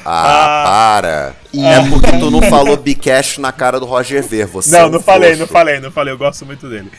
Ah, 0.05 0.63
para. 0.65 1.35
É 1.53 1.89
porque 1.89 2.11
tu 2.19 2.29
não 2.29 2.41
falou 2.49 2.77
Bcash 2.77 3.37
na 3.37 3.51
cara 3.51 3.79
do 3.79 3.85
Roger 3.85 4.21
Ver. 4.23 4.45
Você 4.47 4.75
é 4.75 4.79
não, 4.81 4.87
um 4.87 4.91
não 4.91 5.01
falei, 5.01 5.35
não 5.35 5.47
falei, 5.47 5.79
não 5.79 5.91
falei. 5.91 6.13
Eu 6.13 6.17
gosto 6.17 6.45
muito 6.45 6.69
dele. 6.69 6.91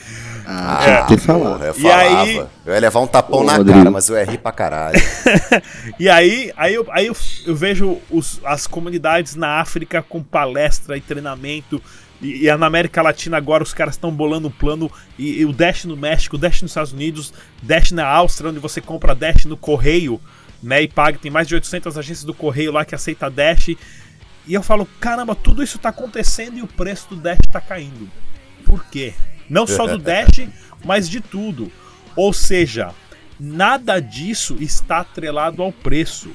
Ah, 0.49 0.79
Ah, 1.01 1.03
que 1.03 1.17
ter 1.17 1.19
falado. 1.21 1.53
porra, 1.55 1.67
eu 1.67 1.75
E 1.77 1.83
falava. 1.83 2.23
aí- 2.23 2.37
Eu 2.65 2.75
ia 2.75 2.81
levar 2.81 3.01
um 3.01 3.07
tapão 3.07 3.41
Ô, 3.41 3.45
na 3.45 3.57
Rodrigo. 3.57 3.79
cara, 3.79 3.91
mas 3.91 4.09
eu 4.09 4.25
rir 4.25 4.39
pra 4.39 4.53
caralho. 4.53 4.99
E 5.99 6.09
aí, 6.09 6.53
aí, 6.57 6.75
eu, 6.75 6.87
aí 6.91 7.07
eu, 7.07 7.17
eu 7.47 7.55
vejo 7.57 7.99
os- 8.11 8.41
as 8.45 8.67
comunidades 8.67 9.35
na 9.35 9.61
África 9.61 10.03
com 10.03 10.23
palestra 10.23 10.97
e 10.97 11.01
treinamento. 11.01 11.83
E, 12.23 12.47
e 12.47 12.57
na 12.57 12.67
América 12.67 13.03
Latina 13.03 13.37
agora 13.37 13.63
os 13.63 13.75
caras 13.75 13.95
estão 13.95 14.11
bolando 14.11 14.49
um 14.49 14.51
plano. 14.51 14.91
E, 15.19 15.41
e 15.41 15.45
o 15.45 15.53
Dash 15.53 15.85
no 15.85 15.97
México, 15.97 16.37
o 16.37 16.39
Dash 16.39 16.63
nos 16.63 16.71
Estados 16.71 16.93
Unidos, 16.93 17.33
Dash 17.63 17.91
na 17.93 18.07
Áustria, 18.07 18.51
onde 18.51 18.59
você 18.59 18.81
compra 18.81 19.15
Dash 19.15 19.45
no 19.47 19.57
correio, 19.57 20.21
né? 20.63 20.83
E 20.83 20.89
paga. 20.89 21.19
Tem 21.19 21.31
mais 21.31 21.47
de 21.49 21.55
800 21.55 21.99
agências 21.99 22.25
do 22.25 22.33
correio 22.35 22.73
lá 22.73 22.85
que 22.85 22.95
aceita 22.95 23.29
Dash. 23.31 23.69
E 23.69 24.55
eu 24.55 24.63
falo, 24.63 24.87
caramba, 25.01 25.35
tudo 25.35 25.63
isso 25.63 25.79
tá 25.79 25.89
acontecendo 25.89 26.57
e 26.59 26.63
o 26.63 26.67
preço 26.69 27.09
do 27.11 27.17
Dash 27.17 27.39
tá 27.51 27.61
caindo. 27.61 28.09
Por 28.65 28.85
quê? 28.87 29.13
Não 29.49 29.67
só 29.67 29.87
do 29.87 29.99
Dash, 29.99 30.49
mas 30.85 31.09
de 31.09 31.21
tudo. 31.21 31.71
Ou 32.15 32.33
seja, 32.33 32.93
nada 33.39 34.01
disso 34.01 34.57
está 34.61 34.99
atrelado 34.99 35.63
ao 35.63 35.73
preço. 35.73 36.31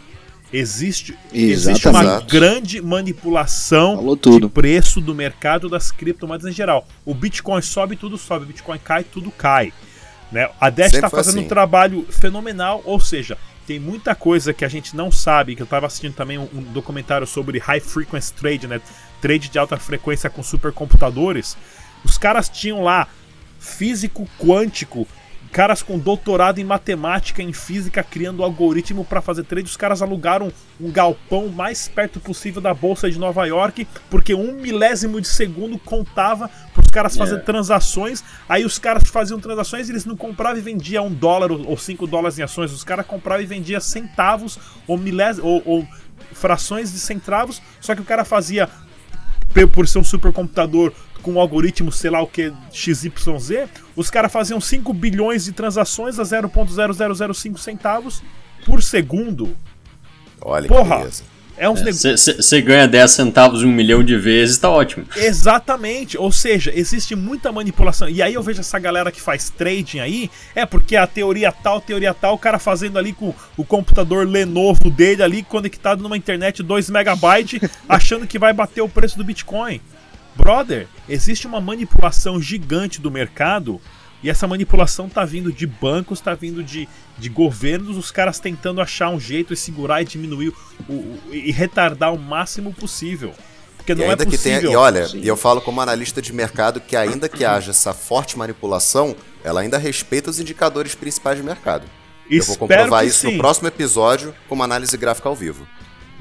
Existe, 0.53 1.17
existe 1.31 1.87
uma 1.87 2.19
grande 2.19 2.81
manipulação 2.81 4.17
de 4.17 4.49
preço 4.49 4.99
do 4.99 5.15
mercado 5.15 5.69
das 5.69 5.91
criptomoedas 5.91 6.45
em 6.45 6.51
geral. 6.51 6.85
O 7.05 7.13
Bitcoin 7.13 7.61
sobe, 7.61 7.95
tudo 7.95 8.17
sobe. 8.17 8.43
O 8.43 8.47
Bitcoin 8.47 8.77
cai, 8.77 9.05
tudo 9.05 9.31
cai. 9.31 9.71
Né? 10.29 10.49
A 10.59 10.69
Dash 10.69 10.93
está 10.93 11.09
fazendo 11.09 11.37
assim. 11.37 11.45
um 11.45 11.49
trabalho 11.49 12.05
fenomenal, 12.09 12.81
ou 12.85 12.99
seja, 12.99 13.37
tem 13.65 13.79
muita 13.79 14.13
coisa 14.13 14.53
que 14.53 14.65
a 14.65 14.67
gente 14.67 14.95
não 14.95 15.09
sabe, 15.09 15.55
que 15.55 15.61
eu 15.61 15.65
estava 15.65 15.85
assistindo 15.85 16.13
também 16.13 16.37
um, 16.37 16.47
um 16.53 16.61
documentário 16.61 17.25
sobre 17.25 17.57
High 17.57 17.79
Frequency 17.79 18.33
Trade, 18.33 18.67
né? 18.67 18.81
Trade 19.21 19.49
de 19.49 19.57
alta 19.57 19.77
frequência 19.77 20.29
com 20.29 20.43
supercomputadores. 20.43 21.55
Os 22.03 22.17
caras 22.17 22.49
tinham 22.49 22.83
lá 22.83 23.07
físico 23.59 24.27
quântico, 24.39 25.07
caras 25.51 25.83
com 25.83 25.99
doutorado 25.99 26.59
em 26.59 26.63
matemática, 26.63 27.43
em 27.43 27.51
física, 27.51 28.01
criando 28.01 28.41
algoritmo 28.41 29.03
para 29.03 29.21
fazer 29.21 29.43
trade. 29.43 29.67
Os 29.67 29.75
caras 29.75 30.01
alugaram 30.01 30.51
um 30.79 30.89
galpão 30.89 31.49
mais 31.49 31.89
perto 31.89 32.21
possível 32.21 32.61
da 32.61 32.73
bolsa 32.73 33.11
de 33.11 33.19
Nova 33.19 33.45
York, 33.45 33.85
porque 34.09 34.33
um 34.33 34.53
milésimo 34.53 35.19
de 35.19 35.27
segundo 35.27 35.77
contava 35.77 36.49
para 36.73 36.81
os 36.81 36.89
caras 36.89 37.17
fazerem 37.17 37.41
É. 37.41 37.45
transações. 37.45 38.23
Aí 38.47 38.63
os 38.63 38.79
caras 38.79 39.03
faziam 39.09 39.39
transações, 39.41 39.89
eles 39.89 40.05
não 40.05 40.15
compravam 40.15 40.57
e 40.57 40.61
vendiam 40.61 41.07
um 41.07 41.13
dólar 41.13 41.51
ou 41.51 41.77
cinco 41.77 42.07
dólares 42.07 42.39
em 42.39 42.43
ações. 42.43 42.71
Os 42.71 42.85
caras 42.85 43.05
compravam 43.05 43.43
e 43.43 43.45
vendiam 43.45 43.81
centavos 43.81 44.57
ou 44.87 44.97
milés 44.97 45.37
ou, 45.37 45.61
ou 45.65 45.87
frações 46.31 46.93
de 46.93 46.99
centavos. 46.99 47.61
Só 47.81 47.93
que 47.93 48.01
o 48.01 48.05
cara 48.05 48.23
fazia 48.23 48.69
por 49.73 49.85
ser 49.85 49.99
um 49.99 50.03
supercomputador 50.03 50.93
com 51.21 51.33
um 51.33 51.39
algoritmo, 51.39 51.91
sei 51.91 52.09
lá 52.09 52.21
o 52.21 52.27
que, 52.27 52.51
XYZ, 52.71 53.69
os 53.95 54.09
caras 54.09 54.31
faziam 54.31 54.59
5 54.59 54.93
bilhões 54.93 55.45
de 55.45 55.51
transações 55.51 56.19
a 56.19 56.23
0.0005 56.23 57.57
centavos 57.57 58.21
por 58.65 58.81
segundo. 58.81 59.55
Olha 60.41 60.67
Porra. 60.67 60.95
que 60.95 61.01
beleza. 61.01 61.31
É 61.61 61.69
uns 61.69 61.79
negócios. 61.79 62.37
Você 62.37 62.59
ganha 62.59 62.87
10 62.87 63.11
centavos 63.11 63.61
um 63.61 63.71
milhão 63.71 64.03
de 64.03 64.17
vezes, 64.17 64.57
tá 64.57 64.67
ótimo. 64.67 65.05
Exatamente, 65.15 66.17
ou 66.17 66.31
seja, 66.31 66.71
existe 66.73 67.15
muita 67.15 67.51
manipulação. 67.51 68.09
E 68.09 68.19
aí 68.19 68.33
eu 68.33 68.41
vejo 68.41 68.61
essa 68.61 68.79
galera 68.79 69.11
que 69.11 69.21
faz 69.21 69.51
trading 69.51 69.99
aí, 69.99 70.31
é 70.55 70.65
porque 70.65 70.95
a 70.95 71.05
teoria 71.05 71.51
tal, 71.51 71.79
teoria 71.79 72.15
tal, 72.15 72.33
o 72.33 72.39
cara 72.39 72.57
fazendo 72.57 72.97
ali 72.97 73.13
com 73.13 73.31
o 73.55 73.63
computador 73.63 74.27
Lenovo 74.27 74.89
dele 74.89 75.21
ali 75.21 75.43
conectado 75.43 76.01
numa 76.01 76.17
internet 76.17 76.63
2 76.63 76.89
megabytes, 76.89 77.59
achando 77.87 78.25
que 78.25 78.39
vai 78.39 78.53
bater 78.53 78.81
o 78.81 78.89
preço 78.89 79.15
do 79.15 79.23
Bitcoin. 79.23 79.79
Brother, 80.35 80.87
existe 81.09 81.45
uma 81.47 81.59
manipulação 81.61 82.41
gigante 82.41 83.01
do 83.01 83.11
mercado 83.11 83.79
e 84.23 84.29
essa 84.29 84.47
manipulação 84.47 85.09
tá 85.09 85.25
vindo 85.25 85.51
de 85.51 85.65
bancos, 85.65 86.21
tá 86.21 86.33
vindo 86.33 86.63
de, 86.63 86.87
de 87.17 87.29
governos, 87.29 87.97
os 87.97 88.11
caras 88.11 88.39
tentando 88.39 88.79
achar 88.81 89.09
um 89.09 89.19
jeito 89.19 89.53
e 89.53 89.57
segurar 89.57 90.01
e 90.01 90.05
diminuir 90.05 90.53
o, 90.87 90.93
o- 90.93 91.19
e 91.31 91.51
retardar 91.51 92.13
o 92.13 92.19
máximo 92.19 92.73
possível. 92.73 93.33
Porque 93.77 93.93
E 93.93 93.95
não 93.95 94.05
é 94.05 94.09
ainda 94.11 94.25
que 94.25 94.37
tenha, 94.37 94.57
possível. 94.57 94.71
e 94.73 94.75
olha, 94.75 95.07
e 95.15 95.27
eu 95.27 95.35
falo 95.35 95.59
como 95.59 95.81
analista 95.81 96.21
de 96.21 96.31
mercado 96.31 96.79
que 96.79 96.95
ainda 96.95 97.27
que 97.27 97.43
haja 97.43 97.71
essa 97.71 97.93
forte 97.93 98.37
manipulação, 98.37 99.15
ela 99.43 99.61
ainda 99.61 99.77
respeita 99.79 100.29
os 100.29 100.39
indicadores 100.39 100.93
principais 100.93 101.37
de 101.37 101.43
mercado. 101.43 101.87
eu 102.29 102.43
vou 102.43 102.55
comprovar 102.57 103.03
isso 103.05 103.21
sim. 103.27 103.31
no 103.33 103.37
próximo 103.39 103.67
episódio 103.67 104.35
com 104.47 104.53
uma 104.53 104.65
análise 104.65 104.95
gráfica 104.97 105.27
ao 105.27 105.35
vivo. 105.35 105.67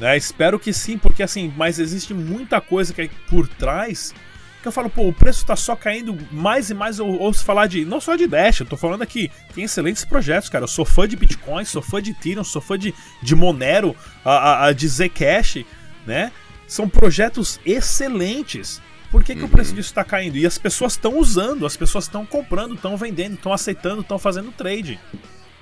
Né? 0.00 0.16
Espero 0.16 0.58
que 0.58 0.72
sim, 0.72 0.96
porque 0.98 1.22
assim, 1.22 1.52
mas 1.56 1.78
existe 1.78 2.14
muita 2.14 2.60
coisa 2.60 2.92
que 2.92 3.02
é 3.02 3.10
por 3.28 3.46
trás 3.46 4.12
que 4.60 4.68
eu 4.68 4.72
falo, 4.72 4.90
pô, 4.90 5.08
o 5.08 5.12
preço 5.12 5.44
tá 5.46 5.56
só 5.56 5.74
caindo 5.74 6.16
mais 6.30 6.70
e 6.70 6.74
mais. 6.74 6.98
Eu 6.98 7.06
ouço 7.06 7.44
falar 7.44 7.66
de. 7.66 7.84
Não 7.84 8.00
só 8.00 8.14
de 8.14 8.26
Dash, 8.26 8.60
eu 8.60 8.66
tô 8.66 8.76
falando 8.76 9.02
aqui. 9.02 9.30
Tem 9.54 9.64
excelentes 9.64 10.04
projetos, 10.04 10.48
cara. 10.48 10.64
Eu 10.64 10.68
sou 10.68 10.84
fã 10.84 11.08
de 11.08 11.16
Bitcoin, 11.16 11.64
sou 11.64 11.80
fã 11.80 12.02
de 12.02 12.10
Ethereum, 12.10 12.44
sou 12.44 12.60
fã 12.60 12.78
de, 12.78 12.94
de 13.22 13.34
Monero, 13.34 13.96
a, 14.24 14.66
a, 14.66 14.72
de 14.72 14.86
Zcash, 14.86 15.64
né? 16.06 16.30
São 16.66 16.88
projetos 16.88 17.58
excelentes. 17.64 18.82
Por 19.10 19.24
que, 19.24 19.34
que 19.34 19.40
uhum. 19.40 19.46
o 19.46 19.50
preço 19.50 19.74
disso 19.74 19.88
está 19.88 20.04
caindo? 20.04 20.36
E 20.36 20.46
as 20.46 20.58
pessoas 20.58 20.92
estão 20.92 21.18
usando, 21.18 21.64
as 21.64 21.76
pessoas 21.76 22.04
estão 22.04 22.24
comprando, 22.24 22.74
estão 22.74 22.96
vendendo, 22.96 23.34
estão 23.34 23.52
aceitando, 23.52 24.02
estão 24.02 24.18
fazendo 24.18 24.52
trade. 24.52 25.00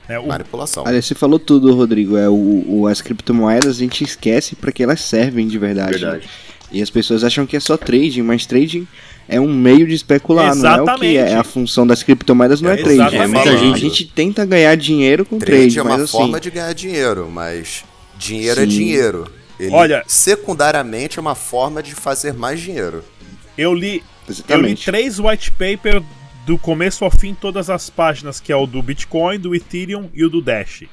É, 0.09 0.19
o... 0.19 0.27
Manipulação. 0.27 0.85
Olha, 0.87 1.01
você 1.01 1.15
falou 1.15 1.39
tudo, 1.39 1.75
Rodrigo. 1.75 2.17
É, 2.17 2.29
o, 2.29 2.65
o, 2.67 2.87
as 2.87 3.03
criptomoedas 3.03 3.77
a 3.77 3.79
gente 3.79 4.03
esquece 4.03 4.57
para 4.57 4.73
que 4.73 4.83
elas 4.83 5.01
servem 5.03 5.47
de 5.47 5.59
verdade. 5.59 5.93
Né? 5.93 5.99
verdade. 5.99 6.25
Né? 6.25 6.31
E 6.71 6.83
as 6.83 6.91
pessoas 6.91 7.25
acham 7.25 7.47
que 7.47 7.57
é 7.57 7.61
só 7.61 7.77
trading, 7.77 8.23
mas 8.23 8.45
trading 8.47 8.87
é 9.29 9.41
um 9.41 9.53
meio 9.53 9.87
de 9.87 9.95
especular, 9.95 10.51
exatamente. 10.51 10.87
não 10.87 10.93
é 10.93 10.97
o 10.97 11.01
que 11.01 11.17
é 11.17 11.35
a 11.35 11.45
função 11.45 11.87
das 11.87 12.03
criptomoedas, 12.03 12.61
não 12.61 12.71
é, 12.71 12.75
é 12.75 12.83
trading. 12.83 13.17
É, 13.17 13.27
muita 13.27 13.57
gente, 13.57 13.75
a 13.75 13.79
gente 13.79 14.05
tenta 14.07 14.45
ganhar 14.45 14.75
dinheiro 14.77 15.25
com 15.25 15.39
trade, 15.39 15.75
trade 15.75 15.79
é 15.79 15.83
uma 15.83 15.99
mas, 15.99 16.11
forma 16.11 16.37
assim, 16.37 16.43
de 16.43 16.51
ganhar 16.51 16.73
dinheiro, 16.73 17.31
mas 17.31 17.85
dinheiro 18.19 18.61
é 18.61 18.65
Sim. 18.65 18.71
é 18.71 18.75
dinheiro. 18.75 19.33
Ele, 19.59 19.75
Olha, 19.75 20.05
secundariamente 20.07 21.19
é 21.19 21.21
uma 21.21 21.35
forma 21.35 21.83
de 21.83 21.95
fazer 21.95 22.33
mais 22.33 22.61
dinheiro. 22.61 23.03
Eu 23.57 23.75
li, 23.75 24.03
eu 24.49 24.61
li 24.61 24.77
três 24.77 25.19
white 25.19 25.51
paper 25.53 26.03
do 26.49 26.57
começo 26.57 27.05
ao 27.05 27.11
fim 27.11 27.35
todas 27.35 27.69
as 27.69 27.91
páginas, 27.91 28.41
que 28.41 28.51
é 28.51 28.57
o 28.57 28.67
do 28.67 28.81
Bitcoin, 28.81 29.39
do 29.39 29.55
Ethereum 29.55 30.09
e 30.15 30.25
o 30.25 30.31
do 30.31 30.41
Dash. 30.41 30.85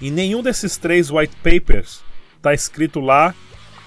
Em 0.00 0.10
nenhum 0.10 0.42
desses 0.42 0.78
três 0.78 1.10
white 1.10 1.36
papers 1.44 2.00
tá 2.40 2.54
escrito 2.54 2.98
lá 2.98 3.34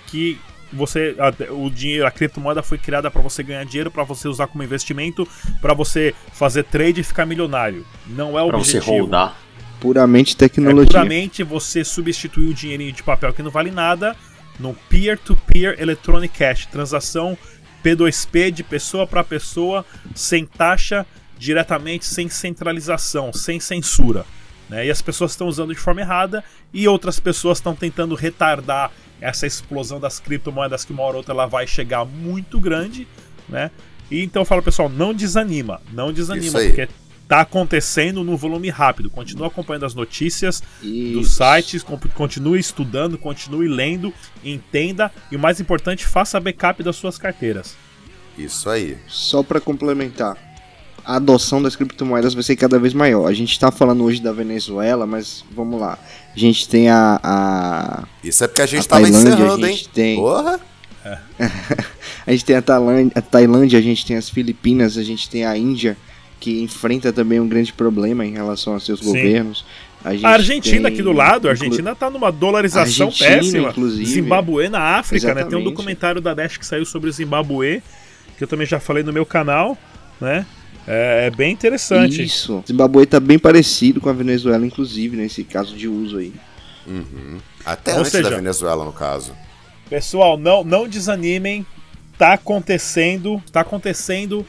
que 0.06 0.38
você 0.72 1.16
a, 1.18 1.52
o 1.52 1.68
dinheiro, 1.72 2.06
a 2.06 2.12
criptomoeda 2.12 2.62
foi 2.62 2.78
criada 2.78 3.10
para 3.10 3.24
você 3.24 3.42
ganhar 3.42 3.66
dinheiro, 3.66 3.90
para 3.90 4.04
você 4.04 4.28
usar 4.28 4.46
como 4.46 4.64
investimento, 4.64 5.28
para 5.60 5.74
você 5.74 6.14
fazer 6.32 6.64
trade 6.66 7.02
e 7.02 7.04
ficar 7.04 7.26
milionário. 7.26 7.84
Não 8.06 8.38
é 8.38 8.44
o 8.44 8.50
pra 8.50 8.58
objetivo. 8.58 8.86
você 8.86 9.00
rodar. 9.00 9.36
Puramente 9.82 10.38
tecnologia. 10.38 10.84
É 10.84 10.86
puramente 10.86 11.42
você 11.42 11.84
substituir 11.84 12.50
o 12.50 12.54
dinheirinho 12.54 12.92
de 12.92 13.02
papel 13.02 13.34
que 13.34 13.42
não 13.42 13.50
vale 13.50 13.72
nada 13.72 14.16
no 14.60 14.76
peer-to-peer 14.90 15.74
-peer 15.74 15.82
electronic 15.82 16.38
cash, 16.38 16.68
transação 16.68 17.36
P2P 17.84 18.52
de 18.52 18.64
pessoa 18.64 19.06
para 19.06 19.24
pessoa, 19.24 19.86
sem 20.16 20.46
taxa, 20.46 21.06
diretamente, 21.38 22.06
sem 22.06 22.30
centralização, 22.30 23.34
sem 23.34 23.60
censura. 23.60 24.26
Né? 24.70 24.88
E 24.88 24.92
as 24.92 25.02
pessoas 25.02 25.32
estão 25.32 25.48
usando 25.48 25.74
de 25.74 25.80
forma 25.80 26.02
errada 26.02 26.44
e 26.74 26.88
outras 26.88 27.20
pessoas 27.20 27.58
estão 27.58 27.76
tentando 27.76 28.16
retardar 28.16 28.92
essa 29.20 29.46
explosão 29.46 30.00
das 30.00 30.20
criptomoedas 30.20 30.84
que 30.84 30.92
uma 30.92 31.04
hora 31.04 31.14
ou 31.14 31.18
outra 31.18 31.34
ela 31.34 31.46
vai 31.46 31.66
chegar 31.68 32.06
muito 32.06 32.60
grande, 32.60 33.08
né? 33.48 33.72
E 34.12 34.22
então 34.22 34.42
eu 34.42 34.46
falo, 34.46 34.62
pessoal, 34.62 34.90
não 34.90 35.14
desanima, 35.14 35.82
não 35.92 36.12
desanima, 36.12 36.60
porque 36.60 36.90
tá 37.28 37.42
acontecendo 37.42 38.24
num 38.24 38.36
volume 38.36 38.70
rápido. 38.70 39.10
Continue 39.10 39.48
acompanhando 39.48 39.86
as 39.86 39.96
notícias 39.96 40.62
Isso. 40.82 41.20
dos 41.20 41.36
sites, 41.36 41.84
continue 42.14 42.60
estudando, 42.60 43.18
continue 43.18 43.68
lendo, 43.68 44.14
entenda 44.44 45.12
e 45.32 45.36
o 45.36 45.40
mais 45.40 45.60
importante, 45.60 46.06
faça 46.06 46.40
backup 46.40 46.84
das 46.84 46.96
suas 46.96 47.18
carteiras. 47.18 47.76
Isso 48.38 48.70
aí. 48.70 48.98
Só 49.08 49.44
para 49.44 49.60
complementar, 49.60 50.38
a 51.06 51.18
adoção 51.18 51.62
das 51.62 51.76
criptomoedas 51.76 52.34
vai 52.34 52.44
ser 52.44 52.56
cada 52.56 52.80
vez 52.80 52.94
maior. 52.94 53.28
A 53.28 53.34
gente 53.34 53.52
está 53.52 53.72
falando 53.72 54.04
hoje 54.04 54.22
da 54.22 54.32
Venezuela, 54.32 55.06
mas 55.06 55.44
vamos 55.52 55.80
lá. 55.80 56.00
A 56.36 56.40
gente 56.40 56.68
tem 56.68 56.90
a. 56.90 57.20
a 57.22 58.04
Isso 58.24 58.44
é 58.44 58.48
porque 58.48 58.62
a 58.62 58.66
gente 58.66 58.82
estava 58.82 59.08
encerrando, 59.08 59.66
a 59.66 59.70
gente 59.70 59.84
hein? 59.86 59.90
Tem... 59.94 60.16
Porra! 60.18 60.60
A 62.26 62.32
gente 62.32 62.46
tem 62.46 62.56
a 62.56 62.62
Tailândia, 62.62 63.12
a 63.16 63.22
Tailândia, 63.22 63.78
a 63.78 63.82
gente 63.82 64.06
tem 64.06 64.16
as 64.16 64.30
Filipinas, 64.30 64.98
a 64.98 65.04
gente 65.04 65.30
tem 65.30 65.46
a 65.46 65.58
Índia, 65.58 65.98
que 66.44 66.62
enfrenta 66.62 67.14
também 67.14 67.40
um 67.40 67.48
grande 67.48 67.72
problema 67.72 68.26
em 68.26 68.34
relação 68.34 68.74
aos 68.74 68.86
seus 68.86 69.00
Sim. 69.00 69.06
governos. 69.06 69.66
A, 70.04 70.10
a 70.28 70.32
Argentina 70.34 70.90
tem... 70.90 70.94
aqui 70.94 71.02
do 71.02 71.14
lado, 71.14 71.48
a 71.48 71.52
Argentina 71.52 71.94
está 71.94 72.10
numa 72.10 72.34
dolarização 72.34 73.08
Argentina, 73.08 73.36
péssima. 73.38 73.70
Inclusive. 73.70 74.06
Zimbabue 74.06 74.68
na 74.68 74.82
África, 74.98 75.28
Exatamente. 75.28 75.46
né? 75.46 75.50
Tem 75.50 75.60
um 75.60 75.64
documentário 75.64 76.20
da 76.20 76.34
Dash 76.34 76.58
que 76.58 76.66
saiu 76.66 76.86
sobre 76.86 77.10
o 77.10 77.14
Zimbabue, 77.14 77.82
que 78.38 78.44
eu 78.44 78.48
também 78.48 78.68
já 78.68 78.78
falei 78.78 79.04
no 79.04 79.14
meu 79.14 79.26
canal, 79.26 79.78
né? 80.20 80.46
É, 80.86 81.28
é, 81.28 81.32
bem 81.32 81.54
interessante. 81.54 82.22
Isso. 82.22 82.62
Zimbabue 82.68 83.06
tá 83.06 83.22
bem 83.22 83.40
parecido 83.40 84.02
com 84.02 84.10
a 84.10 84.14
Venezuela, 84.14 84.66
inclusive, 84.66 85.16
nesse 85.16 85.46
caso 85.46 85.78
de 85.78 85.88
uso 85.88 86.18
aí. 86.18 86.34
Uhum. 86.86 87.38
Até 87.66 87.94
Ou 87.94 88.00
antes 88.00 88.12
seja, 88.12 88.30
da 88.30 88.36
Venezuela, 88.36 88.84
no 88.84 88.92
caso. 88.92 89.34
Pessoal, 89.90 90.38
não, 90.38 90.62
não 90.62 90.90
desanimem. 90.90 91.66
Tá 92.18 92.34
acontecendo. 92.34 93.42
Tá 93.50 93.62
acontecendo 93.62 94.46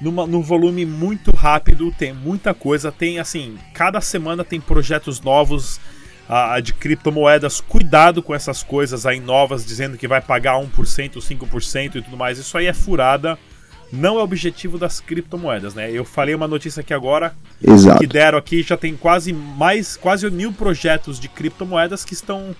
numa, 0.00 0.26
num 0.26 0.42
volume 0.42 0.84
muito 0.84 1.30
rápido. 1.30 1.92
Tem 1.96 2.12
muita 2.12 2.54
coisa. 2.54 2.90
Tem, 2.92 3.18
assim, 3.18 3.56
cada 3.72 4.00
semana 4.00 4.44
tem 4.44 4.60
projetos 4.60 5.20
novos. 5.20 5.80
Uh, 6.28 6.60
de 6.60 6.72
criptomoedas, 6.72 7.60
cuidado 7.60 8.20
com 8.20 8.34
essas 8.34 8.60
coisas 8.60 9.06
aí 9.06 9.20
novas, 9.20 9.64
dizendo 9.64 9.96
que 9.96 10.08
vai 10.08 10.20
pagar 10.20 10.54
1%, 10.54 11.18
5% 11.18 11.94
e 11.94 12.02
tudo 12.02 12.16
mais. 12.16 12.36
Isso 12.36 12.58
aí 12.58 12.66
é 12.66 12.72
furada 12.72 13.38
não 13.92 14.16
é 14.16 14.20
o 14.20 14.24
objetivo 14.24 14.78
das 14.78 15.00
criptomoedas, 15.00 15.74
né? 15.74 15.90
Eu 15.90 16.04
falei 16.04 16.34
uma 16.34 16.48
notícia 16.48 16.80
aqui 16.80 16.92
agora 16.92 17.34
Exato. 17.62 18.00
que 18.00 18.06
deram 18.06 18.38
aqui, 18.38 18.62
já 18.62 18.76
tem 18.76 18.96
quase 18.96 19.32
mais 19.32 19.96
quase 19.96 20.28
mil 20.30 20.52
projetos 20.52 21.20
de 21.20 21.28
criptomoedas 21.28 22.04
que 22.04 22.14
estão 22.14 22.54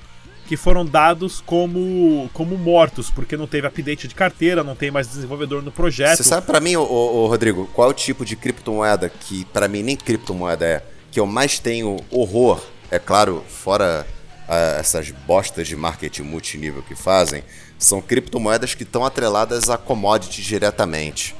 que 0.46 0.56
foram 0.56 0.84
dados 0.84 1.42
como, 1.44 2.30
como 2.32 2.56
mortos, 2.56 3.10
porque 3.10 3.36
não 3.36 3.46
teve 3.46 3.66
update 3.66 4.06
de 4.06 4.14
carteira, 4.14 4.62
não 4.62 4.76
tem 4.76 4.90
mais 4.90 5.08
desenvolvedor 5.08 5.62
no 5.62 5.72
projeto. 5.72 6.16
Você 6.16 6.24
sabe 6.24 6.46
para 6.46 6.60
mim, 6.60 6.76
ô, 6.76 6.82
ô, 6.84 7.26
Rodrigo, 7.26 7.68
qual 7.74 7.88
é 7.88 7.90
o 7.90 7.94
tipo 7.94 8.24
de 8.24 8.36
criptomoeda 8.36 9.08
que 9.08 9.44
para 9.46 9.66
mim 9.68 9.82
nem 9.82 9.96
criptomoeda 9.96 10.64
é, 10.64 10.82
que 11.10 11.18
eu 11.18 11.26
mais 11.26 11.58
tenho 11.58 11.98
horror, 12.10 12.62
é 12.90 12.98
claro, 12.98 13.44
fora 13.48 14.06
uh, 14.48 14.78
essas 14.78 15.10
bostas 15.10 15.66
de 15.66 15.76
marketing 15.76 16.22
multinível 16.22 16.82
que 16.82 16.94
fazem, 16.94 17.42
são 17.78 18.00
criptomoedas 18.00 18.74
que 18.74 18.84
estão 18.84 19.04
atreladas 19.04 19.68
a 19.68 19.76
commodities 19.76 20.44
diretamente, 20.44 21.34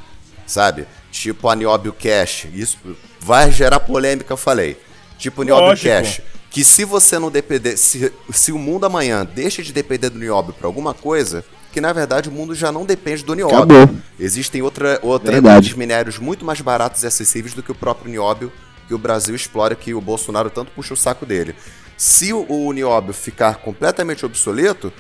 sabe? 0.46 0.86
Tipo 1.10 1.48
a 1.48 1.56
Niobio 1.56 1.92
Cash. 1.92 2.46
Isso 2.52 2.78
vai 3.20 3.50
gerar 3.50 3.80
polêmica, 3.80 4.32
eu 4.32 4.36
falei. 4.36 4.76
Tipo 5.16 5.42
Niobio 5.44 5.80
Cash. 5.80 6.20
Que 6.56 6.64
se 6.64 6.86
você 6.86 7.18
não 7.18 7.30
depender, 7.30 7.76
se, 7.76 8.10
se 8.32 8.50
o 8.50 8.58
mundo 8.58 8.86
amanhã 8.86 9.26
deixa 9.26 9.62
de 9.62 9.74
depender 9.74 10.08
do 10.08 10.18
Niobio 10.18 10.54
para 10.54 10.66
alguma 10.66 10.94
coisa, 10.94 11.44
que 11.70 11.82
na 11.82 11.92
verdade 11.92 12.30
o 12.30 12.32
mundo 12.32 12.54
já 12.54 12.72
não 12.72 12.86
depende 12.86 13.22
do 13.22 13.34
Niobio. 13.34 13.58
Acabou. 13.58 13.90
Existem 14.18 14.62
outra, 14.62 14.98
outros 15.02 15.74
minérios 15.74 16.18
muito 16.18 16.46
mais 16.46 16.62
baratos 16.62 17.02
e 17.02 17.06
acessíveis 17.06 17.52
do 17.52 17.62
que 17.62 17.70
o 17.70 17.74
próprio 17.74 18.10
Niobio 18.10 18.50
que 18.88 18.94
o 18.94 18.98
Brasil 18.98 19.34
explora, 19.34 19.74
que 19.74 19.92
o 19.92 20.00
Bolsonaro 20.00 20.48
tanto 20.48 20.72
puxa 20.72 20.94
o 20.94 20.96
saco 20.96 21.26
dele. 21.26 21.54
Se 21.94 22.32
o, 22.32 22.46
o 22.48 22.72
Niobio 22.72 23.12
ficar 23.12 23.56
completamente 23.56 24.24
obsoleto, 24.24 24.90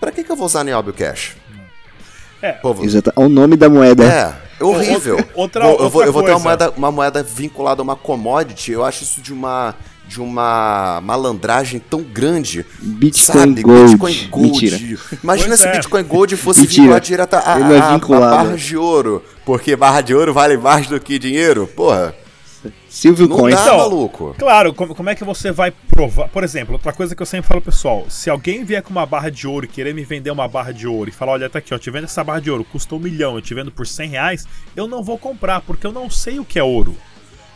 Pra 0.00 0.10
que, 0.10 0.24
que 0.24 0.32
eu 0.32 0.36
vou 0.36 0.46
usar 0.46 0.64
Niobio 0.64 0.94
Cash? 0.94 1.36
É. 2.40 2.52
Povo, 2.52 2.82
Exato. 2.82 3.12
O 3.14 3.28
nome 3.28 3.54
da 3.54 3.68
moeda. 3.68 4.02
É, 4.02 4.62
é 4.62 4.64
horrível. 4.64 5.16
Outra, 5.34 5.66
outra, 5.66 5.84
eu, 5.84 5.90
vou, 5.90 6.04
eu 6.04 6.12
vou 6.12 6.22
ter 6.22 6.30
uma 6.30 6.38
moeda, 6.38 6.70
uma 6.70 6.90
moeda 6.90 7.22
vinculada 7.22 7.82
a 7.82 7.84
uma 7.84 7.94
commodity, 7.94 8.72
eu 8.72 8.82
acho 8.82 9.04
isso 9.04 9.20
de 9.20 9.30
uma 9.30 9.74
de 10.10 10.20
uma 10.20 11.00
malandragem 11.04 11.78
tão 11.78 12.02
grande. 12.02 12.66
Bitcoin 12.80 13.38
sabe? 13.38 13.62
Gold. 13.62 13.90
Bitcoin 13.92 14.28
Gold. 14.28 14.50
Mentira. 14.50 14.98
Imagina 15.22 15.48
pois 15.48 15.60
se 15.60 15.68
é. 15.68 15.72
Bitcoin 15.72 16.02
Gold 16.02 16.36
fosse 16.36 16.66
vinculado 16.66 17.06
direto 17.06 17.34
a, 17.34 17.38
é 17.38 17.78
a 17.78 17.98
barra 17.98 18.56
de 18.56 18.76
ouro. 18.76 19.24
Porque 19.46 19.76
barra 19.76 20.00
de 20.00 20.12
ouro 20.12 20.34
vale 20.34 20.56
mais 20.56 20.88
do 20.88 20.98
que 20.98 21.16
dinheiro. 21.16 21.68
Porra. 21.68 22.12
Silvio 22.88 23.28
não 23.28 23.36
Coin. 23.36 23.54
Dá, 23.54 23.62
então, 23.62 23.78
maluco. 23.78 24.34
Claro, 24.36 24.74
como, 24.74 24.94
como, 24.96 25.08
é 25.08 25.14
que 25.14 25.24
você 25.24 25.52
vai 25.52 25.70
provar? 25.70 26.28
Por 26.28 26.42
exemplo, 26.42 26.74
outra 26.74 26.92
coisa 26.92 27.14
que 27.14 27.22
eu 27.22 27.26
sempre 27.26 27.46
falo, 27.46 27.60
pessoal, 27.60 28.04
se 28.10 28.28
alguém 28.28 28.64
vier 28.64 28.82
com 28.82 28.90
uma 28.90 29.06
barra 29.06 29.30
de 29.30 29.46
ouro 29.46 29.64
e 29.64 29.68
querer 29.68 29.94
me 29.94 30.02
vender 30.02 30.30
uma 30.30 30.48
barra 30.48 30.72
de 30.72 30.88
ouro 30.88 31.08
e 31.08 31.12
falar, 31.12 31.32
olha, 31.32 31.48
tá 31.48 31.60
aqui, 31.60 31.72
ó, 31.72 31.78
te 31.78 31.88
vendo 31.90 32.04
essa 32.04 32.24
barra 32.24 32.40
de 32.40 32.50
ouro, 32.50 32.64
custou 32.64 32.98
um 32.98 33.02
milhão, 33.02 33.36
eu 33.36 33.40
te 33.40 33.54
vendo 33.54 33.70
por 33.70 33.86
100 33.86 34.10
reais, 34.10 34.46
eu 34.76 34.88
não 34.88 35.04
vou 35.04 35.16
comprar, 35.16 35.60
porque 35.60 35.86
eu 35.86 35.92
não 35.92 36.10
sei 36.10 36.40
o 36.40 36.44
que 36.44 36.58
é 36.58 36.64
ouro. 36.64 36.96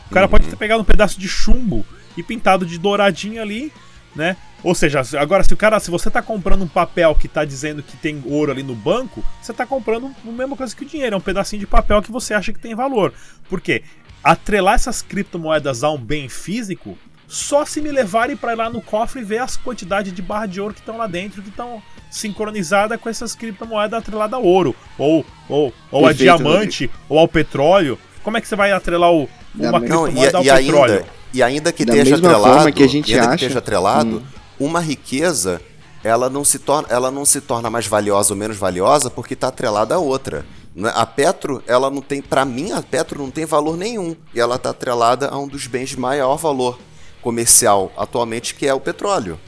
O 0.09 0.13
cara 0.13 0.25
uhum. 0.25 0.31
pode 0.31 0.47
ter 0.47 0.55
pegado 0.55 0.81
um 0.81 0.85
pedaço 0.85 1.19
de 1.19 1.27
chumbo 1.27 1.85
e 2.17 2.23
pintado 2.23 2.65
de 2.65 2.77
douradinho 2.77 3.41
ali, 3.41 3.71
né? 4.15 4.37
Ou 4.63 4.73
seja, 4.73 5.01
agora 5.19 5.43
se 5.43 5.53
o 5.53 5.57
cara, 5.57 5.79
se 5.79 5.91
você 5.91 6.09
tá 6.09 6.21
comprando 6.21 6.63
um 6.63 6.67
papel 6.67 7.13
que 7.13 7.27
tá 7.27 7.45
dizendo 7.45 7.83
que 7.83 7.95
tem 7.97 8.23
ouro 8.25 8.51
ali 8.51 8.63
no 8.63 8.73
banco, 8.73 9.23
você 9.41 9.53
tá 9.53 9.65
comprando 9.65 10.11
a 10.25 10.31
mesma 10.31 10.55
coisa 10.55 10.75
que 10.75 10.83
o 10.83 10.87
dinheiro, 10.87 11.13
é 11.13 11.17
um 11.17 11.21
pedacinho 11.21 11.59
de 11.59 11.67
papel 11.67 12.01
que 12.01 12.11
você 12.11 12.33
acha 12.33 12.51
que 12.51 12.59
tem 12.59 12.73
valor. 12.73 13.13
Por 13.47 13.61
quê? 13.61 13.83
atrelar 14.25 14.73
essas 14.73 15.03
criptomoedas 15.03 15.83
a 15.83 15.91
um 15.91 15.99
bem 15.99 16.27
físico 16.27 16.97
só 17.27 17.63
se 17.63 17.79
me 17.79 17.91
levarem 17.91 18.35
para 18.35 18.53
ir 18.53 18.55
lá 18.55 18.69
no 18.69 18.81
cofre 18.81 19.21
e 19.21 19.23
ver 19.23 19.37
as 19.37 19.55
quantidades 19.55 20.11
de 20.11 20.21
barra 20.21 20.47
de 20.47 20.59
ouro 20.59 20.73
que 20.73 20.79
estão 20.79 20.97
lá 20.97 21.05
dentro, 21.05 21.43
que 21.43 21.49
estão 21.49 21.81
sincronizadas 22.09 22.99
com 22.99 23.07
essas 23.07 23.35
criptomoedas 23.35 23.99
atreladas 23.99 24.39
a 24.39 24.41
ouro, 24.41 24.75
ou, 24.97 25.25
ou, 25.47 25.73
ou 25.91 26.05
a 26.07 26.13
diamante, 26.13 26.89
ou 27.07 27.19
ao 27.19 27.27
petróleo. 27.27 27.99
Como 28.23 28.37
é 28.37 28.41
que 28.41 28.47
você 28.47 28.55
vai 28.55 28.71
atrelar 28.71 29.11
o, 29.11 29.29
uma 29.53 29.79
criptomoeda 29.79 30.33
não, 30.33 30.43
e, 30.43 30.49
ao 30.49 30.59
e 30.59 30.65
petróleo? 30.65 30.93
Ainda, 30.93 31.07
e 31.35 31.43
ainda 31.43 31.71
que 31.71 31.83
da 31.83 31.95
esteja 31.95 32.15
atrelado, 32.15 32.71
que 32.71 32.83
a 32.83 32.87
gente 32.87 33.13
acha, 33.13 33.29
que 33.29 33.35
esteja 33.35 33.59
atrelado, 33.59 34.17
hum. 34.17 34.65
uma 34.67 34.79
riqueza 34.79 35.61
ela 36.01 36.29
não 36.29 36.45
se 36.45 36.59
torna, 36.59 36.87
ela 36.89 37.11
não 37.11 37.25
se 37.25 37.41
torna 37.41 37.69
mais 37.69 37.87
valiosa 37.87 38.33
ou 38.33 38.37
menos 38.37 38.55
valiosa 38.55 39.09
porque 39.09 39.33
está 39.33 39.47
atrelada 39.47 39.95
a 39.95 39.99
outra. 39.99 40.45
Né? 40.73 40.91
A 40.95 41.05
Petro, 41.05 41.63
ela 41.67 41.89
não 41.89 42.01
tem, 42.01 42.21
para 42.21 42.45
mim, 42.45 42.71
a 42.71 42.81
Petro 42.81 43.19
não 43.19 43.31
tem 43.31 43.43
valor 43.43 43.75
nenhum 43.75 44.15
e 44.33 44.39
ela 44.39 44.55
está 44.55 44.69
atrelada 44.69 45.27
a 45.27 45.37
um 45.37 45.47
dos 45.47 45.67
bens 45.67 45.89
de 45.89 45.99
maior 45.99 46.37
valor 46.37 46.79
comercial 47.21 47.91
atualmente, 47.97 48.53
que 48.53 48.67
é 48.67 48.73
o 48.73 48.79
petróleo. 48.79 49.39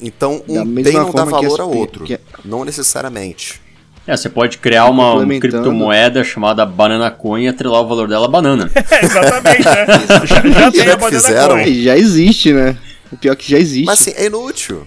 Então, 0.00 0.42
um 0.48 0.64
bem 0.64 0.92
não 0.92 1.12
dá 1.12 1.24
valor 1.24 1.60
ao 1.60 1.70
outro, 1.70 2.04
que... 2.04 2.18
não 2.44 2.64
necessariamente. 2.64 3.62
É, 4.08 4.16
você 4.16 4.30
pode 4.30 4.56
criar 4.56 4.86
uma, 4.86 5.12
uma 5.12 5.38
criptomoeda 5.38 6.24
chamada 6.24 6.64
Banana 6.64 7.10
Coin 7.10 7.44
e 7.44 7.48
atrelar 7.48 7.82
o 7.82 7.86
valor 7.86 8.08
dela 8.08 8.24
a 8.24 8.28
banana. 8.30 8.70
é, 8.74 9.04
exatamente, 9.04 9.64
né? 9.64 9.86
já, 10.24 10.60
já 10.60 10.72
tem 10.72 10.90
a 10.90 10.96
Banana 10.96 11.20
fizeram. 11.20 11.56
Coin. 11.56 11.82
Já 11.82 11.98
existe, 11.98 12.54
né? 12.54 12.74
O 13.12 13.18
pior 13.18 13.32
é 13.32 13.36
que 13.36 13.50
já 13.50 13.58
existe. 13.58 13.84
Mas 13.84 14.00
assim, 14.00 14.14
é 14.16 14.24
inútil. 14.24 14.86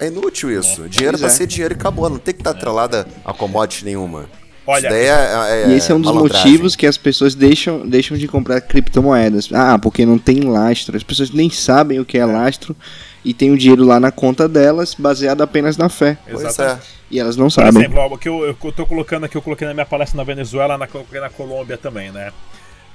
É 0.00 0.06
inútil 0.06 0.58
isso. 0.58 0.84
É, 0.86 0.88
dinheiro 0.88 1.18
é 1.18 1.20
pra 1.20 1.28
ser 1.28 1.46
dinheiro 1.46 1.74
e 1.74 1.76
acabou. 1.76 2.08
Não 2.08 2.16
tem 2.16 2.32
que 2.32 2.40
estar 2.40 2.54
tá 2.54 2.56
atrelada 2.56 3.06
a 3.22 3.34
commodity 3.34 3.84
nenhuma. 3.84 4.24
Olha, 4.66 4.88
é, 4.88 5.06
é, 5.06 5.68
e 5.68 5.74
esse 5.74 5.90
é 5.90 5.94
um 5.94 6.00
dos 6.00 6.12
motivos 6.12 6.76
que 6.76 6.86
as 6.86 6.96
pessoas 6.96 7.34
deixam, 7.34 7.86
deixam 7.86 8.16
de 8.16 8.28
comprar 8.28 8.60
criptomoedas. 8.60 9.48
Ah, 9.52 9.78
porque 9.78 10.06
não 10.06 10.18
tem 10.18 10.40
lastro. 10.40 10.96
As 10.96 11.02
pessoas 11.02 11.30
nem 11.30 11.50
sabem 11.50 11.98
o 11.98 12.04
que 12.04 12.16
é 12.16 12.24
lastro 12.24 12.76
e 13.24 13.34
tem 13.34 13.50
o 13.50 13.58
dinheiro 13.58 13.84
lá 13.84 13.98
na 13.98 14.12
conta 14.12 14.48
delas, 14.48 14.94
baseado 14.94 15.42
apenas 15.42 15.76
na 15.76 15.88
fé. 15.88 16.16
É. 16.26 16.78
E 17.10 17.18
elas 17.18 17.36
não 17.36 17.50
sabem. 17.50 17.72
Por 17.72 17.80
exemplo, 17.80 18.14
o 18.14 18.18
que 18.18 18.28
eu, 18.28 18.44
eu 18.44 18.72
tô 18.72 18.86
colocando 18.86 19.24
aqui, 19.24 19.36
eu 19.36 19.42
coloquei 19.42 19.66
na 19.66 19.74
minha 19.74 19.86
palestra 19.86 20.16
na 20.16 20.24
Venezuela, 20.24 20.78
na, 20.78 20.88
na 21.20 21.30
Colômbia 21.30 21.76
também, 21.76 22.10
né? 22.10 22.32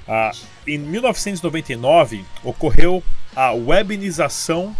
Ah, 0.06 0.32
em 0.66 0.78
1999 0.78 2.24
ocorreu 2.42 3.02
a 3.36 3.52
webinização 3.52 4.74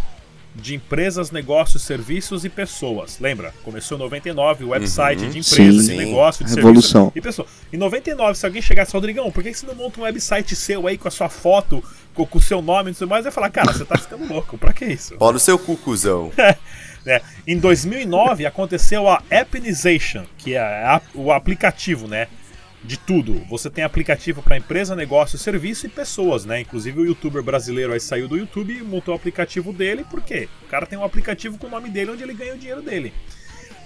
de 0.59 0.75
empresas, 0.75 1.31
negócios, 1.31 1.83
serviços 1.83 2.45
e 2.45 2.49
pessoas. 2.49 3.17
Lembra? 3.19 3.53
Começou 3.63 3.97
em 3.97 4.01
99 4.01 4.63
o 4.65 4.69
website 4.69 5.23
uhum, 5.23 5.29
de 5.29 5.39
empresas, 5.39 5.85
sim, 5.85 5.91
de 5.91 5.97
negócios, 5.97 6.49
de 6.49 6.55
Revolução. 6.55 7.11
serviços 7.11 7.15
e 7.15 7.21
pessoas. 7.21 7.49
Em 7.71 7.77
99, 7.77 8.37
se 8.37 8.45
alguém 8.45 8.61
chegasse 8.61 8.93
Rodrigão, 8.93 9.31
por 9.31 9.43
que 9.43 9.53
você 9.53 9.65
não 9.65 9.75
monta 9.75 9.99
um 9.99 10.03
website 10.03 10.55
seu 10.55 10.87
aí 10.87 10.97
com 10.97 11.07
a 11.07 11.11
sua 11.11 11.29
foto, 11.29 11.83
com, 12.13 12.27
o 12.31 12.41
seu 12.41 12.61
nome 12.61 12.91
e 12.91 12.93
tudo 12.93 13.09
mais? 13.09 13.25
Eu 13.25 13.29
ia 13.29 13.33
falar, 13.33 13.49
cara, 13.49 13.73
você 13.73 13.85
tá 13.85 13.97
ficando 13.97 14.27
louco, 14.31 14.57
pra 14.57 14.73
que 14.73 14.85
isso? 14.85 15.15
Olha 15.19 15.37
o 15.37 15.39
seu 15.39 15.57
cucuzão. 15.57 16.31
é. 17.05 17.21
Em 17.47 17.57
2009 17.57 18.45
aconteceu 18.45 19.07
a 19.07 19.23
Appinization, 19.31 20.25
que 20.37 20.55
é 20.55 20.59
a, 20.59 21.01
o 21.13 21.31
aplicativo, 21.31 22.07
né? 22.07 22.27
De 22.83 22.97
tudo. 22.97 23.35
Você 23.49 23.69
tem 23.69 23.83
aplicativo 23.83 24.41
para 24.41 24.57
empresa, 24.57 24.95
negócio, 24.95 25.37
serviço 25.37 25.85
e 25.85 25.89
pessoas, 25.89 26.45
né? 26.45 26.61
Inclusive 26.61 26.99
o 27.01 27.05
youtuber 27.05 27.43
brasileiro 27.43 27.93
aí 27.93 27.99
saiu 27.99 28.27
do 28.27 28.37
YouTube 28.37 28.73
e 28.73 28.83
montou 28.83 29.13
o 29.13 29.17
aplicativo 29.17 29.73
dele, 29.73 30.05
por 30.09 30.21
quê? 30.21 30.47
O 30.63 30.67
cara 30.67 30.85
tem 30.85 30.97
um 30.97 31.03
aplicativo 31.03 31.57
com 31.57 31.67
o 31.67 31.69
nome 31.69 31.89
dele 31.89 32.11
onde 32.11 32.23
ele 32.23 32.33
ganha 32.33 32.55
o 32.55 32.57
dinheiro 32.57 32.81
dele. 32.81 33.13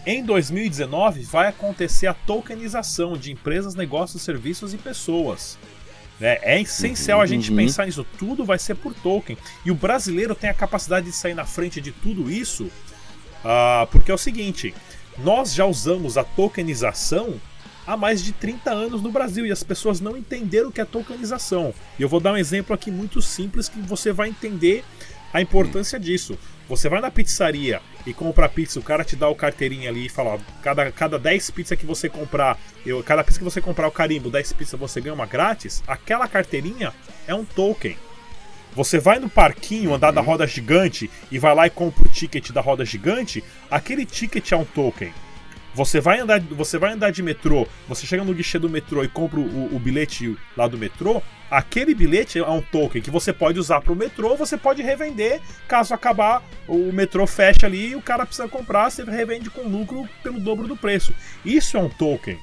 Em 0.06 0.24
2019 0.24 1.24
vai 1.24 1.48
acontecer 1.48 2.08
a 2.08 2.14
tokenização 2.14 3.18
de 3.18 3.32
empresas, 3.32 3.74
negócios, 3.74 4.22
serviços 4.22 4.74
e 4.74 4.78
pessoas. 4.78 5.58
Né? 6.20 6.38
É 6.41 6.62
essencial 6.62 7.22
a 7.22 7.26
gente 7.26 7.50
uhum. 7.50 7.58
pensar 7.58 7.86
nisso. 7.86 8.06
Tudo 8.18 8.46
vai 8.46 8.60
ser 8.60 8.76
por 8.76 8.94
token. 8.94 9.38
E 9.66 9.72
o 9.72 9.76
brasileiro 9.76 10.36
tem 10.36 10.50
a 10.50 10.54
capacidade 10.54 11.06
de 11.06 11.14
sair 11.14 11.34
na 11.34 11.46
frente 11.46 11.80
de 11.80 11.91
tudo 11.91 12.30
isso, 12.30 12.66
uh, 12.66 13.88
porque 13.91 14.12
é 14.12 14.14
o 14.14 14.18
seguinte: 14.18 14.74
nós 15.18 15.54
já 15.54 15.66
usamos 15.66 16.18
a 16.18 16.24
tokenização 16.24 17.39
há 17.86 17.96
mais 17.98 18.24
de 18.24 18.32
30 18.32 18.72
anos 18.72 19.02
no 19.02 19.12
Brasil 19.12 19.46
e 19.46 19.52
as 19.52 19.64
pessoas 19.64 20.00
não 20.00 20.18
entenderam 20.18 20.70
o 20.70 20.72
que 20.72 20.82
é 20.82 20.86
tokenização. 20.86 21.74
E 21.98 22.02
eu 22.02 22.10
vou 22.10 22.20
dar 22.20 22.34
um 22.34 22.38
exemplo 22.38 22.74
aqui 22.74 22.92
muito 22.92 23.22
simples 23.22 23.70
que 23.70 23.80
você 23.80 24.12
vai 24.12 24.30
entender 24.30 24.84
a 25.34 25.42
importância 25.42 26.00
disso. 26.00 26.38
Você 26.70 26.88
vai 26.88 27.02
na 27.02 27.12
pizzaria 27.12 27.82
e 28.06 28.14
compra 28.14 28.48
pizza, 28.48 28.80
o 28.80 28.84
cara 28.84 29.04
te 29.04 29.16
dá 29.16 29.28
o 29.28 29.36
carteirinho 29.36 29.90
ali 29.90 30.06
e 30.06 30.10
fala: 30.10 30.36
ó, 30.36 30.40
cada, 30.62 30.92
cada 30.92 31.20
10 31.20 31.52
pizzas 31.52 31.78
que 31.78 31.86
você 31.86 32.08
comprar, 32.08 32.58
eu, 32.86 33.04
cada 33.04 33.24
pizza 33.24 33.40
que 33.40 33.44
você 33.44 33.60
comprar 33.60 33.88
o 33.88 33.92
carimbo, 33.92 34.30
10 34.30 34.54
pizzas 34.54 34.80
você 34.80 35.02
ganha 35.02 35.14
uma 35.14 35.26
grátis. 35.26 35.84
Aquela 35.86 36.28
carteirinha 36.28 36.94
é 37.28 37.36
um 37.36 37.44
token. 37.44 37.98
Você 38.76 38.98
vai 38.98 39.20
no 39.20 39.30
parquinho 39.30 39.94
andar 39.94 40.12
da 40.12 40.22
uhum. 40.22 40.28
roda 40.28 40.48
gigante 40.48 41.10
e 41.32 41.38
vai 41.38 41.54
lá 41.54 41.68
e 41.68 41.70
compra 41.70 42.08
o 42.08 42.10
ticket 42.10 42.52
da 42.52 42.62
roda 42.62 42.84
gigante, 42.84 43.44
aquele 43.70 44.06
ticket 44.06 44.52
é 44.52 44.58
um 44.58 44.66
token. 44.66 45.14
Você 45.74 45.99
vai 45.99 46.19
andar, 46.19 46.39
você 46.39 46.78
vai 46.78 46.93
andar 46.93 47.11
de 47.11 47.24
metrô, 47.24 47.67
você 47.88 48.05
chega 48.05 48.24
no 48.24 48.34
guichê 48.34 48.59
do 48.59 48.69
metrô 48.69 49.03
e 49.03 49.07
compra 49.07 49.39
o, 49.39 49.76
o 49.76 49.80
bilhete 49.80 50.38
lá 50.55 50.67
do 50.67 50.78
metrô, 50.78 51.21
aquele 51.49 51.95
bilhete 51.95 52.38
é 52.38 52.47
um 52.47 52.61
token 52.61 53.01
que 53.01 53.09
você 53.09 53.34
pode 53.34 53.59
usar 53.59 53.82
para 53.82 53.91
o 53.91 53.95
metrô, 53.95 54.36
você 54.36 54.55
pode 54.55 54.84
revender 54.84 55.41
caso 55.67 55.93
acabar 55.93 56.43
o 56.67 56.91
metrô 56.91 57.26
fecha 57.26 57.65
ali 57.65 57.89
e 57.89 57.95
o 57.95 58.01
cara 58.01 58.26
precisa 58.26 58.47
comprar, 58.47 58.91
você 58.91 59.03
revende 59.03 59.49
com 59.49 59.61
lucro 59.61 60.07
pelo 60.21 60.39
dobro 60.39 60.67
do 60.67 60.78
preço. 60.78 61.13
Isso 61.43 61.76
é 61.76 61.80
um 61.80 61.89
token. 61.89 62.38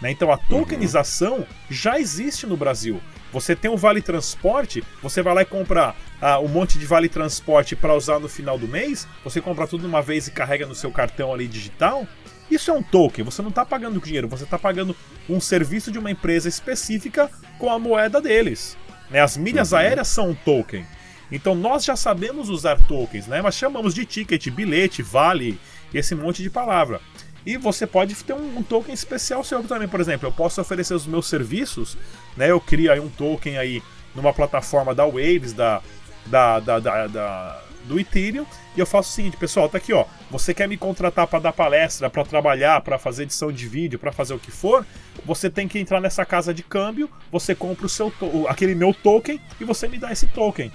Né? 0.00 0.10
Então 0.10 0.30
a 0.30 0.36
tokenização 0.36 1.38
uhum. 1.38 1.46
já 1.70 1.98
existe 1.98 2.46
no 2.46 2.56
Brasil. 2.56 3.00
Você 3.32 3.56
tem 3.56 3.70
o 3.70 3.76
Vale 3.76 4.00
Transporte, 4.00 4.84
você 5.02 5.22
vai 5.22 5.34
lá 5.34 5.42
e 5.42 5.46
compra 5.46 5.94
ah, 6.20 6.38
um 6.38 6.46
monte 6.46 6.78
de 6.78 6.86
Vale 6.86 7.08
Transporte 7.08 7.74
para 7.74 7.94
usar 7.94 8.20
no 8.20 8.28
final 8.28 8.56
do 8.56 8.68
mês, 8.68 9.08
você 9.24 9.40
compra 9.40 9.66
tudo 9.66 9.80
de 9.80 9.86
uma 9.86 10.02
vez 10.02 10.28
e 10.28 10.30
carrega 10.30 10.66
no 10.66 10.74
seu 10.74 10.90
cartão 10.92 11.32
ali 11.32 11.48
digital, 11.48 12.06
isso 12.50 12.70
é 12.70 12.74
um 12.74 12.82
token, 12.82 13.24
você 13.24 13.42
não 13.42 13.48
está 13.48 13.64
pagando 13.64 14.00
dinheiro, 14.00 14.28
você 14.28 14.44
está 14.44 14.58
pagando 14.58 14.94
um 15.28 15.40
serviço 15.40 15.90
de 15.90 15.98
uma 15.98 16.10
empresa 16.10 16.48
específica 16.48 17.30
com 17.58 17.70
a 17.70 17.78
moeda 17.78 18.20
deles. 18.20 18.76
Né? 19.10 19.20
As 19.20 19.36
milhas 19.36 19.72
uhum. 19.72 19.78
aéreas 19.78 20.08
são 20.08 20.30
um 20.30 20.34
token. 20.34 20.86
Então 21.32 21.54
nós 21.54 21.84
já 21.84 21.96
sabemos 21.96 22.48
usar 22.48 22.78
tokens, 22.86 23.26
né? 23.26 23.40
mas 23.40 23.54
chamamos 23.54 23.94
de 23.94 24.04
ticket, 24.04 24.48
bilhete, 24.50 25.02
vale, 25.02 25.58
esse 25.92 26.14
monte 26.14 26.42
de 26.42 26.50
palavra. 26.50 27.00
E 27.46 27.56
você 27.56 27.86
pode 27.86 28.14
ter 28.14 28.32
um, 28.32 28.58
um, 28.58 28.62
token 28.62 28.94
especial 28.94 29.44
seu 29.44 29.62
também, 29.64 29.88
por 29.88 30.00
exemplo, 30.00 30.26
eu 30.26 30.32
posso 30.32 30.60
oferecer 30.60 30.94
os 30.94 31.06
meus 31.06 31.26
serviços, 31.26 31.96
né? 32.36 32.50
Eu 32.50 32.58
crio 32.58 32.90
aí 32.90 32.98
um 32.98 33.08
token 33.10 33.58
aí 33.58 33.82
numa 34.14 34.32
plataforma 34.32 34.94
da 34.94 35.04
Waves, 35.04 35.52
da, 35.52 35.82
da, 36.24 36.58
da, 36.58 36.78
da, 36.78 37.06
da 37.06 37.62
do 37.86 38.00
Ethereum 38.00 38.46
e 38.76 38.80
eu 38.80 38.86
faço 38.86 39.10
o 39.10 39.12
seguinte, 39.12 39.36
pessoal, 39.36 39.68
tá 39.68 39.78
aqui, 39.78 39.92
ó. 39.92 40.04
Você 40.30 40.52
quer 40.52 40.68
me 40.68 40.76
contratar 40.76 41.26
para 41.28 41.38
dar 41.38 41.52
palestra, 41.52 42.10
para 42.10 42.24
trabalhar, 42.24 42.80
para 42.80 42.98
fazer 42.98 43.22
edição 43.22 43.52
de 43.52 43.68
vídeo, 43.68 43.98
para 43.98 44.10
fazer 44.10 44.34
o 44.34 44.38
que 44.38 44.50
for? 44.50 44.84
Você 45.24 45.48
tem 45.48 45.68
que 45.68 45.78
entrar 45.78 46.00
nessa 46.00 46.24
casa 46.24 46.52
de 46.52 46.62
câmbio, 46.62 47.08
você 47.30 47.54
compra 47.54 47.86
o 47.86 47.88
seu 47.88 48.12
aquele 48.48 48.74
meu 48.74 48.92
token 48.92 49.40
e 49.60 49.64
você 49.64 49.86
me 49.86 49.96
dá 49.96 50.10
esse 50.10 50.26
token. 50.26 50.72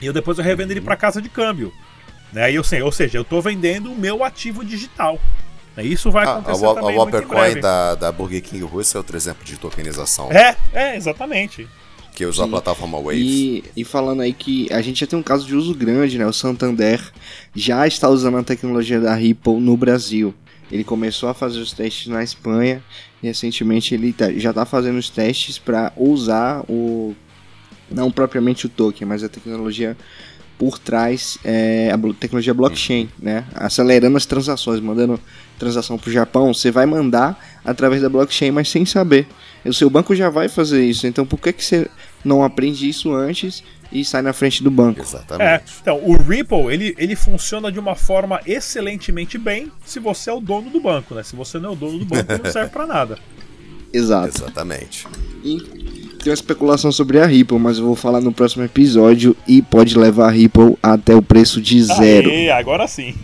E 0.00 0.06
eu 0.06 0.12
depois 0.12 0.36
eu 0.36 0.44
revendo 0.44 0.72
ele 0.72 0.80
para 0.80 0.94
casa 0.94 1.22
de 1.22 1.30
câmbio. 1.30 1.72
Né? 2.32 2.52
E 2.52 2.54
eu 2.54 2.62
sei, 2.62 2.82
ou 2.82 2.92
seja, 2.92 3.16
eu 3.16 3.22
estou 3.22 3.40
vendendo 3.40 3.90
o 3.90 3.96
meu 3.96 4.22
ativo 4.22 4.62
digital. 4.62 5.18
Né? 5.74 5.84
Isso 5.84 6.10
vai 6.10 6.26
acontecer 6.26 6.66
ah, 6.66 6.70
a, 6.70 6.74
também 6.74 6.96
a 6.96 6.98
Whopper 6.98 7.60
da, 7.60 7.94
da 7.94 8.12
Burger 8.12 8.42
King 8.42 8.62
Rússia 8.62 8.98
é 8.98 8.98
outro 8.98 9.16
exemplo 9.16 9.42
de 9.42 9.56
tokenização. 9.56 10.30
É, 10.30 10.54
é, 10.74 10.96
exatamente 10.96 11.66
que 12.16 12.24
usou 12.24 12.46
Sim. 12.46 12.48
a 12.48 12.52
plataforma 12.52 12.98
Waves. 12.98 13.20
E, 13.20 13.64
e, 13.76 13.84
falando 13.84 14.22
aí 14.22 14.32
que 14.32 14.72
a 14.72 14.80
gente 14.80 15.00
já 15.00 15.06
tem 15.06 15.18
um 15.18 15.22
caso 15.22 15.46
de 15.46 15.54
uso 15.54 15.74
grande, 15.74 16.16
né? 16.16 16.26
O 16.26 16.32
Santander 16.32 17.12
já 17.54 17.86
está 17.86 18.08
usando 18.08 18.38
a 18.38 18.42
tecnologia 18.42 18.98
da 18.98 19.14
Ripple 19.14 19.60
no 19.60 19.76
Brasil. 19.76 20.34
Ele 20.72 20.82
começou 20.82 21.28
a 21.28 21.34
fazer 21.34 21.60
os 21.60 21.74
testes 21.74 22.06
na 22.06 22.24
Espanha 22.24 22.82
e 23.22 23.26
recentemente 23.26 23.94
ele 23.94 24.14
tá, 24.14 24.32
já 24.32 24.48
está 24.48 24.64
fazendo 24.64 24.96
os 24.96 25.10
testes 25.10 25.58
para 25.58 25.92
usar 25.94 26.64
o 26.70 27.14
não 27.90 28.10
propriamente 28.10 28.64
o 28.64 28.68
token, 28.70 29.06
mas 29.06 29.22
a 29.22 29.28
tecnologia 29.28 29.94
por 30.58 30.78
trás, 30.78 31.38
é, 31.44 31.90
a 31.92 32.14
tecnologia 32.14 32.54
blockchain, 32.54 33.08
né? 33.18 33.44
Acelerando 33.54 34.16
as 34.16 34.24
transações, 34.24 34.80
mandando 34.80 35.20
transação 35.58 35.98
para 35.98 36.08
o 36.08 36.12
Japão, 36.12 36.52
você 36.52 36.70
vai 36.70 36.86
mandar 36.86 37.38
através 37.64 38.02
da 38.02 38.08
blockchain, 38.08 38.50
mas 38.50 38.68
sem 38.68 38.84
saber. 38.84 39.26
O 39.64 39.72
seu 39.72 39.90
banco 39.90 40.14
já 40.14 40.30
vai 40.30 40.48
fazer 40.48 40.84
isso, 40.84 41.06
então 41.06 41.26
por 41.26 41.38
que, 41.38 41.52
que 41.52 41.64
você 41.64 41.88
não 42.24 42.42
aprende 42.42 42.88
isso 42.88 43.12
antes 43.12 43.62
e 43.90 44.04
sai 44.04 44.22
na 44.22 44.32
frente 44.32 44.62
do 44.62 44.70
banco? 44.70 45.00
Exatamente. 45.00 45.42
É, 45.48 45.62
então, 45.80 46.00
o 46.02 46.16
Ripple, 46.16 46.72
ele, 46.72 46.94
ele 46.98 47.16
funciona 47.16 47.70
de 47.70 47.78
uma 47.78 47.94
forma 47.94 48.40
excelentemente 48.46 49.36
bem 49.38 49.70
se 49.84 49.98
você 49.98 50.30
é 50.30 50.32
o 50.32 50.40
dono 50.40 50.70
do 50.70 50.80
banco, 50.80 51.14
né? 51.14 51.22
Se 51.22 51.34
você 51.34 51.58
não 51.58 51.70
é 51.70 51.72
o 51.72 51.76
dono 51.76 51.98
do 51.98 52.04
banco, 52.04 52.32
não 52.42 52.50
serve 52.50 52.70
para 52.70 52.86
nada. 52.86 53.18
Exato. 53.92 54.28
Exatamente. 54.28 55.06
E 55.42 56.05
tem 56.26 56.32
uma 56.32 56.34
especulação 56.34 56.90
sobre 56.90 57.20
a 57.20 57.26
Ripple, 57.26 57.56
mas 57.56 57.78
eu 57.78 57.84
vou 57.84 57.94
falar 57.94 58.20
no 58.20 58.32
próximo 58.32 58.64
episódio 58.64 59.36
e 59.46 59.62
pode 59.62 59.96
levar 59.96 60.26
a 60.26 60.30
Ripple 60.32 60.76
até 60.82 61.14
o 61.14 61.22
preço 61.22 61.62
de 61.62 61.80
zero. 61.84 62.28
Aê, 62.28 62.50
agora 62.50 62.88
sim. 62.88 63.14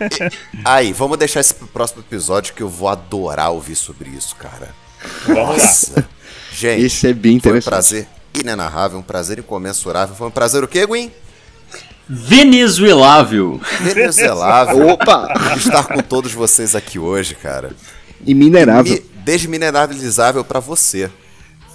Aí, 0.62 0.92
vamos 0.92 1.16
deixar 1.16 1.40
esse 1.40 1.54
pro 1.54 1.66
próximo 1.66 2.02
episódio 2.02 2.52
que 2.52 2.62
eu 2.62 2.68
vou 2.68 2.88
adorar 2.88 3.50
ouvir 3.50 3.74
sobre 3.74 4.10
isso, 4.10 4.36
cara. 4.36 4.74
Vamos 5.26 5.56
Nossa. 5.56 6.00
lá. 6.00 6.08
Gente, 6.52 6.84
Esse 6.84 7.08
é 7.08 7.14
bem 7.14 7.40
foi 7.40 7.58
um 7.58 7.62
prazer 7.62 8.06
inenarrável, 8.38 8.98
um 8.98 9.02
prazer 9.02 9.38
incomensurável. 9.38 10.14
Foi 10.14 10.26
um 10.26 10.30
prazer 10.30 10.62
o 10.62 10.68
quê, 10.68 10.84
Gwen? 10.84 11.10
Venezuelável. 12.06 13.58
Venezuelável. 13.80 14.88
Opa! 14.92 15.32
Estar 15.56 15.84
com 15.84 16.02
todos 16.02 16.34
vocês 16.34 16.74
aqui 16.74 16.98
hoje, 16.98 17.34
cara. 17.34 17.72
E 18.26 18.34
minerável. 18.34 19.02
desmineralizável 19.24 20.44
para 20.44 20.60
você. 20.60 21.10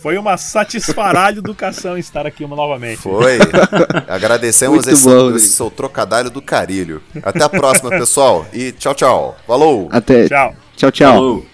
Foi 0.02 0.18
uma 0.18 0.38
satisfaralho 0.38 1.40
educação 1.40 1.98
estar 1.98 2.26
aqui 2.26 2.46
novamente. 2.48 3.02
Foi. 3.02 3.38
Agradecemos 4.08 4.88
esse, 4.88 5.04
bom, 5.06 5.36
esse 5.36 5.50
seu 5.50 5.70
trocadilho 5.70 6.30
do 6.30 6.42
carilho. 6.42 7.02
Até 7.22 7.44
a 7.44 7.50
próxima, 7.50 7.90
pessoal. 7.90 8.46
E 8.54 8.72
tchau, 8.72 8.96
tchau. 8.96 9.38
Falou! 9.46 9.90
Até. 9.92 10.28
Tchau. 10.28 10.56
Tchau, 10.76 10.92
tchau. 10.92 11.14
Falou. 11.14 11.46